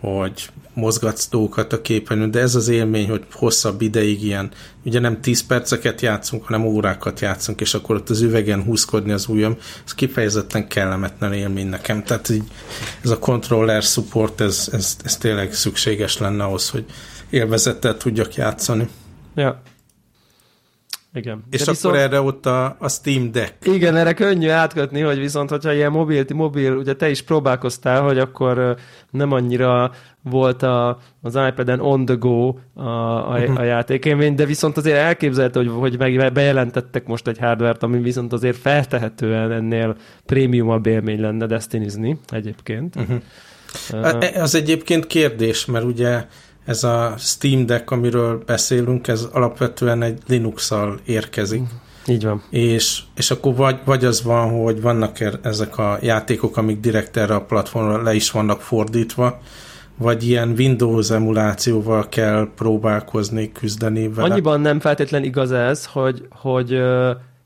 hogy 0.00 0.48
mozgatsz 0.74 1.28
dolgokat 1.28 1.72
a 1.72 1.80
képernyőn, 1.80 2.30
de 2.30 2.40
ez 2.40 2.54
az 2.54 2.68
élmény, 2.68 3.08
hogy 3.08 3.24
hosszabb 3.32 3.82
ideig 3.82 4.22
ilyen, 4.22 4.50
ugye 4.84 5.00
nem 5.00 5.20
10 5.20 5.46
perceket 5.46 6.00
játszunk, 6.00 6.44
hanem 6.44 6.66
órákat 6.66 7.20
játszunk, 7.20 7.60
és 7.60 7.74
akkor 7.74 7.96
ott 7.96 8.10
az 8.10 8.20
üvegen 8.20 8.62
húzkodni 8.62 9.12
az 9.12 9.26
ujjam, 9.28 9.56
ez 9.84 9.94
kifejezetten 9.94 10.68
kellemetlen 10.68 11.32
élmény 11.32 11.68
nekem. 11.68 12.04
Tehát 12.04 12.28
így 12.28 12.44
ez 13.02 13.10
a 13.10 13.18
controller 13.18 13.82
support, 13.82 14.40
ez, 14.40 14.68
ez, 14.72 14.96
ez 15.04 15.16
tényleg 15.16 15.52
szükséges 15.52 16.18
lenne 16.18 16.44
ahhoz, 16.44 16.70
hogy 16.70 16.84
élvezettel 17.30 17.96
tudjak 17.96 18.34
játszani. 18.34 18.88
Ja. 19.34 19.62
Igen. 21.16 21.44
És 21.50 21.58
De 21.58 21.62
akkor 21.62 21.74
viszont... 21.74 21.96
erre 21.96 22.20
ott 22.20 22.46
a, 22.46 22.76
a 22.78 22.88
Steam 22.88 23.32
Deck. 23.32 23.54
Igen, 23.66 23.96
erre 23.96 24.12
könnyű 24.12 24.48
átkötni, 24.48 25.00
hogy 25.00 25.18
viszont, 25.18 25.50
hogyha 25.50 25.72
ilyen 25.72 25.90
mobil, 25.90 26.24
mobil, 26.34 26.72
ugye 26.72 26.94
te 26.94 27.10
is 27.10 27.22
próbálkoztál, 27.22 28.02
hogy 28.02 28.18
akkor 28.18 28.76
nem 29.10 29.32
annyira 29.32 29.90
volt 30.22 30.62
a, 30.62 30.98
az 31.22 31.38
iPad-en 31.48 31.80
on 31.80 32.04
the 32.04 32.14
go 32.14 32.54
a, 32.74 32.82
a, 32.82 33.38
uh-huh. 33.38 33.58
a 33.58 33.62
játékélmény, 33.62 34.34
de 34.34 34.44
viszont 34.44 34.76
azért 34.76 34.96
elképzelhető, 34.96 35.64
hogy, 35.64 35.72
hogy 35.78 35.98
meg 35.98 36.32
bejelentettek 36.32 37.06
most 37.06 37.28
egy 37.28 37.38
hardware 37.38 37.76
ami 37.80 37.98
viszont 37.98 38.32
azért 38.32 38.56
feltehetően 38.56 39.52
ennél 39.52 39.96
prémiumabb 40.26 40.86
élmény 40.86 41.20
lenne 41.20 41.46
destinizni 41.46 42.18
egyébként. 42.28 42.96
Uh-huh. 42.96 43.16
Uh, 43.92 44.42
az 44.42 44.54
egyébként 44.54 45.06
kérdés, 45.06 45.64
mert 45.64 45.84
ugye 45.84 46.26
ez 46.66 46.84
a 46.84 47.14
Steam 47.18 47.66
Deck, 47.66 47.90
amiről 47.90 48.42
beszélünk, 48.46 49.08
ez 49.08 49.28
alapvetően 49.32 50.02
egy 50.02 50.18
Linux-szal 50.26 50.98
érkezik. 51.04 51.62
Így 52.06 52.24
van. 52.24 52.42
És, 52.50 53.00
és 53.16 53.30
akkor 53.30 53.54
vagy, 53.54 53.78
vagy 53.84 54.04
az 54.04 54.22
van, 54.22 54.62
hogy 54.62 54.80
vannak 54.80 55.20
er, 55.20 55.38
ezek 55.42 55.78
a 55.78 55.98
játékok, 56.00 56.56
amik 56.56 56.80
direkt 56.80 57.16
erre 57.16 57.34
a 57.34 57.44
platformra 57.44 58.02
le 58.02 58.14
is 58.14 58.30
vannak 58.30 58.60
fordítva, 58.60 59.38
vagy 59.98 60.28
ilyen 60.28 60.54
Windows 60.58 61.10
emulációval 61.10 62.08
kell 62.08 62.48
próbálkozni, 62.56 63.52
küzdeni 63.52 64.08
vele. 64.08 64.28
Annyiban 64.32 64.60
nem 64.60 64.80
feltétlen 64.80 65.24
igaz 65.24 65.52
ez, 65.52 65.86
hogy, 65.86 66.26
hogy, 66.30 66.80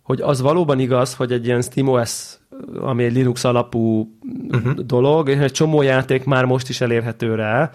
hogy 0.03 0.21
az 0.21 0.41
valóban 0.41 0.79
igaz, 0.79 1.15
hogy 1.15 1.33
egy 1.33 1.47
ilyen 1.47 1.63
SteamOS 1.63 2.39
ami 2.81 3.05
egy 3.05 3.13
Linux 3.13 3.45
alapú 3.45 4.15
uh-huh. 4.49 4.73
dolog, 4.73 5.29
és 5.29 5.39
egy 5.39 5.53
csomó 5.53 5.83
játék 5.83 6.25
már 6.25 6.45
most 6.45 6.69
is 6.69 6.81
elérhető 6.81 7.35
rá, 7.35 7.71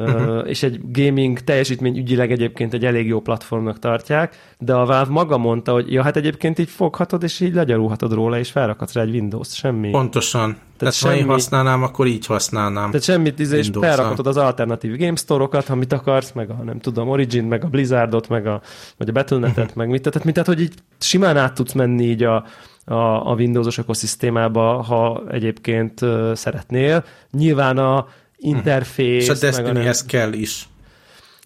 uh-huh. 0.00 0.48
és 0.48 0.62
egy 0.62 0.80
gaming 0.92 1.38
teljesítmény 1.38 1.98
ügyileg 1.98 2.32
egyébként 2.32 2.74
egy 2.74 2.84
elég 2.84 3.06
jó 3.06 3.20
platformnak 3.20 3.78
tartják, 3.78 4.36
de 4.58 4.74
a 4.74 4.86
Valve 4.86 5.10
maga 5.12 5.38
mondta, 5.38 5.72
hogy 5.72 5.92
ja, 5.92 6.02
hát 6.02 6.16
egyébként 6.16 6.58
így 6.58 6.68
foghatod, 6.68 7.22
és 7.22 7.40
így 7.40 7.54
legyarulhatod 7.54 8.12
róla, 8.12 8.38
és 8.38 8.50
felrakhatsz 8.50 8.92
rá 8.92 9.02
egy 9.02 9.14
Windows-t, 9.14 9.54
semmi. 9.54 9.90
Pontosan. 9.90 10.50
Tehát, 10.50 10.94
Tehát 10.94 10.94
semmi, 10.94 11.14
ha 11.14 11.20
én 11.20 11.26
használnám, 11.26 11.82
akkor 11.82 12.06
így 12.06 12.26
használnám. 12.26 12.86
Tehát 12.86 13.02
semmit, 13.02 13.38
izé, 13.38 13.58
és 13.58 13.70
felrakhatod 13.80 14.26
az 14.26 14.36
alternatív 14.36 14.96
game 14.96 15.16
store-okat, 15.16 15.68
amit 15.68 15.92
akarsz, 15.92 16.32
meg 16.32 16.50
a, 16.50 16.62
nem 16.64 16.78
tudom, 16.78 17.08
Origin, 17.08 17.44
meg 17.44 17.64
a 17.64 17.68
Blizzardot, 17.68 18.28
meg 18.28 18.46
a, 18.46 18.60
vagy 18.96 19.08
a 19.08 19.12
Battle.net-et, 19.12 19.58
uh-huh. 19.58 19.76
meg 19.76 19.88
mit, 19.88 20.02
tehát, 20.02 20.24
mint, 20.24 20.36
tehát, 20.36 20.48
hogy 20.48 20.60
így 20.60 20.74
simán 20.98 21.36
át 21.36 21.54
tudsz 21.54 21.72
menni 21.72 22.04
így 22.04 22.22
a, 22.22 22.44
a, 22.84 23.30
a 23.30 23.34
Windows-os 23.34 23.78
ökoszisztémába, 23.78 24.82
ha 24.82 25.22
egyébként 25.30 26.00
uh, 26.00 26.34
szeretnél. 26.34 27.04
Nyilván 27.30 27.78
a 27.78 28.06
interfész. 28.40 29.22
És 29.22 29.28
a 29.28 29.46
Destinyhez 29.46 30.04
kell 30.04 30.32
is. 30.32 30.68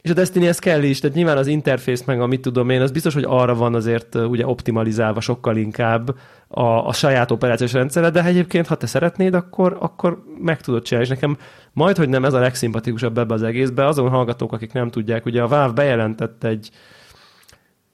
És 0.04 0.10
a 0.10 0.14
Destiny 0.14 0.44
ez 0.44 0.58
kell 0.58 0.82
is, 0.82 1.00
tehát 1.00 1.16
nyilván 1.16 1.36
az 1.36 1.46
interfész 1.46 2.04
meg 2.04 2.20
a 2.20 2.26
mit 2.26 2.40
tudom 2.40 2.70
én, 2.70 2.80
az 2.80 2.90
biztos, 2.90 3.14
hogy 3.14 3.24
arra 3.26 3.54
van 3.54 3.74
azért 3.74 4.14
ugye 4.14 4.46
optimalizálva 4.46 5.20
sokkal 5.20 5.56
inkább 5.56 6.16
a, 6.48 6.62
a 6.62 6.92
saját 6.92 7.30
operációs 7.30 7.72
rendszere, 7.72 8.10
de 8.10 8.24
egyébként, 8.24 8.66
ha 8.66 8.74
te 8.74 8.86
szeretnéd, 8.86 9.34
akkor, 9.34 9.76
akkor 9.80 10.22
meg 10.38 10.60
tudod 10.60 10.82
csinálni. 10.82 11.08
És 11.08 11.14
nekem 11.14 11.36
majd, 11.72 11.96
hogy 11.96 12.08
nem 12.08 12.24
ez 12.24 12.32
a 12.32 12.38
legszimpatikusabb 12.38 13.18
ebbe 13.18 13.34
az 13.34 13.42
egészbe, 13.42 13.86
azon 13.86 14.08
hallgatók, 14.08 14.52
akik 14.52 14.72
nem 14.72 14.90
tudják, 14.90 15.26
ugye 15.26 15.42
a 15.42 15.48
Valve 15.48 15.72
bejelentett 15.72 16.44
egy 16.44 16.70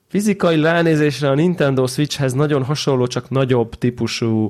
fizikai 0.07 0.61
ránézésre 0.61 1.29
a 1.29 1.35
Nintendo 1.35 1.87
Switchhez 1.87 2.33
nagyon 2.33 2.63
hasonló, 2.63 3.07
csak 3.07 3.29
nagyobb 3.29 3.75
típusú 3.75 4.49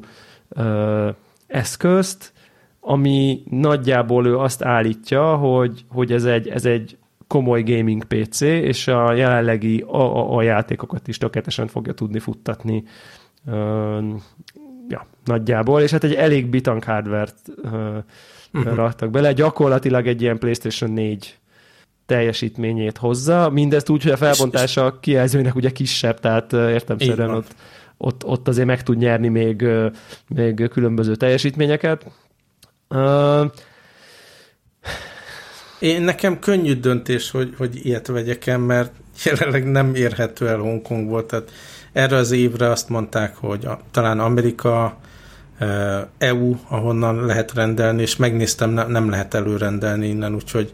ö, 0.49 1.10
eszközt, 1.47 2.34
ami 2.82 3.43
nagyjából 3.49 4.27
ő 4.27 4.38
azt 4.38 4.63
állítja, 4.63 5.36
hogy, 5.36 5.86
hogy 5.88 6.11
ez, 6.11 6.25
egy, 6.25 6.47
ez 6.47 6.65
egy 6.65 6.97
komoly 7.27 7.63
gaming 7.63 8.03
PC, 8.03 8.41
és 8.41 8.88
a 8.88 9.13
jelenlegi 9.13 9.84
a, 9.88 10.17
a, 10.17 10.36
a 10.36 10.41
játékokat 10.41 11.07
is 11.07 11.17
tökéletesen 11.17 11.67
fogja 11.67 11.93
tudni 11.93 12.19
futtatni 12.19 12.84
ja, 14.88 15.05
nagyjából, 15.25 15.82
és 15.82 15.91
hát 15.91 16.03
egy 16.03 16.13
elég 16.13 16.47
bitang 16.47 16.84
hardware-t 16.84 17.36
uh-huh. 18.53 18.75
raktak 18.75 19.09
bele, 19.09 19.34
gyakorlatilag 19.34 20.07
egy 20.07 20.21
ilyen 20.21 20.38
PlayStation 20.38 20.91
4 20.91 21.39
teljesítményét 22.05 22.97
hozza, 22.97 23.49
mindezt 23.49 23.89
úgy, 23.89 24.03
hogy 24.03 24.11
a 24.11 24.17
felbontása 24.17 24.99
kijelzőnek 24.99 25.55
ugye 25.55 25.69
kisebb, 25.69 26.19
tehát 26.19 26.53
értemszerűen 26.53 27.29
ott, 27.29 27.55
ott, 27.97 28.25
ott 28.25 28.47
azért 28.47 28.67
meg 28.67 28.84
tud 28.84 28.97
nyerni 28.97 29.27
még, 29.27 29.67
még 30.27 30.67
különböző 30.69 31.15
teljesítményeket. 31.15 32.05
Én 35.79 36.01
nekem 36.01 36.39
könnyű 36.39 36.73
döntés, 36.73 37.31
hogy, 37.31 37.53
hogy 37.57 37.85
ilyet 37.85 38.07
vegyek 38.07 38.47
el, 38.47 38.57
mert 38.57 38.91
jelenleg 39.23 39.71
nem 39.71 39.95
érhető 39.95 40.47
el 40.47 40.57
Hongkongból, 40.57 41.25
tehát 41.25 41.51
erre 41.93 42.15
az 42.15 42.31
évre 42.31 42.69
azt 42.69 42.89
mondták, 42.89 43.35
hogy 43.35 43.65
a, 43.65 43.79
talán 43.91 44.19
Amerika, 44.19 44.97
EU, 46.17 46.55
ahonnan 46.67 47.25
lehet 47.25 47.53
rendelni, 47.53 48.01
és 48.01 48.15
megnéztem, 48.15 48.69
nem, 48.69 48.91
nem 48.91 49.09
lehet 49.09 49.33
előrendelni 49.33 50.07
innen, 50.07 50.35
úgyhogy 50.35 50.73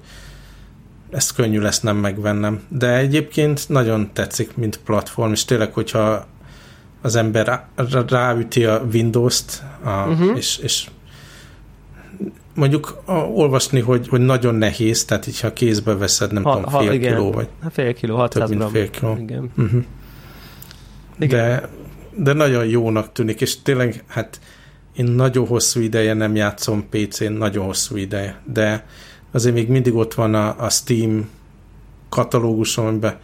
ezt 1.11 1.36
könnyű 1.36 1.59
lesz 1.59 1.80
nem 1.80 1.97
megvennem. 1.97 2.63
De 2.68 2.97
egyébként 2.97 3.70
nagyon 3.70 4.09
tetszik, 4.13 4.55
mint 4.55 4.78
platform, 4.78 5.32
és 5.32 5.45
tényleg, 5.45 5.74
hogyha 5.74 6.26
az 7.01 7.15
ember 7.15 7.65
ráüti 8.07 8.65
a 8.65 8.82
Windows-t, 8.93 9.63
a, 9.84 9.89
uh-huh. 9.89 10.38
és, 10.38 10.57
és 10.57 10.88
mondjuk 12.58 13.01
a, 13.05 13.14
olvasni, 13.14 13.80
hogy, 13.80 14.08
hogy 14.08 14.22
nagyon 14.22 14.55
nehéz, 14.55 15.05
tehát 15.05 15.28
így 15.28 15.39
ha 15.39 15.53
kézbe 15.53 15.95
veszed, 15.95 16.34
nem 16.34 16.43
ha, 16.43 16.55
tudom, 16.55 16.70
fél 16.70 16.88
ha, 16.88 16.93
igen. 16.93 17.14
kiló, 17.14 17.32
vagy 17.32 17.47
ha, 17.62 17.70
fél 17.70 17.93
kiló, 17.93 18.16
600 18.16 18.49
több, 18.49 18.70
fél 18.70 18.89
kiló. 18.89 19.18
Igen. 19.20 19.51
Uh-huh. 19.58 19.84
igen. 21.20 21.30
De, 21.30 21.70
de 22.16 22.34
nagyon 22.34 22.66
jónak 22.66 23.12
tűnik, 23.12 23.41
és 23.41 23.62
tényleg, 23.62 24.03
hát 24.08 24.39
én 24.95 25.05
nagyon 25.05 25.47
hosszú 25.47 25.80
ideje 25.80 26.14
nem 26.14 26.36
játszom 26.36 26.89
PC-n, 26.89 27.32
nagyon 27.32 27.66
hosszú 27.66 27.95
ideje, 27.95 28.41
de 28.53 28.86
azért 29.32 29.55
még 29.55 29.68
mindig 29.68 29.95
ott 29.95 30.14
van 30.14 30.34
a, 30.34 30.64
a 30.64 30.70
Steam 30.70 31.30
katalógusom, 32.10 32.86
amiben 32.86 33.18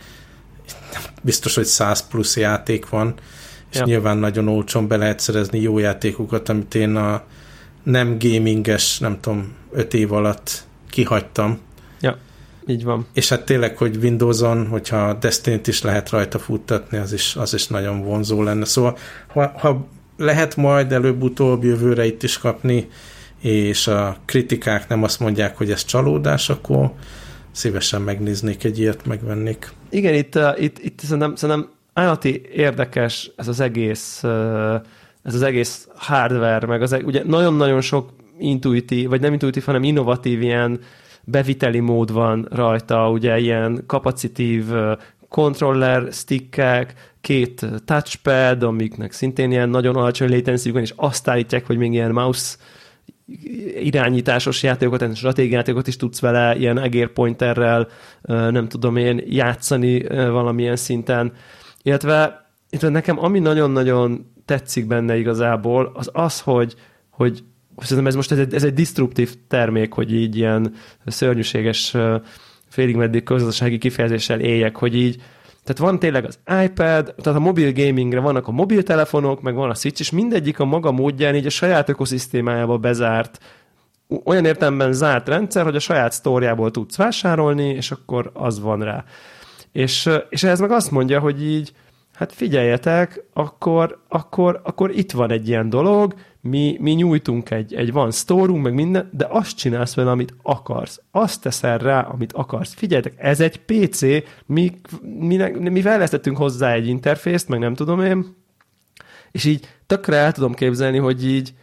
biztos, 1.22 1.56
hogy 1.56 1.66
100 1.66 2.08
plusz 2.08 2.38
játék 2.38 2.90
van, 2.90 3.14
és 3.72 3.78
ja. 3.78 3.86
nyilván 3.86 4.18
nagyon 4.18 4.48
olcsón 4.48 4.88
be 4.88 4.98
lehet 4.98 5.20
szerezni 5.20 5.60
jó 5.60 5.78
játékokat, 5.78 6.50
amit 6.50 6.76
én 6.76 6.96
a 6.96 7.24
nem 7.84 8.18
gaminges, 8.20 9.00
nem 9.00 9.20
tudom, 9.20 9.54
öt 9.72 9.94
év 9.94 10.14
alatt 10.14 10.64
kihagytam. 10.90 11.60
Ja, 12.02 12.18
így 12.68 12.84
van. 12.84 13.08
És 13.14 13.30
hát 13.30 13.46
tényleg, 13.46 13.78
hogy 13.78 13.96
Windows-on, 13.96 14.68
hogyha 14.68 15.14
Destiny-t 15.14 15.68
is 15.68 15.82
lehet 15.82 16.10
rajta 16.10 16.40
futtatni, 16.40 16.98
az 16.98 17.14
is, 17.14 17.36
az 17.36 17.54
is 17.54 17.68
nagyon 17.68 18.04
vonzó 18.04 18.44
lenne. 18.44 18.66
Szóval, 18.66 18.98
ha, 19.28 19.54
ha 19.58 19.88
lehet 20.18 20.56
majd 20.56 20.92
előbb-utóbb 20.92 21.64
jövőre 21.64 22.06
itt 22.06 22.24
is 22.24 22.38
kapni, 22.38 22.90
és 23.42 23.88
a 23.88 24.18
kritikák 24.26 24.88
nem 24.88 25.04
azt 25.04 25.20
mondják, 25.20 25.58
hogy 25.58 25.72
ez 25.72 25.86
csalódás, 25.86 26.50
akkor 26.50 26.92
szívesen 27.52 28.02
megnéznék 28.02 28.64
egy 28.64 28.80
ilyet, 28.80 29.06
megvennék. 29.06 29.72
Igen, 29.90 30.14
itt, 30.14 30.36
uh, 30.36 30.62
itt, 30.64 30.80
itt 30.80 31.00
szerintem, 31.00 31.36
szerintem 31.36 31.70
állati 31.94 32.42
érdekes 32.54 33.32
ez 33.36 33.48
az 33.48 33.60
egész 33.60 34.20
uh, 34.24 34.76
ez 35.24 35.34
az 35.34 35.42
egész 35.42 35.88
hardware, 35.96 36.68
meg 36.68 36.82
az, 36.82 36.94
e- 36.94 37.02
ugye 37.06 37.22
nagyon-nagyon 37.26 37.82
sok 37.82 38.10
intuitív, 38.38 39.10
vagy 39.10 39.22
nem 39.22 39.34
intuitív, 39.34 39.64
hanem 39.64 39.84
innovatív 39.84 40.42
ilyen 40.42 40.80
beviteli 41.24 41.80
mód 41.80 42.12
van 42.12 42.48
rajta, 42.52 43.10
ugye 43.10 43.40
ilyen 43.40 43.84
kapacitív 43.88 44.66
controller 45.30 46.12
stickek, 46.12 46.94
két 47.22 47.66
touchpad, 47.86 48.64
amiknek 48.64 49.12
szintén 49.12 49.52
ilyen 49.52 49.70
nagyon 49.70 49.96
alacsony 49.96 50.30
latency 50.30 50.72
van, 50.72 50.82
és 50.82 50.94
azt 50.96 51.28
állítják, 51.28 51.66
hogy 51.66 51.78
még 51.78 51.94
ilyen 51.94 52.12
mouse 52.12 52.56
irányításos 53.80 54.64
játékokat, 54.64 55.16
stratégiátékokat 55.16 55.88
is 55.88 55.96
tudsz 55.96 56.20
vele 56.20 56.56
ilyen 56.56 56.80
egérpointerrel, 56.80 57.88
nem 58.28 58.68
tudom 58.68 58.96
én, 58.96 59.22
játszani 59.26 60.08
valamilyen 60.08 60.76
szinten. 60.76 61.34
Illetve, 61.82 62.43
illetve 62.74 62.90
nekem 62.90 63.24
ami 63.24 63.40
nagyon-nagyon 63.40 64.32
tetszik 64.46 64.88
benne 64.88 65.18
igazából, 65.18 65.92
az 65.94 66.10
az, 66.14 66.40
hogy, 66.40 66.76
hogy 67.10 67.44
szerintem 67.78 68.08
ez 68.08 68.16
most 68.16 68.32
ez 68.32 68.38
egy, 68.38 68.54
ez 68.54 68.64
egy 68.64 68.74
disruptív 68.74 69.36
termék, 69.48 69.94
hogy 69.94 70.14
így 70.14 70.36
ilyen 70.36 70.74
szörnyűséges 71.06 71.96
félig 72.68 72.96
meddig 72.96 73.24
közösségi 73.24 73.78
kifejezéssel 73.78 74.40
éljek, 74.40 74.76
hogy 74.76 74.96
így 74.96 75.22
tehát 75.64 75.82
van 75.82 76.00
tényleg 76.00 76.26
az 76.26 76.40
iPad, 76.46 77.14
tehát 77.18 77.40
a 77.40 77.40
mobil 77.40 77.74
gamingre 77.74 78.20
vannak 78.20 78.48
a 78.48 78.52
mobiltelefonok, 78.52 79.42
meg 79.42 79.56
van 79.56 79.70
a 79.70 79.74
Switch, 79.74 80.02
és 80.02 80.12
mindegyik 80.12 80.60
a 80.60 80.66
maga 80.66 80.92
módján 80.92 81.36
így 81.36 81.46
a 81.46 81.50
saját 81.50 81.90
ökoszisztémájába 81.90 82.78
bezárt, 82.78 83.40
olyan 84.24 84.46
értelemben 84.46 84.94
zárt 84.94 85.28
rendszer, 85.28 85.64
hogy 85.64 85.76
a 85.76 85.80
saját 85.80 86.12
sztóriából 86.12 86.72
tudsz 86.72 86.96
vásárolni, 86.96 87.70
és 87.70 87.92
akkor 87.92 88.32
az 88.34 88.60
van 88.60 88.82
rá. 88.82 89.04
És, 89.72 90.10
és 90.30 90.44
ez 90.44 90.60
meg 90.60 90.72
azt 90.72 90.92
mondja, 90.92 91.20
hogy 91.20 91.44
így, 91.44 91.74
hát 92.14 92.34
figyeljetek, 92.34 93.24
akkor, 93.34 94.04
akkor, 94.08 94.62
akkor 94.64 94.92
itt 94.92 95.12
van 95.12 95.32
egy 95.32 95.48
ilyen 95.48 95.70
dolog, 95.70 96.14
mi, 96.42 96.78
mi 96.80 96.92
nyújtunk 96.92 97.52
egy, 97.52 97.74
egy 97.74 97.92
van 97.92 98.12
sztórunk, 98.12 98.64
meg 98.64 98.74
minden, 98.74 99.10
de 99.12 99.28
azt 99.30 99.58
csinálsz 99.58 99.94
vele, 99.96 100.12
amit 100.12 100.36
akarsz. 100.42 101.02
Azt 101.12 101.42
teszel 101.42 101.78
rá, 101.78 102.02
amit 102.02 102.34
akarsz. 102.34 102.74
Figyeljetek, 102.74 103.14
ez 103.18 103.40
egy 103.40 103.60
PC, 103.60 104.02
mi, 104.46 104.72
mi, 105.02 105.38
mi 105.70 105.82
fejlesztettünk 105.82 106.38
hozzá 106.38 106.74
egy 106.74 106.88
interfészt, 106.88 107.48
meg 107.48 107.60
nem 107.60 107.74
tudom 107.74 108.02
én, 108.02 108.36
és 109.32 109.46
így 109.46 109.68
tökre 109.86 110.16
el 110.16 110.32
tudom 110.32 110.54
képzelni, 110.54 110.98
hogy 110.98 111.28
így 111.28 111.54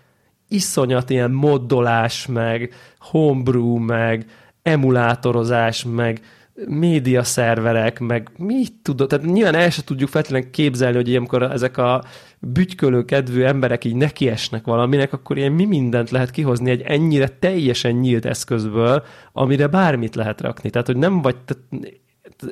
iszonyat 0.48 1.10
ilyen 1.10 1.30
moddolás, 1.30 2.26
meg 2.26 2.74
homebrew, 2.98 3.78
meg 3.78 4.26
emulátorozás, 4.62 5.84
meg 5.84 6.20
média 6.66 7.24
szerverek, 7.24 7.98
meg 7.98 8.30
mit 8.36 8.72
tudod, 8.82 9.08
tehát 9.08 9.24
nyilván 9.24 9.54
el 9.54 9.70
se 9.70 9.84
tudjuk 9.84 10.08
feltétlenül 10.08 10.50
képzelni, 10.50 10.96
hogy 10.96 11.08
ilyenkor 11.08 11.42
ezek 11.42 11.76
a 11.76 12.04
bütykölő 12.38 13.04
kedvű 13.04 13.42
emberek 13.42 13.84
így 13.84 13.94
nekiesnek 13.94 14.64
valaminek, 14.64 15.12
akkor 15.12 15.38
ilyen 15.38 15.52
mi 15.52 15.64
mindent 15.64 16.10
lehet 16.10 16.30
kihozni 16.30 16.70
egy 16.70 16.82
ennyire 16.82 17.28
teljesen 17.28 17.92
nyílt 17.92 18.24
eszközből, 18.24 19.02
amire 19.32 19.66
bármit 19.66 20.14
lehet 20.14 20.40
rakni. 20.40 20.70
Tehát, 20.70 20.86
hogy 20.86 20.96
nem 20.96 21.22
vagy, 21.22 21.36
tehát, 21.36 21.62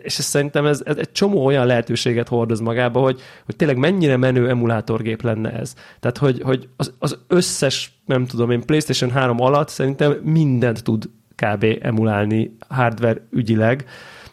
és 0.03 0.12
szerintem 0.12 0.66
ez, 0.66 0.82
ez 0.84 0.96
egy 0.96 1.12
csomó 1.12 1.44
olyan 1.44 1.66
lehetőséget 1.66 2.28
hordoz 2.28 2.61
magába, 2.61 3.01
hogy, 3.01 3.20
hogy 3.44 3.57
tényleg 3.57 3.76
mennyire 3.76 4.16
menő 4.16 4.49
emulátorgép 4.49 5.22
lenne 5.22 5.53
ez. 5.53 5.74
Tehát, 6.01 6.18
hogy, 6.18 6.40
hogy 6.42 6.68
az, 6.76 6.94
az 6.99 7.18
összes, 7.26 8.01
nem 8.07 8.26
tudom 8.26 8.51
én, 8.51 8.64
PlayStation 8.64 9.11
3 9.11 9.40
alatt 9.40 9.68
szerintem 9.68 10.20
mindent 10.22 10.82
tud 10.82 11.11
kb. 11.43 11.64
emulálni 11.80 12.57
hardware 12.68 13.26
ügyileg. 13.30 13.84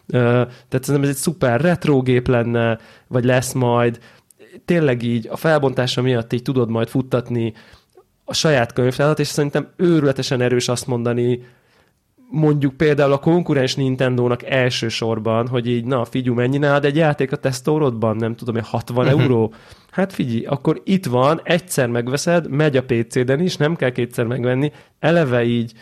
Tehát 0.06 0.48
szerintem 0.68 1.02
ez 1.02 1.08
egy 1.08 1.22
szuper 1.22 1.60
retro 1.60 2.00
gép 2.00 2.28
lenne, 2.28 2.78
vagy 3.08 3.24
lesz 3.24 3.52
majd. 3.52 3.98
Tényleg 4.64 5.02
így 5.02 5.28
a 5.30 5.36
felbontása 5.36 6.02
miatt 6.02 6.32
így 6.32 6.42
tudod 6.42 6.70
majd 6.70 6.88
futtatni 6.88 7.52
a 8.24 8.34
saját 8.34 8.72
könyvtárat, 8.72 9.18
és 9.18 9.26
szerintem 9.26 9.68
őrületesen 9.76 10.40
erős 10.40 10.68
azt 10.68 10.86
mondani, 10.86 11.40
mondjuk 12.30 12.74
például 12.74 13.12
a 13.12 13.18
konkurens 13.18 13.74
Nintendo-nak 13.74 14.42
elsősorban, 14.42 15.48
hogy 15.48 15.68
így, 15.68 15.84
na 15.84 16.04
figyú, 16.04 16.34
mennyi 16.34 16.58
nálad 16.58 16.84
egy 16.84 16.96
játék 16.96 17.32
a 17.32 17.36
tesztórodban, 17.36 18.16
nem 18.16 18.34
tudom, 18.34 18.62
60 18.62 19.06
uh-huh. 19.06 19.22
euró? 19.22 19.54
Hát 19.90 20.12
figyelj, 20.12 20.44
akkor 20.44 20.80
itt 20.84 21.06
van, 21.06 21.40
egyszer 21.44 21.88
megveszed, 21.88 22.48
megy 22.48 22.76
a 22.76 22.84
PC-den 22.84 23.40
is, 23.40 23.56
nem 23.56 23.76
kell 23.76 23.90
kétszer 23.90 24.26
megvenni, 24.26 24.72
eleve 24.98 25.44
így 25.44 25.72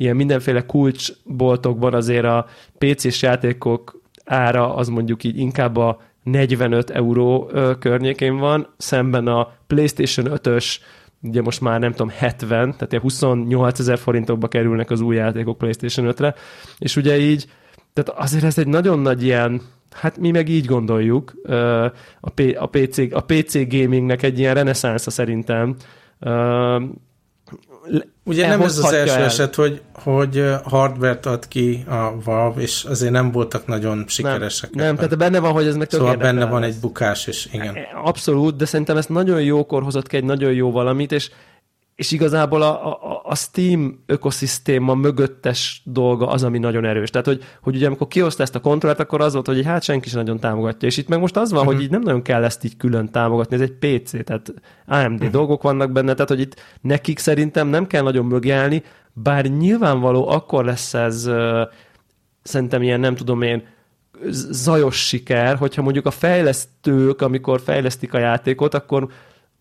ilyen 0.00 0.16
mindenféle 0.16 0.66
kulcsboltokban 0.66 1.94
azért 1.94 2.24
a 2.24 2.46
PC-s 2.78 3.22
játékok 3.22 4.00
ára 4.24 4.74
az 4.74 4.88
mondjuk 4.88 5.24
így 5.24 5.38
inkább 5.38 5.76
a 5.76 6.00
45 6.22 6.90
euró 6.90 7.50
környékén 7.78 8.36
van, 8.36 8.66
szemben 8.76 9.26
a 9.26 9.52
PlayStation 9.66 10.26
5-ös 10.30 10.76
ugye 11.22 11.42
most 11.42 11.60
már 11.60 11.80
nem 11.80 11.90
tudom, 11.90 12.08
70, 12.08 12.72
tehát 12.72 12.90
ilyen 12.90 13.02
28 13.02 13.78
ezer 13.78 13.98
forintokba 13.98 14.48
kerülnek 14.48 14.90
az 14.90 15.00
új 15.00 15.16
játékok 15.16 15.58
PlayStation 15.58 16.14
5-re, 16.16 16.34
és 16.78 16.96
ugye 16.96 17.18
így 17.18 17.46
tehát 17.92 18.20
azért 18.20 18.44
ez 18.44 18.58
egy 18.58 18.66
nagyon 18.66 18.98
nagy 18.98 19.22
ilyen, 19.22 19.60
hát 19.90 20.18
mi 20.18 20.30
meg 20.30 20.48
így 20.48 20.64
gondoljuk, 20.64 21.32
a, 22.20 22.30
P, 22.34 22.56
a, 22.58 22.66
PC, 22.66 22.98
a 22.98 23.20
PC 23.20 23.68
gamingnek 23.68 24.22
egy 24.22 24.38
ilyen 24.38 24.54
reneszánsza 24.54 25.10
szerintem. 25.10 25.76
Ugye 28.24 28.48
nem 28.48 28.62
ez 28.62 28.78
az 28.78 28.92
első 28.92 29.14
el. 29.14 29.24
eset, 29.24 29.54
hogy, 29.54 29.80
hogy 29.94 30.44
hardware 30.64 31.18
ad 31.22 31.48
ki 31.48 31.84
a 31.88 32.22
Valve, 32.24 32.60
és 32.60 32.84
azért 32.84 33.12
nem 33.12 33.30
voltak 33.30 33.66
nagyon 33.66 34.04
sikeresek. 34.08 34.70
Nem, 34.70 34.86
nem 34.86 34.94
tehát 34.96 35.18
benne 35.18 35.38
van, 35.38 35.52
hogy 35.52 35.66
ez 35.66 35.76
meg 35.76 35.90
Szóval 35.90 36.16
benne 36.16 36.46
van 36.46 36.62
egy 36.62 36.74
bukás 36.80 37.26
is, 37.26 37.48
igen. 37.52 37.76
Abszolút, 38.04 38.56
de 38.56 38.64
szerintem 38.64 38.96
ezt 38.96 39.08
nagyon 39.08 39.42
jókor 39.42 39.82
hozott 39.82 40.06
ki 40.06 40.16
egy 40.16 40.24
nagyon 40.24 40.52
jó 40.52 40.70
valamit, 40.70 41.12
és 41.12 41.30
és 42.00 42.10
igazából 42.10 42.62
a, 42.62 42.86
a, 42.86 43.20
a 43.24 43.34
Steam 43.34 44.02
ökoszisztéma 44.06 44.94
mögöttes 44.94 45.82
dolga 45.84 46.28
az, 46.28 46.42
ami 46.42 46.58
nagyon 46.58 46.84
erős. 46.84 47.10
Tehát, 47.10 47.26
hogy, 47.26 47.44
hogy 47.62 47.76
ugye 47.76 47.86
amikor 47.86 48.08
kihozta 48.08 48.42
ezt 48.42 48.54
a 48.54 48.60
kontrollert, 48.60 49.00
akkor 49.00 49.20
az 49.20 49.32
volt, 49.32 49.46
hogy 49.46 49.64
hát 49.64 49.82
senki 49.82 50.08
sem 50.08 50.18
nagyon 50.18 50.38
támogatja. 50.38 50.88
És 50.88 50.96
itt 50.96 51.08
meg 51.08 51.20
most 51.20 51.36
az 51.36 51.50
van, 51.50 51.60
uh-huh. 51.60 51.74
hogy 51.74 51.84
így 51.84 51.90
nem 51.90 52.00
nagyon 52.00 52.22
kell 52.22 52.44
ezt 52.44 52.64
így 52.64 52.76
külön 52.76 53.10
támogatni, 53.10 53.56
ez 53.56 53.62
egy 53.62 53.72
PC, 53.72 54.24
tehát 54.24 54.54
AMD 54.86 55.12
uh-huh. 55.12 55.30
dolgok 55.30 55.62
vannak 55.62 55.92
benne, 55.92 56.12
tehát 56.12 56.28
hogy 56.28 56.40
itt 56.40 56.60
nekik 56.80 57.18
szerintem 57.18 57.68
nem 57.68 57.86
kell 57.86 58.02
nagyon 58.02 58.24
mögjelni, 58.24 58.82
bár 59.12 59.44
nyilvánvaló 59.44 60.28
akkor 60.28 60.64
lesz 60.64 60.94
ez 60.94 61.26
uh, 61.26 61.60
szerintem 62.42 62.82
ilyen, 62.82 63.00
nem 63.00 63.14
tudom 63.14 63.42
én, 63.42 63.66
zajos 64.50 65.06
siker, 65.06 65.56
hogyha 65.56 65.82
mondjuk 65.82 66.06
a 66.06 66.10
fejlesztők, 66.10 67.22
amikor 67.22 67.60
fejlesztik 67.60 68.14
a 68.14 68.18
játékot, 68.18 68.74
akkor 68.74 69.08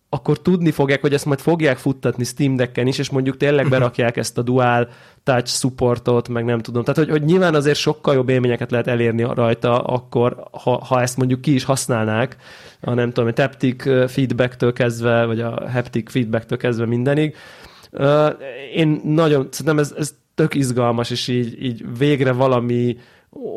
akkor 0.10 0.42
tudni 0.42 0.72
fogják, 0.72 1.02
hogy 1.02 1.14
ezt 1.14 1.26
majd 1.26 1.40
fogják 1.40 1.78
futtatni 1.78 2.24
Steam 2.24 2.56
Decken 2.56 2.88
is, 2.88 2.98
és 2.98 3.10
mondjuk 3.10 3.38
tényleg 3.38 3.64
mhm. 3.64 3.74
berakják 3.74 4.18
ezt 4.18 4.38
a 4.38 4.42
dual 4.42 4.90
touch 5.24 5.48
supportot, 5.48 6.30
meg 6.30 6.46
nem 6.46 6.60
tudom. 6.60 6.84
Tehát, 6.84 7.00
hogy, 7.00 7.10
hogy 7.10 7.24
nyilván 7.24 7.56
azért 7.56 7.78
sokkal 7.78 8.14
jobb 8.14 8.30
élményeket 8.30 8.72
lehet 8.72 8.88
elérni 8.88 9.24
rajta 9.34 9.80
akkor, 9.80 10.44
ha, 10.52 10.86
ha 10.86 11.02
ezt 11.02 11.18
mondjuk 11.18 11.42
ki 11.42 11.54
is 11.54 11.64
használnák, 11.64 12.38
a 12.82 12.94
nem 12.94 13.12
tudom, 13.12 13.30
a 13.30 13.34
taptic 13.34 13.84
feedbacktől 14.12 14.74
kezdve, 14.74 15.26
vagy 15.26 15.42
a 15.42 15.70
haptic 15.72 16.12
feedbacktől 16.12 16.58
kezdve 16.58 16.86
mindenig. 16.86 17.36
Én 18.76 19.02
nagyon, 19.04 19.48
szerintem 19.52 19.80
ez, 19.80 19.94
ez 19.98 20.14
tök 20.36 20.56
izgalmas, 20.56 21.10
és 21.10 21.28
így, 21.28 21.64
így 21.64 21.86
végre 21.98 22.32
valami 22.32 22.98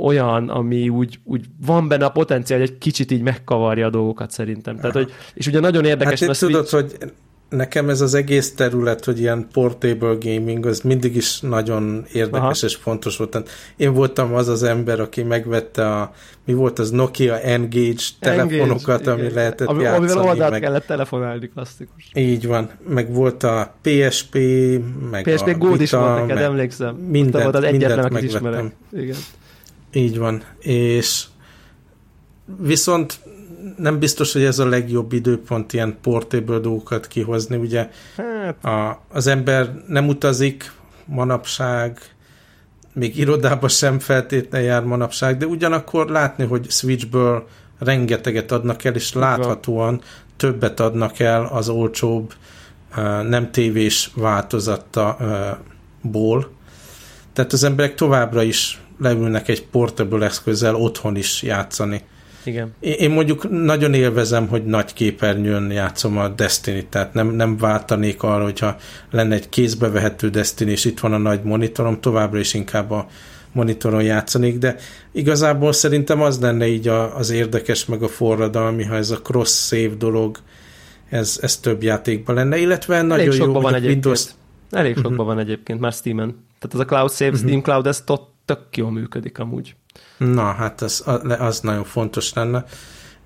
olyan, 0.03 0.49
ami 0.49 0.89
úgy, 0.89 1.19
úgy 1.25 1.45
van 1.67 1.89
benne 1.89 2.05
a 2.05 2.11
potenciál, 2.11 2.59
hogy 2.59 2.69
egy 2.69 2.79
kicsit 2.79 3.11
így 3.11 3.23
megkavarja 3.23 3.87
a 3.87 3.91
dolgokat 3.91 4.31
szerintem. 4.31 4.77
Tehát, 4.77 4.93
hogy, 4.93 5.13
és 5.35 5.47
ugye 5.47 5.61
nagyon 5.61 5.85
érdekes, 5.85 6.19
hát 6.19 6.29
mert 6.29 6.39
tudod, 6.39 6.69
Switch... 6.69 6.99
hogy 6.99 7.13
nekem 7.53 7.89
ez 7.89 8.01
az 8.01 8.15
egész 8.15 8.55
terület, 8.55 9.05
hogy 9.05 9.21
ilyen 9.21 9.49
portable 9.53 10.17
gaming, 10.21 10.67
az 10.67 10.81
mindig 10.81 11.17
is 11.17 11.41
nagyon 11.41 12.05
érdekes 12.13 12.63
Aha. 12.63 12.67
és 12.67 12.75
fontos 12.75 13.17
volt. 13.17 13.51
én 13.77 13.93
voltam 13.93 14.35
az 14.35 14.49
az 14.49 14.63
ember, 14.63 15.01
aki 15.01 15.23
megvette 15.23 15.87
a, 15.87 16.13
mi 16.45 16.53
volt 16.53 16.79
az 16.79 16.91
Nokia 16.91 17.41
Engage 17.41 18.03
telefonokat, 18.21 18.89
Engage, 18.89 19.11
ami 19.11 19.21
igen. 19.23 19.35
lehetett 19.35 19.69
ami, 19.69 19.83
játszani. 19.83 20.07
Amivel 20.07 20.29
oldalt 20.29 20.51
meg... 20.51 20.61
kellett 20.61 20.87
telefonálni, 20.87 21.49
klasszikus. 21.49 22.11
Így 22.15 22.47
van. 22.47 22.71
Meg 22.89 23.13
volt 23.13 23.43
a 23.43 23.75
PSP, 23.83 24.39
meg 25.11 25.23
PSP 25.23 25.47
a 25.47 25.59
Gold 25.59 25.81
is 25.81 25.91
volt 25.91 26.27
neked, 26.27 26.43
emlékszem. 26.43 26.95
Mindent, 26.95 27.43
volt 27.45 27.57
az 27.57 27.65
egyetlen, 27.65 28.05
akit 28.05 28.23
ismerek. 28.23 28.65
Igen. 28.93 29.17
Így 29.93 30.19
van, 30.19 30.43
és 30.59 31.25
viszont 32.59 33.21
nem 33.77 33.99
biztos, 33.99 34.33
hogy 34.33 34.45
ez 34.45 34.59
a 34.59 34.69
legjobb 34.69 35.13
időpont 35.13 35.73
ilyen 35.73 35.97
portable 36.03 36.59
dolgokat 36.59 37.07
kihozni, 37.07 37.57
ugye 37.57 37.91
hát. 38.17 38.65
a, 38.65 39.03
az 39.09 39.27
ember 39.27 39.83
nem 39.87 40.09
utazik 40.09 40.73
manapság, 41.05 42.01
még 42.93 43.19
irodába 43.19 43.69
sem 43.69 43.99
feltétlenül 43.99 44.67
jár 44.67 44.85
manapság, 44.85 45.37
de 45.37 45.47
ugyanakkor 45.47 46.09
látni, 46.09 46.45
hogy 46.45 46.71
Switchből 46.71 47.47
rengeteget 47.79 48.53
adnak 48.53 48.85
el, 48.85 48.95
és 48.95 49.13
láthatóan 49.13 50.01
többet 50.37 50.81
adnak 50.81 51.19
el 51.19 51.45
az 51.45 51.69
olcsóbb 51.69 52.33
nem 53.29 53.51
tévés 53.51 54.11
változattaból. 54.15 56.51
Tehát 57.33 57.53
az 57.53 57.65
emberek 57.65 57.95
továbbra 57.95 58.43
is 58.43 58.81
leülnek 58.99 59.49
egy 59.49 59.67
portable 59.67 60.25
eszközzel 60.25 60.75
otthon 60.75 61.17
is 61.17 61.43
játszani. 61.43 62.03
Igen. 62.45 62.75
Én 62.81 63.11
mondjuk 63.11 63.51
nagyon 63.51 63.95
élvezem, 63.95 64.49
hogy 64.49 64.65
nagy 64.65 64.93
képernyőn 64.93 65.71
játszom 65.71 66.19
a 66.19 66.29
Destiny, 66.29 66.87
tehát 66.89 67.15
nem, 67.15 67.29
nem 67.29 67.57
váltanék 67.57 68.23
arra, 68.23 68.43
hogyha 68.43 68.77
lenne 69.11 69.35
egy 69.35 69.49
kézbevehető 69.49 70.31
Destiny, 70.31 70.69
és 70.69 70.85
itt 70.85 71.01
van 71.01 71.13
a 71.13 71.19
nagy 71.19 71.43
monitorom, 71.43 72.01
továbbra 72.01 72.39
is 72.39 72.55
inkább 72.55 72.91
a 72.91 73.07
monitoron 73.53 74.03
játszanék, 74.03 74.59
de 74.59 74.77
igazából 75.13 75.73
szerintem 75.73 76.21
az 76.21 76.41
lenne 76.41 76.67
így 76.67 76.89
a, 76.89 77.17
az 77.17 77.31
érdekes, 77.31 77.87
meg 77.87 78.03
a 78.03 78.09
forradalmi, 78.09 78.85
ha 78.85 78.95
ez 78.95 79.11
a 79.11 79.21
cross-save 79.21 79.95
dolog, 79.99 80.39
ez, 81.09 81.39
ez 81.43 81.57
több 81.57 81.83
játékban 81.83 82.35
lenne, 82.35 82.59
illetve 82.59 82.95
Elég 82.95 83.09
nagyon 83.09 83.35
jó, 83.35 83.53
van. 83.53 83.75
Windows... 83.75 84.27
Elég 84.71 84.95
sokban 84.95 85.13
uh-huh. 85.13 85.27
van 85.27 85.39
egyébként 85.39 85.81
már 85.81 85.93
Steam-en. 85.93 86.29
Tehát 86.59 86.75
az 86.75 86.81
a 86.81 86.85
Cloud 86.85 87.11
Save, 87.11 87.31
uh-huh. 87.31 87.47
Steam 87.47 87.63
Cloud, 87.63 87.87
ez 87.87 88.01
tot, 88.01 88.32
tök 88.55 88.77
jól 88.77 88.91
működik 88.91 89.39
amúgy. 89.39 89.75
Na, 90.17 90.53
hát 90.53 90.83
az, 90.83 91.05
az 91.39 91.61
nagyon 91.61 91.85
fontos 91.85 92.33
lenne. 92.33 92.65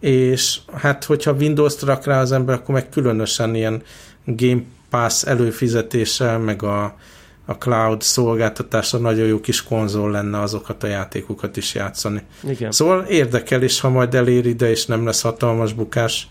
És 0.00 0.58
hát, 0.74 1.04
hogyha 1.04 1.32
Windows-t 1.32 1.82
rak 1.82 2.04
rá 2.04 2.20
az 2.20 2.32
ember, 2.32 2.54
akkor 2.54 2.74
meg 2.74 2.88
különösen 2.88 3.54
ilyen 3.54 3.82
Game 4.24 4.62
Pass 4.90 5.22
előfizetéssel, 5.24 6.38
meg 6.38 6.62
a, 6.62 6.96
a 7.44 7.52
cloud 7.52 8.02
szolgáltatása 8.02 8.98
nagyon 8.98 9.26
jó 9.26 9.40
kis 9.40 9.62
konzol 9.62 10.10
lenne 10.10 10.40
azokat 10.40 10.82
a 10.82 10.86
játékokat 10.86 11.56
is 11.56 11.74
játszani. 11.74 12.22
Igen. 12.48 12.72
Szóval 12.72 13.04
érdekel, 13.04 13.62
és 13.62 13.80
ha 13.80 13.88
majd 13.88 14.14
elér 14.14 14.46
ide, 14.46 14.70
és 14.70 14.86
nem 14.86 15.04
lesz 15.04 15.22
hatalmas 15.22 15.72
bukás, 15.72 16.28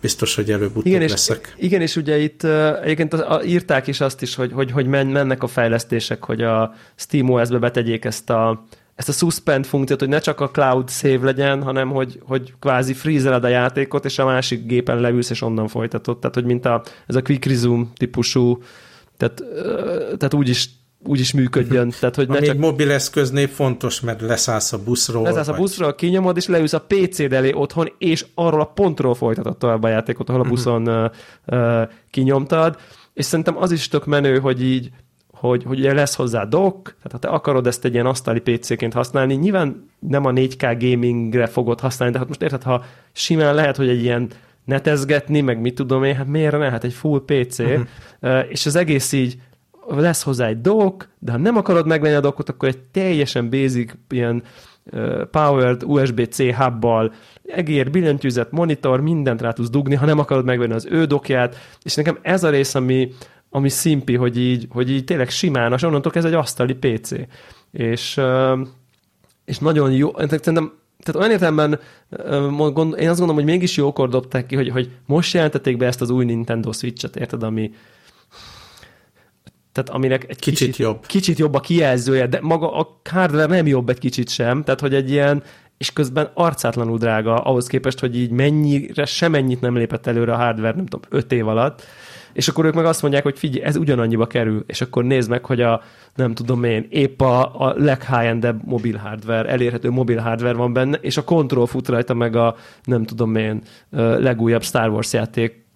biztos, 0.00 0.34
hogy 0.34 0.50
előbb-utóbb 0.50 0.86
igen, 0.86 1.02
és, 1.02 1.10
leszek. 1.10 1.54
Igen, 1.58 1.80
és 1.80 1.96
ugye 1.96 2.18
itt 2.18 2.44
egyébként 2.82 3.12
a, 3.12 3.34
a, 3.34 3.42
írták 3.42 3.86
is 3.86 4.00
azt 4.00 4.22
is, 4.22 4.34
hogy, 4.34 4.52
hogy, 4.52 4.70
hogy 4.70 4.86
mennek 4.86 5.42
a 5.42 5.46
fejlesztések, 5.46 6.24
hogy 6.24 6.42
a 6.42 6.74
SteamOS-be 6.94 7.58
betegyék 7.58 8.04
ezt 8.04 8.30
a, 8.30 8.64
ezt 8.94 9.08
a 9.08 9.12
suspend 9.12 9.66
funkciót, 9.66 10.00
hogy 10.00 10.08
ne 10.08 10.18
csak 10.18 10.40
a 10.40 10.50
cloud 10.50 10.90
save 10.90 11.24
legyen, 11.24 11.62
hanem 11.62 11.90
hogy, 11.90 12.20
hogy 12.22 12.54
kvázi 12.58 12.94
freezeled 12.94 13.44
a 13.44 13.48
játékot, 13.48 14.04
és 14.04 14.18
a 14.18 14.24
másik 14.24 14.66
gépen 14.66 15.00
leülsz, 15.00 15.30
és 15.30 15.42
onnan 15.42 15.68
folytatod. 15.68 16.18
Tehát, 16.18 16.34
hogy 16.34 16.44
mint 16.44 16.64
a, 16.64 16.82
ez 17.06 17.14
a 17.14 17.22
quick 17.22 17.44
resume 17.44 17.84
típusú, 17.96 18.62
tehát, 19.16 19.42
tehát 20.16 20.34
úgy 20.34 20.48
is 20.48 20.68
úgy 21.04 21.20
is 21.20 21.32
működjön. 21.32 21.86
Mhm. 21.86 21.96
Tehát, 22.00 22.14
hogy 22.14 22.28
ne 22.28 22.36
Ami 22.36 22.46
csak... 22.46 22.54
egy 22.54 22.60
mobil 22.60 22.90
eszköznél 22.90 23.48
fontos, 23.48 24.00
mert 24.00 24.20
leszállsz 24.20 24.72
a 24.72 24.82
buszról. 24.82 25.22
Leszállsz 25.22 25.48
a 25.48 25.54
buszról, 25.54 25.94
kinyomod, 25.94 26.36
és 26.36 26.46
leülsz 26.46 26.72
a 26.72 26.86
PC-d 26.88 27.32
elé 27.32 27.52
otthon, 27.52 27.92
és 27.98 28.26
arról 28.34 28.60
a 28.60 28.64
pontról 28.64 29.14
folytatod 29.14 29.56
tovább 29.56 29.82
a 29.82 29.88
játékot, 29.88 30.28
ahol 30.28 30.40
a 30.40 30.44
mhm. 30.44 30.52
buszon 30.52 30.88
uh, 30.88 31.10
uh, 31.46 31.88
kinyomtad. 32.10 32.76
És 33.14 33.24
szerintem 33.24 33.56
az 33.56 33.70
is 33.70 33.88
tök 33.88 34.06
menő, 34.06 34.38
hogy 34.38 34.62
így 34.62 34.90
hogy, 35.32 35.64
hogy 35.64 35.78
ugye 35.78 35.94
lesz 35.94 36.14
hozzá 36.14 36.44
dock, 36.44 36.82
tehát 36.82 37.12
ha 37.12 37.18
te 37.18 37.28
akarod 37.28 37.66
ezt 37.66 37.84
egy 37.84 37.92
ilyen 37.92 38.06
asztali 38.06 38.40
PC-ként 38.40 38.92
használni, 38.92 39.34
nyilván 39.34 39.90
nem 39.98 40.24
a 40.24 40.30
4K 40.30 40.76
gamingre 40.78 41.46
fogod 41.46 41.80
használni, 41.80 42.12
de 42.12 42.20
hát 42.20 42.28
most 42.28 42.42
érted, 42.42 42.62
ha 42.62 42.84
simán 43.12 43.54
lehet, 43.54 43.76
hogy 43.76 43.88
egy 43.88 44.02
ilyen 44.02 44.30
netezgetni, 44.64 45.40
meg 45.40 45.60
mit 45.60 45.74
tudom 45.74 46.04
én, 46.04 46.14
hát 46.14 46.26
miért 46.26 46.58
ne, 46.58 46.70
hát 46.70 46.84
egy 46.84 46.92
full 46.92 47.22
PC, 47.24 47.58
uh-huh. 47.58 47.80
uh, 48.20 48.40
és 48.48 48.66
az 48.66 48.76
egész 48.76 49.12
így 49.12 49.38
lesz 49.96 50.22
hozzá 50.22 50.46
egy 50.46 50.60
dock, 50.60 51.08
de 51.18 51.32
ha 51.32 51.38
nem 51.38 51.56
akarod 51.56 51.86
megvenni 51.86 52.14
a 52.14 52.20
dockot, 52.20 52.48
akkor 52.48 52.68
egy 52.68 52.78
teljesen 52.78 53.50
basic 53.50 53.92
ilyen 54.08 54.42
powered 55.30 55.82
USB-C 55.84 56.54
hubbal, 56.54 57.12
egér, 57.46 57.90
billentyűzet, 57.90 58.50
monitor, 58.50 59.00
mindent 59.00 59.40
rá 59.40 59.52
tudsz 59.52 59.70
dugni, 59.70 59.94
ha 59.94 60.06
nem 60.06 60.18
akarod 60.18 60.44
megvenni 60.44 60.72
az 60.72 60.86
ő 60.90 61.04
dokját, 61.04 61.56
és 61.82 61.94
nekem 61.94 62.18
ez 62.22 62.44
a 62.44 62.50
rész, 62.50 62.74
ami, 62.74 63.12
ami 63.50 63.68
szimpi, 63.68 64.16
hogy 64.16 64.38
így, 64.38 64.66
hogy 64.70 64.90
így 64.90 65.04
tényleg 65.04 65.30
simán, 65.30 65.72
és 65.72 65.82
onnantól 65.82 66.12
ez 66.14 66.24
egy 66.24 66.34
asztali 66.34 66.74
PC. 66.74 67.10
És, 67.72 68.20
és 69.44 69.58
nagyon 69.58 69.92
jó, 69.92 70.10
szerintem 70.16 70.72
tehát 71.02 71.20
olyan 71.20 71.30
értelemben 71.30 71.80
én 72.98 73.08
azt 73.08 73.18
gondolom, 73.18 73.34
hogy 73.34 73.44
mégis 73.44 73.76
jókor 73.76 74.08
dobták 74.08 74.46
ki, 74.46 74.56
hogy, 74.56 74.68
hogy 74.68 74.90
most 75.06 75.34
jelentették 75.34 75.76
be 75.76 75.86
ezt 75.86 76.00
az 76.00 76.10
új 76.10 76.24
Nintendo 76.24 76.72
Switch-et, 76.72 77.16
érted, 77.16 77.42
ami, 77.42 77.70
tehát 79.78 79.94
aminek 79.94 80.24
egy 80.28 80.38
kicsit, 80.38 80.58
kicsit 80.58 80.76
jobb. 80.76 81.06
Kicsit 81.06 81.38
jobb 81.38 81.54
a 81.54 81.60
kijelzője, 81.60 82.26
de 82.26 82.38
maga 82.42 82.72
a 82.72 83.00
hardware 83.10 83.46
nem 83.46 83.66
jobb 83.66 83.88
egy 83.88 83.98
kicsit 83.98 84.28
sem, 84.28 84.64
tehát 84.64 84.80
hogy 84.80 84.94
egy 84.94 85.10
ilyen, 85.10 85.42
és 85.76 85.92
közben 85.92 86.30
arcátlanul 86.34 86.98
drága 86.98 87.34
ahhoz 87.34 87.66
képest, 87.66 87.98
hogy 87.98 88.16
így 88.16 88.30
mennyire 88.30 89.04
semennyit 89.04 89.60
nem 89.60 89.76
lépett 89.76 90.06
előre 90.06 90.32
a 90.32 90.36
hardware, 90.36 90.76
nem 90.76 90.86
tudom, 90.86 91.18
öt 91.18 91.32
év 91.32 91.48
alatt, 91.48 91.82
és 92.32 92.48
akkor 92.48 92.64
ők 92.64 92.74
meg 92.74 92.84
azt 92.84 93.02
mondják, 93.02 93.22
hogy 93.22 93.38
figyelj, 93.38 93.64
ez 93.64 93.76
ugyanannyiba 93.76 94.26
kerül, 94.26 94.64
és 94.66 94.80
akkor 94.80 95.04
nézd 95.04 95.30
meg, 95.30 95.44
hogy 95.44 95.60
a, 95.60 95.82
nem 96.14 96.34
tudom 96.34 96.64
én, 96.64 96.86
épp 96.90 97.20
a, 97.20 97.66
a 97.66 97.74
leghigh 97.76 98.54
mobil 98.64 98.96
hardware, 98.96 99.48
elérhető 99.48 99.90
mobil 99.90 100.18
hardware 100.18 100.54
van 100.54 100.72
benne, 100.72 100.96
és 100.96 101.16
a 101.16 101.24
control 101.24 101.66
fut 101.66 101.88
rajta 101.88 102.14
meg 102.14 102.36
a, 102.36 102.56
nem 102.84 103.04
tudom 103.04 103.36
én, 103.36 103.62
legújabb 104.18 104.62
Star 104.62 104.88
Wars 104.88 105.12
játék 105.12 105.66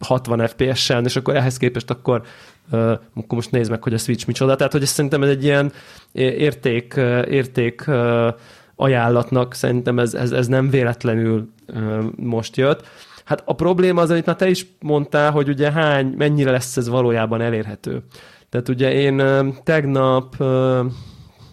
60 0.00 0.46
FPS-en, 0.46 1.04
és 1.04 1.16
akkor 1.16 1.36
ehhez 1.36 1.56
képest 1.56 1.90
akkor, 1.90 2.22
akkor 2.70 3.26
most 3.28 3.50
nézd 3.50 3.70
meg, 3.70 3.82
hogy 3.82 3.94
a 3.94 3.98
Switch 3.98 4.26
micsoda. 4.26 4.56
Tehát, 4.56 4.72
hogy 4.72 4.84
szerintem 4.84 5.22
ez 5.22 5.28
egy 5.28 5.44
ilyen 5.44 5.72
érték, 6.12 6.94
érték 7.28 7.84
ajánlatnak, 8.76 9.54
szerintem 9.54 9.98
ez, 9.98 10.14
ez, 10.14 10.30
ez 10.30 10.46
nem 10.46 10.70
véletlenül 10.70 11.48
most 12.16 12.56
jött. 12.56 12.86
Hát 13.24 13.42
a 13.44 13.54
probléma 13.54 14.00
az, 14.00 14.10
amit 14.10 14.26
már 14.26 14.36
te 14.36 14.48
is 14.48 14.66
mondtál, 14.80 15.30
hogy 15.30 15.48
ugye 15.48 15.72
hány, 15.72 16.14
mennyire 16.16 16.50
lesz 16.50 16.76
ez 16.76 16.88
valójában 16.88 17.40
elérhető. 17.40 18.02
Tehát 18.48 18.68
ugye 18.68 18.92
én 18.92 19.22
tegnap, 19.64 20.44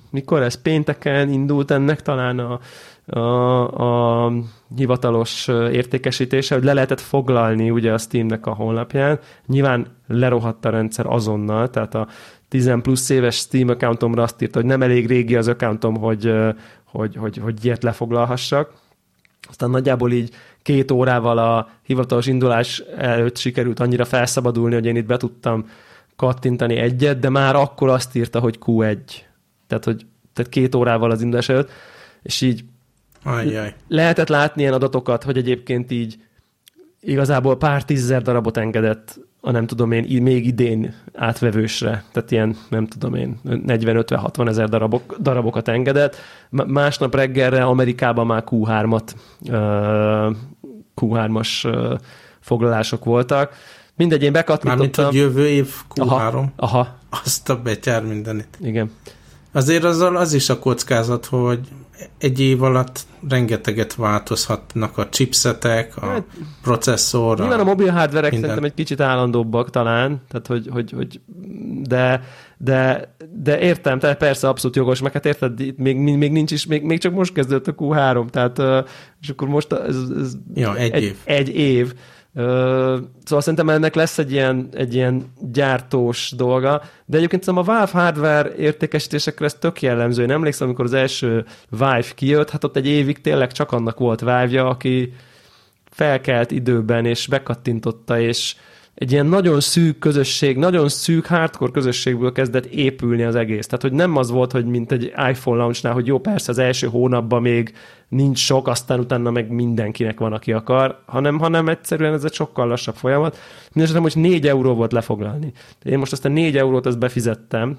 mikor 0.09 0.41
ez 0.41 0.61
pénteken 0.61 1.30
indult 1.30 1.72
ennek 1.72 2.01
talán 2.01 2.39
a, 2.39 2.59
a, 3.08 4.26
a 4.26 4.32
hivatalos 4.76 5.47
értékesítése, 5.47 6.55
hogy 6.55 6.64
le 6.64 6.74
lehetett 6.74 6.99
foglalni 6.99 7.70
ugye 7.70 7.93
a 7.93 7.97
Steamnek 7.97 8.45
a 8.45 8.53
honlapján. 8.53 9.20
Nyilván 9.45 9.88
lerohadt 10.08 10.66
a 10.66 10.70
rendszer 10.70 11.05
azonnal, 11.05 11.70
tehát 11.70 11.95
a 11.95 12.08
10 12.49 12.72
plusz 12.82 13.10
éves 13.10 13.36
Steam 13.36 13.70
accountomra 13.70 14.24
azt 14.24 14.41
írta, 14.41 14.60
hogy 14.60 14.68
nem 14.68 14.82
elég 14.82 15.08
régi 15.08 15.36
az 15.36 15.47
accountom, 15.47 15.95
hogy, 15.95 16.34
hogy, 16.86 17.16
hogy, 17.16 17.38
hogy 17.38 17.66
ilyet 17.66 17.84
lefoglalhassak. 17.84 18.74
Aztán 19.49 19.70
nagyjából 19.70 20.12
így 20.12 20.34
két 20.62 20.91
órával 20.91 21.38
a 21.38 21.70
hivatalos 21.84 22.26
indulás 22.26 22.80
előtt 22.97 23.38
sikerült 23.38 23.80
annyira 23.80 24.05
felszabadulni, 24.05 24.74
hogy 24.74 24.86
én 24.86 24.95
itt 24.95 25.05
be 25.05 25.18
tudtam 25.18 25.66
kattintani 26.16 26.76
egyet, 26.76 27.20
de 27.20 27.30
már 27.30 27.55
akkor 27.55 27.89
azt 27.89 28.16
írta, 28.16 28.39
hogy 28.39 28.60
Q1. 28.66 28.97
Tehát, 29.68 29.84
hogy 29.84 30.05
tehát 30.34 30.51
két 30.51 30.76
órával 30.76 31.12
az 31.12 31.22
indulás 31.22 31.49
előtt, 31.49 31.70
és 32.22 32.41
így 32.41 32.64
Ajjaj. 33.24 33.74
lehetett 33.88 34.28
látni 34.28 34.61
ilyen 34.61 34.74
adatokat, 34.74 35.24
hogy 35.24 35.38
egyébként 35.38 35.91
így 35.91 36.18
igazából 36.99 37.57
pár 37.57 37.86
tízezer 37.86 38.22
darabot 38.22 38.57
engedett 38.57 39.20
a 39.41 39.51
nem 39.51 39.68
tudom 39.68 39.91
én, 39.91 40.22
még 40.22 40.45
idén 40.45 40.95
átvevősre, 41.13 42.03
tehát 42.11 42.32
ilyen, 42.32 42.55
nem 42.70 42.88
tudom 42.88 43.15
én, 43.15 43.39
40-50-60 43.45 44.47
ezer 44.47 44.70
darabok, 44.70 45.15
darabokat 45.20 45.68
engedett. 45.68 46.15
Másnap 46.49 47.15
reggelre 47.15 47.63
Amerikában 47.63 48.26
már 48.26 48.43
Q3-at, 48.45 49.11
Q3-as 50.95 51.80
foglalások 52.39 53.05
voltak. 53.05 53.53
Mindegy, 53.95 54.24
én 54.24 54.32
bekattintottam. 54.32 54.78
Mármint, 54.78 54.95
hogy 54.95 55.15
jövő 55.15 55.47
év 55.47 55.74
Q3. 55.95 56.07
Aha. 56.07 56.49
aha. 56.55 56.97
Azt 57.24 57.49
a 57.49 57.61
betyár 57.61 58.03
mindenit. 58.03 58.57
Igen. 58.61 58.91
Azért 59.51 59.84
azzal 59.84 60.15
az 60.18 60.34
is 60.34 60.49
a 60.49 60.59
kockázat, 60.59 61.26
hogy 61.26 61.59
egy 62.18 62.39
év 62.39 62.64
alatt 62.64 63.00
rengeteget 63.30 63.95
változhatnak 63.95 64.98
a 64.98 65.10
chipsetek, 65.10 65.98
a 65.98 66.06
hát, 66.06 66.24
processzor. 66.62 67.39
Nyilván 67.39 67.60
a 67.60 67.64
mobil 67.64 67.91
hardverek 67.91 68.32
minden. 68.32 68.50
szerintem 68.50 68.72
egy 68.72 68.74
kicsit 68.78 69.02
állandóbbak 69.02 69.70
talán, 69.70 70.22
tehát 70.30 70.48
hogy, 70.48 70.68
hogy, 70.72 70.91
hogy 70.91 71.20
de, 71.84 72.22
de, 72.58 73.14
de 73.34 73.60
értem, 73.60 74.00
tehát 74.00 74.18
persze 74.18 74.48
abszolút 74.48 74.76
jogos, 74.76 75.02
meg 75.02 75.12
hát 75.12 75.26
érted, 75.26 75.60
itt 75.60 75.78
még, 75.78 75.98
még 75.98 76.32
nincs 76.32 76.52
is, 76.52 76.66
még, 76.66 76.84
még 76.84 77.00
csak 77.00 77.14
most 77.14 77.34
kezdődött 77.34 77.68
a 77.68 77.76
Q3, 77.76 78.30
tehát 78.30 78.86
és 79.22 79.30
akkor 79.30 79.48
most 79.48 79.72
ez, 79.74 79.95
ez 80.18 80.34
ja, 80.54 80.76
egy, 80.76 80.91
egy 80.91 81.04
év. 81.04 81.16
Egy 81.24 81.50
év 81.56 81.93
Szóval 82.38 83.42
szerintem 83.42 83.70
ennek 83.70 83.96
lesz 83.96 84.18
egy 84.18 84.32
ilyen, 84.32 84.70
egy 84.74 84.94
ilyen 84.94 85.32
gyártós 85.52 86.34
dolga, 86.36 86.82
de 87.06 87.18
egyébként 87.18 87.44
szerintem 87.44 87.70
a 87.70 87.76
Valve 87.76 87.92
hardware 88.02 88.56
értékesítésekre 88.56 89.46
ez 89.46 89.54
tök 89.54 89.82
jellemző. 89.82 90.24
Én 90.24 90.32
emlékszem, 90.32 90.68
amikor 90.68 90.86
az 90.86 90.94
első 90.94 91.46
Vive 91.70 92.04
kijött, 92.16 92.50
hát 92.50 92.64
ott 92.64 92.76
egy 92.76 92.88
évig 92.88 93.22
tényleg 93.22 93.52
csak 93.52 93.72
annak 93.72 94.00
volt 94.00 94.20
Vive-ja, 94.20 94.68
aki 94.68 95.14
felkelt 95.90 96.52
időben, 96.52 97.06
és 97.06 97.28
bekattintotta, 97.28 98.20
és 98.20 98.56
egy 98.98 99.12
ilyen 99.12 99.26
nagyon 99.26 99.60
szűk 99.60 100.00
közösség, 100.00 100.58
nagyon 100.58 100.89
szűk 100.89 101.26
hardcore 101.26 101.72
közösségből 101.72 102.32
kezdett 102.32 102.66
épülni 102.66 103.24
az 103.24 103.36
egész. 103.36 103.66
Tehát, 103.66 103.82
hogy 103.82 103.91
nem 103.91 104.16
az 104.16 104.30
volt, 104.30 104.52
hogy 104.52 104.66
mint 104.66 104.91
egy 104.91 105.04
iPhone 105.04 105.58
launchnál, 105.58 105.93
hogy 105.93 106.08
jó, 106.08 106.20
persze 106.20 106.52
az 106.52 106.58
első 106.58 106.88
hónapban 106.88 107.41
még 107.41 107.74
nincs 108.08 108.39
sok, 108.39 108.68
aztán 108.68 109.00
utána 109.00 109.32
meg 109.32 109.50
mindenkinek 109.50 110.20
van, 110.20 110.34
aki 110.34 110.52
akar, 110.52 111.02
hanem, 111.06 111.39
hanem 111.39 111.68
egyszerűen 111.70 112.14
ez 112.14 112.24
egy 112.24 112.34
sokkal 112.34 112.68
lassabb 112.68 112.95
folyamat. 112.95 113.38
Mindenesetre 113.74 114.02
hogy 114.02 114.32
4 114.32 114.48
euró 114.48 114.74
volt 114.74 114.91
lefoglalni. 114.91 115.52
Én 115.84 115.98
most 115.98 116.12
azt 116.12 116.26
a 116.26 116.30
4 116.30 116.58
eurót 116.58 116.86
ezt 116.86 117.00
befizettem, 117.00 117.78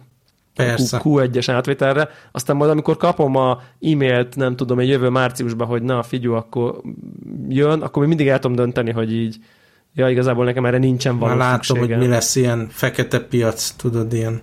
Persze. 0.54 1.00
Q1-es 1.04 1.50
átvételre, 1.50 2.08
aztán 2.32 2.56
majd 2.56 2.70
amikor 2.70 2.96
kapom 2.96 3.36
a 3.36 3.60
e-mailt, 3.80 4.36
nem 4.36 4.56
tudom, 4.56 4.78
egy 4.78 4.88
jövő 4.88 5.08
márciusban, 5.08 5.66
hogy 5.66 5.82
na, 5.82 6.02
figyú, 6.02 6.32
akkor 6.32 6.80
jön, 7.48 7.80
akkor 7.80 7.98
még 7.98 8.08
mindig 8.08 8.28
el 8.28 8.38
tudom 8.38 8.56
dönteni, 8.56 8.90
hogy 8.90 9.12
így 9.12 9.36
ja, 9.94 10.08
igazából 10.08 10.44
nekem 10.44 10.64
erre 10.64 10.78
nincsen 10.78 11.18
valami 11.18 11.38
Már 11.38 11.46
látom, 11.46 11.62
szükségem. 11.62 11.98
hogy 11.98 12.08
mi 12.08 12.12
lesz 12.14 12.36
ilyen 12.36 12.68
fekete 12.70 13.20
piac, 13.20 13.70
tudod, 13.70 14.12
ilyen 14.12 14.42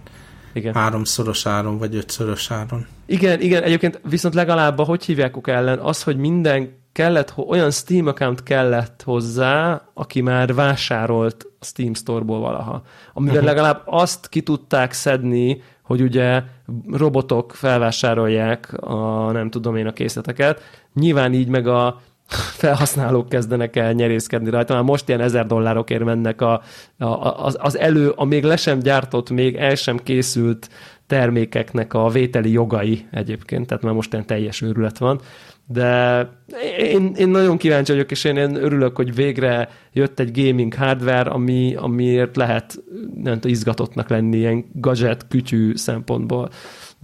igen. 0.54 0.74
háromszoros 0.74 1.46
áron, 1.46 1.78
vagy 1.78 1.96
ötszörös 1.96 2.52
áron. 2.52 2.86
Igen, 3.06 3.42
igen, 3.42 3.64
egyébként 3.64 4.00
viszont 4.10 4.34
legalább, 4.34 4.80
hogy 4.80 5.06
hívják 5.06 5.48
ellen, 5.48 5.80
az, 5.80 6.04
hogy 6.04 6.18
minden 6.18 6.84
kellett, 6.92 7.34
olyan 7.48 7.72
Steam 7.72 8.08
account 8.08 8.44
kellett 8.44 9.02
hozzá, 9.06 9.82
aki 9.94 10.22
már 10.22 10.54
vásárolt 10.54 11.46
a 11.60 11.66
Steam 11.66 11.94
Store-ból 11.94 12.40
valaha. 12.40 12.84
Amivel 13.14 13.36
uh-huh. 13.36 13.50
legalább 13.50 13.82
azt 13.86 14.30
ki 14.30 14.42
tudták 14.42 14.92
szedni, 14.92 15.62
hogy 15.82 16.02
ugye 16.02 16.44
robotok 16.92 17.54
felvásárolják 17.54 18.74
a 18.74 19.32
nem 19.32 19.50
tudom 19.50 19.76
én 19.76 19.88
a 19.88 19.94
készleteket. 19.94 20.62
Nyilván 20.94 21.34
így 21.34 21.48
meg 21.48 21.68
a 21.68 22.02
felhasználók 22.28 23.30
kezdenek 23.30 23.76
el 23.76 23.92
nyerészkedni 23.92 24.50
rajta. 24.50 24.74
Már 24.74 24.84
most 24.84 25.08
ilyen 25.08 25.22
ezer 25.22 25.46
dollárokért 25.46 26.04
mennek 26.04 26.42
a, 26.42 26.62
a, 26.98 27.46
az, 27.46 27.58
az 27.60 27.78
elő, 27.78 28.10
a 28.10 28.24
még 28.24 28.44
le 28.44 28.56
sem 28.56 28.80
gyártott, 28.80 29.30
még 29.30 29.56
el 29.56 29.76
sem 29.76 29.98
készült 29.98 30.70
termékeknek 31.08 31.94
a 31.94 32.10
vételi 32.10 32.52
jogai 32.52 33.06
egyébként, 33.12 33.68
tehát 33.68 33.84
már 33.84 33.94
most 33.94 34.14
ilyen 34.14 34.26
teljes 34.26 34.62
őrület 34.62 34.98
van. 34.98 35.22
De 35.68 36.30
én, 36.78 37.12
én 37.18 37.28
nagyon 37.28 37.58
kíváncsi 37.58 37.92
vagyok, 37.92 38.12
és 38.12 38.24
én, 38.24 38.36
én 38.36 38.56
örülök, 38.56 38.96
hogy 38.96 39.16
végre 39.16 39.70
jött 39.94 40.20
egy 40.20 40.42
gaming 40.44 40.74
hardware, 40.74 41.30
ami, 41.30 41.76
amiért 41.76 42.36
lehet 42.36 42.84
nem 43.24 43.34
tudom, 43.34 43.52
izgatottnak 43.52 44.10
lenni 44.10 44.38
ilyen 44.38 44.66
gadget, 44.74 45.28
kütyű 45.28 45.76
szempontból 45.76 46.50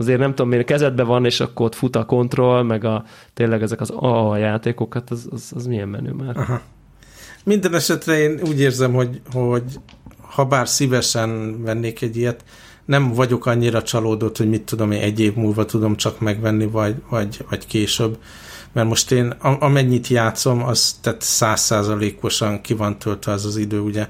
azért 0.01 0.19
nem 0.19 0.29
tudom, 0.29 0.49
miért 0.49 0.65
kezedben 0.65 1.07
van, 1.07 1.25
és 1.25 1.39
akkor 1.39 1.65
ott 1.65 1.75
fut 1.75 1.95
a 1.95 2.05
kontroll, 2.05 2.63
meg 2.63 2.83
a, 2.83 3.03
tényleg 3.33 3.61
ezek 3.61 3.81
az 3.81 3.93
a 3.95 4.37
játékokat, 4.37 5.09
az, 5.09 5.27
az, 5.31 5.51
az 5.55 5.65
milyen 5.65 5.87
menő 5.87 6.11
már. 6.11 6.37
Aha. 6.37 6.61
Minden 7.43 7.73
esetre 7.73 8.19
én 8.19 8.39
úgy 8.47 8.59
érzem, 8.59 8.93
hogy, 8.93 9.21
hogy 9.33 9.63
ha 10.21 10.45
bár 10.45 10.67
szívesen 10.67 11.61
vennék 11.63 12.01
egy 12.01 12.17
ilyet, 12.17 12.43
nem 12.85 13.13
vagyok 13.13 13.45
annyira 13.45 13.83
csalódott, 13.83 14.37
hogy 14.37 14.49
mit 14.49 14.61
tudom 14.61 14.91
én 14.91 15.01
egy 15.01 15.19
év 15.19 15.33
múlva 15.35 15.65
tudom 15.65 15.95
csak 15.95 16.19
megvenni, 16.19 16.65
vagy, 16.65 16.95
vagy, 17.09 17.45
vagy 17.49 17.67
később. 17.67 18.17
Mert 18.71 18.87
most 18.87 19.11
én 19.11 19.27
amennyit 19.59 20.07
játszom, 20.07 20.63
az 20.63 20.95
tehát 21.01 21.21
százszázalékosan 21.21 22.61
ki 22.61 22.73
van 22.73 22.99
töltve 22.99 23.31
az 23.31 23.45
az 23.45 23.57
idő, 23.57 23.79
ugye 23.79 24.07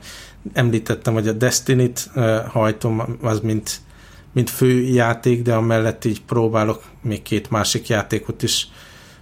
említettem, 0.54 1.14
hogy 1.14 1.28
a 1.28 1.34
Destiny-t 1.34 2.10
uh, 2.16 2.38
hajtom, 2.46 3.18
az 3.22 3.40
mint 3.40 3.80
mint 4.32 4.50
fő 4.50 4.82
játék, 4.82 5.42
de 5.42 5.54
amellett 5.54 6.06
így 6.06 6.22
próbálok 6.22 6.84
még 7.02 7.22
két 7.22 7.50
másik 7.50 7.88
játékot 7.88 8.44
is 8.44 8.68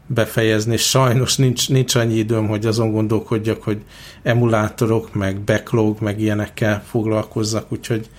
befejezni. 0.07 0.77
Sajnos 0.77 1.35
nincs, 1.35 1.69
nincs 1.69 1.95
annyi 1.95 2.15
időm, 2.15 2.47
hogy 2.47 2.65
azon 2.65 2.91
gondolkodjak, 2.91 3.63
hogy 3.63 3.81
emulátorok, 4.23 5.13
meg 5.13 5.39
backlog, 5.39 5.97
meg 5.99 6.21
ilyenekkel 6.21 6.83
foglalkozzak, 6.89 7.71
úgyhogy 7.71 8.09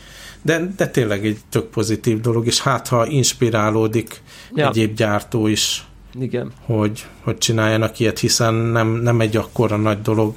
de, 0.42 0.72
de 0.76 0.88
tényleg 0.88 1.26
egy 1.26 1.38
tök 1.48 1.66
pozitív 1.66 2.20
dolog, 2.20 2.46
és 2.46 2.60
hát 2.60 2.88
ha 2.88 3.06
inspirálódik 3.06 4.22
ja. 4.54 4.68
egyéb 4.68 4.94
gyártó 4.94 5.46
is, 5.46 5.84
Igen. 6.20 6.52
Hogy, 6.64 7.06
hogy 7.22 7.38
csináljanak 7.38 7.98
ilyet, 7.98 8.18
hiszen 8.18 8.54
nem, 8.54 8.88
nem 8.88 9.20
egy 9.20 9.36
akkora 9.36 9.76
nagy 9.76 10.02
dolog. 10.02 10.36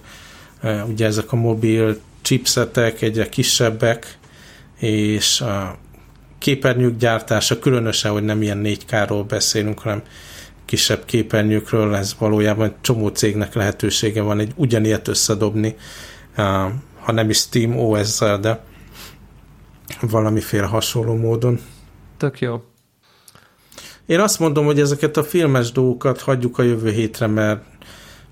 Ugye 0.87 1.05
ezek 1.05 1.31
a 1.31 1.35
mobil 1.35 1.99
chipsetek 2.21 3.01
egyre 3.01 3.29
kisebbek, 3.29 4.17
és 4.79 5.43
képernyők 6.43 6.97
gyártása, 6.97 7.59
különösen, 7.59 8.11
hogy 8.11 8.23
nem 8.23 8.41
ilyen 8.41 8.61
4K-ról 8.63 9.25
beszélünk, 9.27 9.79
hanem 9.79 10.01
kisebb 10.65 11.05
képernyőkről, 11.05 11.95
ez 11.95 12.15
valójában 12.19 12.75
csomó 12.81 13.07
cégnek 13.07 13.53
lehetősége 13.53 14.21
van 14.21 14.39
egy 14.39 14.51
ugyanilyet 14.55 15.07
összedobni, 15.07 15.75
ha 16.99 17.11
nem 17.11 17.29
is 17.29 17.37
Steam 17.37 17.77
OS-zel, 17.77 18.39
de 18.39 18.63
valamiféle 20.01 20.65
hasonló 20.65 21.15
módon. 21.15 21.59
Tök 22.17 22.39
jó. 22.39 22.63
Én 24.05 24.19
azt 24.19 24.39
mondom, 24.39 24.65
hogy 24.65 24.79
ezeket 24.79 25.17
a 25.17 25.23
filmes 25.23 25.71
dolgokat 25.71 26.21
hagyjuk 26.21 26.57
a 26.57 26.63
jövő 26.63 26.91
hétre, 26.91 27.27
mert 27.27 27.63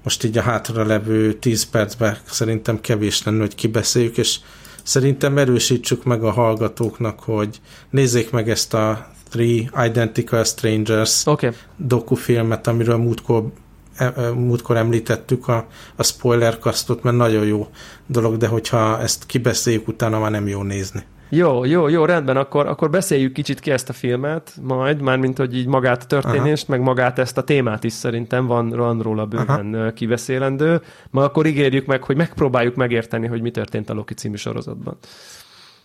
most 0.04 0.24
így 0.24 0.38
a 0.38 0.42
hátra 0.42 0.86
levő 0.86 1.34
10 1.34 1.64
percben 1.64 2.18
szerintem 2.26 2.82
kevés 2.82 3.24
lenne, 3.24 3.40
hogy 3.40 3.56
kibeszéljük, 3.56 4.18
és 4.18 4.40
Szerintem 4.84 5.38
erősítsük 5.38 6.04
meg 6.04 6.24
a 6.24 6.32
hallgatóknak, 6.32 7.20
hogy 7.20 7.62
nézzék 7.90 8.32
meg 8.32 8.50
ezt 8.50 8.74
a 8.74 9.12
Three 9.30 9.70
Identical 9.86 10.44
Strangers 10.44 11.26
okay. 11.26 11.50
dokufilmet, 11.78 12.68
amiről 12.68 12.98
múltkor 12.98 13.52
e, 13.96 14.14
e, 14.16 14.30
múltkor 14.30 14.78
említettük 14.78 15.48
a, 15.48 15.68
a 15.96 16.04
spoiler 16.04 16.60
kasztot, 16.60 17.04
mert 17.04 17.18
nagyon 17.18 17.46
jó 17.46 17.68
dolog, 18.06 18.38
de 18.38 18.48
hogyha 18.48 19.00
ezt 19.00 19.26
kibeszéljük, 19.26 19.88
utána 19.88 20.20
már 20.20 20.32
nem 20.32 20.48
jó 20.48 20.64
nézni. 20.64 21.04
Jó, 21.34 21.66
jó, 21.66 21.88
jó, 21.88 22.06
rendben, 22.06 22.38
akkor, 22.38 22.68
akkor 22.68 22.90
beszéljük 22.90 23.34
kicsit 23.34 23.60
ki 23.60 23.72
ezt 23.72 23.90
a 23.90 23.94
filmet, 23.94 24.54
majd, 24.62 25.02
mármint, 25.02 25.38
hogy 25.38 25.58
így 25.58 25.68
magát 25.68 26.04
a 26.04 26.06
történést, 26.06 26.64
Aha. 26.64 26.78
meg 26.78 26.86
magát 26.86 27.20
ezt 27.20 27.38
a 27.38 27.44
témát 27.44 27.84
is 27.84 27.94
szerintem 27.94 28.46
van, 28.46 28.70
van 28.70 29.02
róla 29.02 29.26
bőven 29.26 29.74
Aha. 29.74 29.92
kiveszélendő, 29.92 30.82
ma 31.10 31.24
akkor 31.24 31.46
ígérjük 31.46 31.86
meg, 31.86 32.04
hogy 32.04 32.16
megpróbáljuk 32.16 32.76
megérteni, 32.76 33.28
hogy 33.28 33.42
mi 33.42 33.52
történt 33.52 33.90
a 33.90 33.94
Loki 33.94 34.14
című 34.14 34.36
sorozatban. 34.36 34.98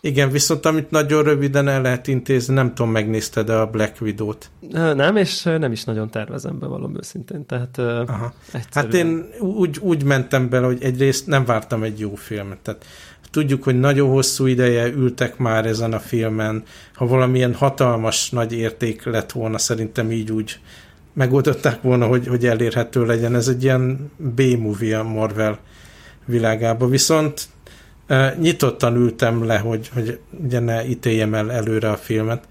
Igen, 0.01 0.29
viszont 0.29 0.65
amit 0.65 0.91
nagyon 0.91 1.23
röviden 1.23 1.67
el 1.67 1.81
lehet 1.81 2.07
intézni, 2.07 2.53
nem 2.53 2.73
tudom, 2.73 2.91
megnézted 2.91 3.49
a 3.49 3.65
Black 3.65 4.01
Widow-t? 4.01 4.49
Nem, 4.71 5.15
és 5.15 5.43
nem 5.43 5.71
is 5.71 5.83
nagyon 5.83 6.09
tervezem 6.09 6.59
be 6.59 6.67
valami 6.67 6.95
őszintén, 6.97 7.45
tehát 7.45 7.77
Aha. 7.77 8.33
Hát 8.71 8.93
én 8.93 9.29
úgy, 9.39 9.77
úgy 9.81 10.03
mentem 10.03 10.49
bele, 10.49 10.65
hogy 10.65 10.83
egyrészt 10.83 11.27
nem 11.27 11.45
vártam 11.45 11.83
egy 11.83 11.99
jó 11.99 12.15
filmet, 12.15 12.57
tehát 12.57 12.85
tudjuk, 13.31 13.63
hogy 13.63 13.79
nagyon 13.79 14.09
hosszú 14.09 14.45
ideje 14.45 14.87
ültek 14.87 15.37
már 15.37 15.65
ezen 15.65 15.93
a 15.93 15.99
filmen, 15.99 16.63
ha 16.93 17.07
valamilyen 17.07 17.53
hatalmas 17.53 18.29
nagy 18.29 18.53
érték 18.53 19.03
lett 19.03 19.31
volna, 19.31 19.57
szerintem 19.57 20.11
így 20.11 20.31
úgy 20.31 20.59
megoldották 21.13 21.81
volna, 21.81 22.05
hogy, 22.05 22.27
hogy 22.27 22.45
elérhető 22.45 23.05
legyen. 23.05 23.35
Ez 23.35 23.47
egy 23.47 23.63
ilyen 23.63 24.11
B-movie 24.17 24.99
a 24.99 25.03
Marvel 25.03 25.59
világába. 26.25 26.87
Viszont 26.87 27.47
nyitottan 28.39 28.95
ültem 28.95 29.45
le, 29.45 29.57
hogy, 29.57 29.89
hogy 29.93 30.19
ugye 30.43 30.59
ne 30.59 30.85
ítéljem 30.85 31.33
el 31.33 31.51
előre 31.51 31.89
a 31.89 31.97
filmet. 31.97 32.47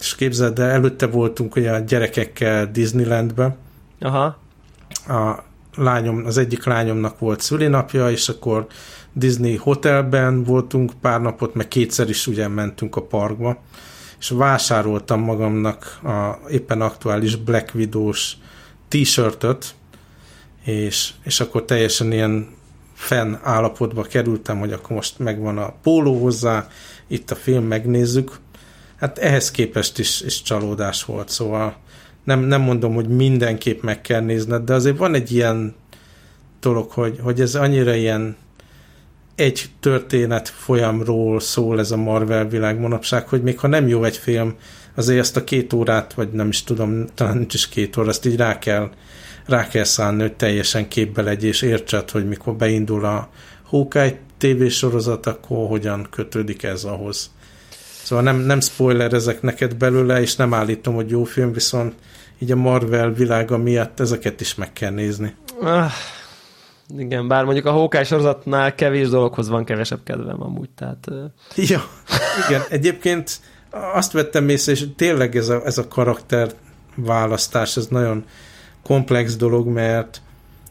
És 0.00 0.14
képzeld, 0.14 0.54
de 0.54 0.62
előtte 0.62 1.06
voltunk 1.06 1.56
ugye 1.56 1.72
a 1.72 1.78
gyerekekkel 1.78 2.70
Disneylandbe. 2.70 3.56
Aha. 4.00 4.38
A 5.08 5.42
lányom, 5.76 6.22
az 6.26 6.38
egyik 6.38 6.64
lányomnak 6.64 7.18
volt 7.18 7.40
szülinapja, 7.40 8.10
és 8.10 8.28
akkor 8.28 8.66
Disney 9.14 9.56
hotelben 9.56 10.44
voltunk 10.44 10.92
pár 11.00 11.20
napot, 11.20 11.54
meg 11.54 11.68
kétszer 11.68 12.08
is 12.08 12.26
ugye 12.26 12.48
mentünk 12.48 12.96
a 12.96 13.02
parkba, 13.02 13.62
és 14.18 14.28
vásároltam 14.28 15.20
magamnak 15.20 16.00
a 16.02 16.38
éppen 16.50 16.80
aktuális 16.80 17.36
Black 17.36 17.74
Widows 17.74 18.36
t-shirtöt, 18.88 19.74
és, 20.64 21.10
és 21.22 21.40
akkor 21.40 21.64
teljesen 21.64 22.12
ilyen 22.12 22.48
fenn 22.94 23.34
állapotba 23.42 24.02
kerültem, 24.02 24.58
hogy 24.58 24.72
akkor 24.72 24.96
most 24.96 25.18
megvan 25.18 25.58
a 25.58 25.74
póló 25.82 26.22
hozzá, 26.22 26.68
itt 27.06 27.30
a 27.30 27.34
film, 27.34 27.64
megnézzük. 27.64 28.38
Hát 28.96 29.18
ehhez 29.18 29.50
képest 29.50 29.98
is, 29.98 30.20
is 30.20 30.42
csalódás 30.42 31.04
volt, 31.04 31.28
szóval 31.28 31.76
nem, 32.24 32.40
nem 32.40 32.60
mondom, 32.60 32.94
hogy 32.94 33.08
mindenképp 33.08 33.82
meg 33.82 34.00
kell 34.00 34.20
nézned, 34.20 34.62
de 34.62 34.74
azért 34.74 34.96
van 34.96 35.14
egy 35.14 35.32
ilyen 35.32 35.74
dolog, 36.60 36.90
hogy, 36.90 37.18
hogy 37.22 37.40
ez 37.40 37.54
annyira 37.54 37.94
ilyen 37.94 38.36
egy 39.34 39.64
történet 39.80 40.48
folyamról 40.48 41.40
szól 41.40 41.78
ez 41.78 41.90
a 41.90 41.96
Marvel 41.96 42.48
világ 42.48 42.78
manapság, 42.78 43.28
hogy 43.28 43.42
még 43.42 43.58
ha 43.58 43.66
nem 43.66 43.88
jó 43.88 44.04
egy 44.04 44.16
film, 44.16 44.54
azért 44.94 45.18
ezt 45.18 45.36
a 45.36 45.44
két 45.44 45.72
órát, 45.72 46.14
vagy 46.14 46.28
nem 46.30 46.48
is 46.48 46.62
tudom, 46.62 47.06
talán 47.14 47.36
nincs 47.36 47.54
is 47.54 47.68
két 47.68 47.96
óra, 47.96 48.08
azt 48.08 48.26
így 48.26 48.36
rá 48.36 48.58
kell 48.58 48.90
rá 49.46 49.68
kell 49.68 49.84
szállni, 49.84 50.20
hogy 50.20 50.36
teljesen 50.36 50.88
képbe 50.88 51.22
legy, 51.22 51.44
és 51.44 51.62
értsed, 51.62 52.10
hogy 52.10 52.28
mikor 52.28 52.54
beindul 52.54 53.04
a 53.04 53.28
Hawkeye 53.62 54.18
tévésorozat, 54.38 55.26
akkor 55.26 55.68
hogyan 55.68 56.06
kötődik 56.10 56.62
ez 56.62 56.84
ahhoz. 56.84 57.30
Szóval 58.02 58.24
nem, 58.24 58.36
nem 58.36 58.60
spoiler 58.60 59.12
ezek 59.12 59.42
neked 59.42 59.74
belőle, 59.74 60.20
és 60.20 60.36
nem 60.36 60.54
állítom, 60.54 60.94
hogy 60.94 61.10
jó 61.10 61.24
film, 61.24 61.52
viszont 61.52 61.94
így 62.38 62.52
a 62.52 62.56
Marvel 62.56 63.12
világa 63.12 63.58
miatt 63.58 64.00
ezeket 64.00 64.40
is 64.40 64.54
meg 64.54 64.72
kell 64.72 64.90
nézni. 64.90 65.34
Ah, 65.60 65.90
igen, 66.88 67.28
bár 67.28 67.44
mondjuk 67.44 67.66
a 67.66 67.70
Hawkeye 67.70 68.04
sorozatnál 68.04 68.74
kevés 68.74 69.08
dologhoz 69.08 69.48
van 69.48 69.64
kevesebb 69.64 70.00
kedvem 70.04 70.42
amúgy, 70.42 70.70
tehát... 70.70 71.10
Ja, 71.56 71.84
igen, 72.46 72.62
egyébként 72.78 73.40
azt 73.70 74.12
vettem 74.12 74.48
észre, 74.48 74.72
és 74.72 74.86
tényleg 74.96 75.36
ez 75.36 75.48
a, 75.48 75.62
ez 75.64 75.78
a 75.78 75.88
karakter 75.88 76.52
választás, 76.94 77.76
ez 77.76 77.86
nagyon 77.86 78.24
komplex 78.82 79.36
dolog, 79.36 79.66
mert 79.66 80.22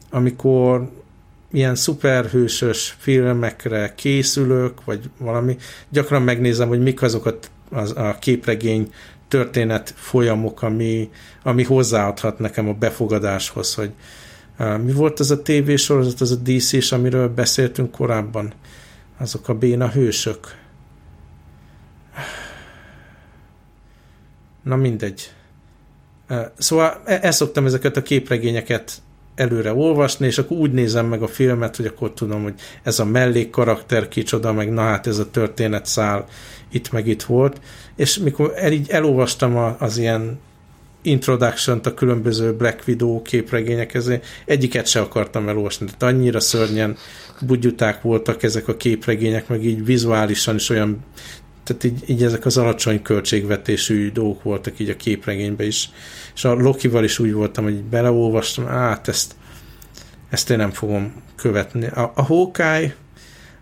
amikor 0.09 0.89
ilyen 1.51 1.75
szuperhősös 1.75 2.95
filmekre 2.97 3.93
készülök, 3.95 4.83
vagy 4.85 5.09
valami, 5.17 5.57
gyakran 5.89 6.21
megnézem, 6.21 6.67
hogy 6.67 6.81
mik 6.81 7.01
azok 7.01 7.25
a, 7.25 7.37
az, 7.69 7.91
a 7.97 8.15
képregény 8.19 8.93
történet 9.27 9.93
folyamok, 9.97 10.61
ami, 10.61 11.09
ami 11.43 11.63
hozzáadhat 11.63 12.39
nekem 12.39 12.69
a 12.69 12.73
befogadáshoz, 12.73 13.73
hogy 13.73 13.91
mi 14.57 14.91
volt 14.91 15.19
az 15.19 15.31
a 15.31 15.41
tévésorozat, 15.41 16.21
az 16.21 16.31
a 16.31 16.35
dc 16.35 16.73
és 16.73 16.91
amiről 16.91 17.29
beszéltünk 17.29 17.91
korábban? 17.91 18.53
Azok 19.17 19.49
a 19.49 19.53
béna 19.53 19.89
hősök. 19.89 20.55
Na 24.63 24.75
mindegy. 24.75 25.31
Szóval 26.57 27.01
ezt 27.05 27.23
e 27.23 27.31
szoktam 27.31 27.65
ezeket 27.65 27.97
a 27.97 28.01
képregényeket 28.01 29.01
előre 29.35 29.73
olvasni, 29.73 30.25
és 30.25 30.37
akkor 30.37 30.57
úgy 30.57 30.71
nézem 30.71 31.05
meg 31.05 31.21
a 31.21 31.27
filmet, 31.27 31.75
hogy 31.75 31.85
akkor 31.85 32.13
tudom, 32.13 32.43
hogy 32.43 32.53
ez 32.83 32.99
a 32.99 33.05
mellékkarakter 33.05 34.07
kicsoda, 34.07 34.53
meg 34.53 34.71
na 34.71 34.81
hát 34.81 35.07
ez 35.07 35.17
a 35.17 35.29
történetszál 35.29 36.25
itt 36.71 36.91
meg 36.91 37.07
itt 37.07 37.23
volt, 37.23 37.61
és 37.95 38.17
mikor 38.17 38.53
el, 38.55 38.71
így 38.71 38.89
elolvastam 38.89 39.75
az 39.79 39.97
ilyen 39.97 40.39
introduction 41.03 41.79
a 41.83 41.93
különböző 41.93 42.53
Black 42.53 42.83
Widow 42.87 43.21
képregényekhez, 43.21 44.11
egyiket 44.45 44.87
se 44.87 44.99
akartam 44.99 45.49
elolvasni, 45.49 45.85
tehát 45.85 46.15
annyira 46.15 46.39
szörnyen 46.39 46.97
bugyuták 47.41 48.01
voltak 48.01 48.43
ezek 48.43 48.67
a 48.67 48.77
képregények, 48.77 49.47
meg 49.47 49.65
így 49.65 49.85
vizuálisan 49.85 50.55
is 50.55 50.69
olyan 50.69 51.05
tehát 51.63 51.83
így, 51.83 52.03
így 52.09 52.23
ezek 52.23 52.45
az 52.45 52.57
alacsony 52.57 53.01
költségvetésű 53.01 54.11
dolgok 54.11 54.43
voltak 54.43 54.79
így 54.79 54.89
a 54.89 54.95
képregényben 54.95 55.67
is. 55.67 55.89
És 56.35 56.45
a 56.45 56.53
Lokival 56.53 57.03
is 57.03 57.19
úgy 57.19 57.33
voltam, 57.33 57.63
hogy 57.63 57.83
beleolvastam, 57.83 58.65
hát 58.65 59.07
ezt, 59.07 59.35
ezt 60.29 60.49
én 60.49 60.57
nem 60.57 60.71
fogom 60.71 61.13
követni. 61.35 61.87
A, 61.87 62.11
a 62.15 62.21
Hawkeye 62.21 62.95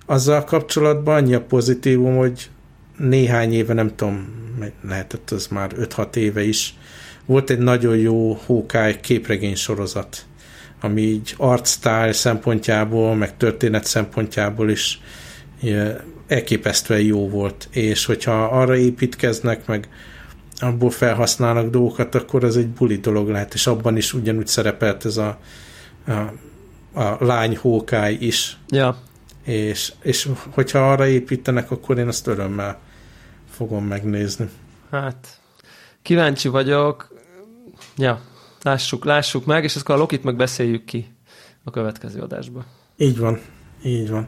azzal 0.06 0.44
kapcsolatban 0.44 1.16
annyi 1.16 1.34
a 1.34 1.42
pozitívum, 1.42 2.16
hogy 2.16 2.50
néhány 2.98 3.54
éve, 3.54 3.74
nem 3.74 3.96
tudom, 3.96 4.40
lehetett 4.88 5.32
az 5.32 5.48
már 5.48 5.72
5-6 5.80 6.16
éve 6.16 6.44
is, 6.44 6.76
volt 7.32 7.50
egy 7.50 7.60
nagyon 7.60 7.98
jó 7.98 8.34
Hawkeye 8.34 9.00
képregény 9.00 9.56
sorozat, 9.56 10.26
ami 10.82 11.02
így 11.02 11.34
artstyle 11.38 12.12
szempontjából, 12.12 13.16
meg 13.16 13.38
történet 13.38 13.86
szempontjából 13.86 14.70
is 14.70 15.02
elképesztően 16.28 17.02
jó 17.02 17.30
volt, 17.30 17.68
és 17.72 18.06
hogyha 18.06 18.44
arra 18.44 18.76
építkeznek, 18.76 19.68
meg 19.68 19.90
abból 20.60 20.90
felhasználnak 20.90 21.70
dolgokat, 21.70 22.16
akkor 22.16 22.44
ez 22.44 22.56
egy 22.56 22.68
buli 22.68 22.98
dolog 22.98 23.30
lehet, 23.30 23.54
és 23.54 23.68
abban 23.68 23.98
is 23.98 24.14
ugyanúgy 24.14 24.48
szerepelt 24.48 25.06
ez 25.06 25.18
a, 25.18 25.40
a, 26.08 26.12
a 27.02 27.26
lány 27.26 27.58
hókály 27.58 28.18
is. 28.20 28.58
Ja. 28.70 28.98
És, 29.46 29.94
és 30.02 30.30
hogyha 30.50 30.92
arra 30.92 31.08
építenek, 31.08 31.72
akkor 31.72 31.98
én 31.98 32.08
azt 32.08 32.28
örömmel 32.28 32.80
fogom 33.50 33.86
megnézni. 33.86 34.50
Hát, 34.92 35.28
kíváncsi 36.02 36.48
vagyok. 36.48 37.12
Ja, 38.02 38.22
lássuk, 38.62 39.06
lássuk 39.06 39.46
meg, 39.46 39.64
és 39.64 39.76
akkor 39.76 39.96
a 39.96 39.98
Lokit 39.98 40.24
meg 40.24 40.36
beszéljük 40.36 40.86
ki 40.86 41.16
a 41.64 41.72
következő 41.72 42.22
adásba. 42.22 42.66
Így 42.98 43.18
van, 43.18 43.40
így 43.84 44.10
van. 44.10 44.28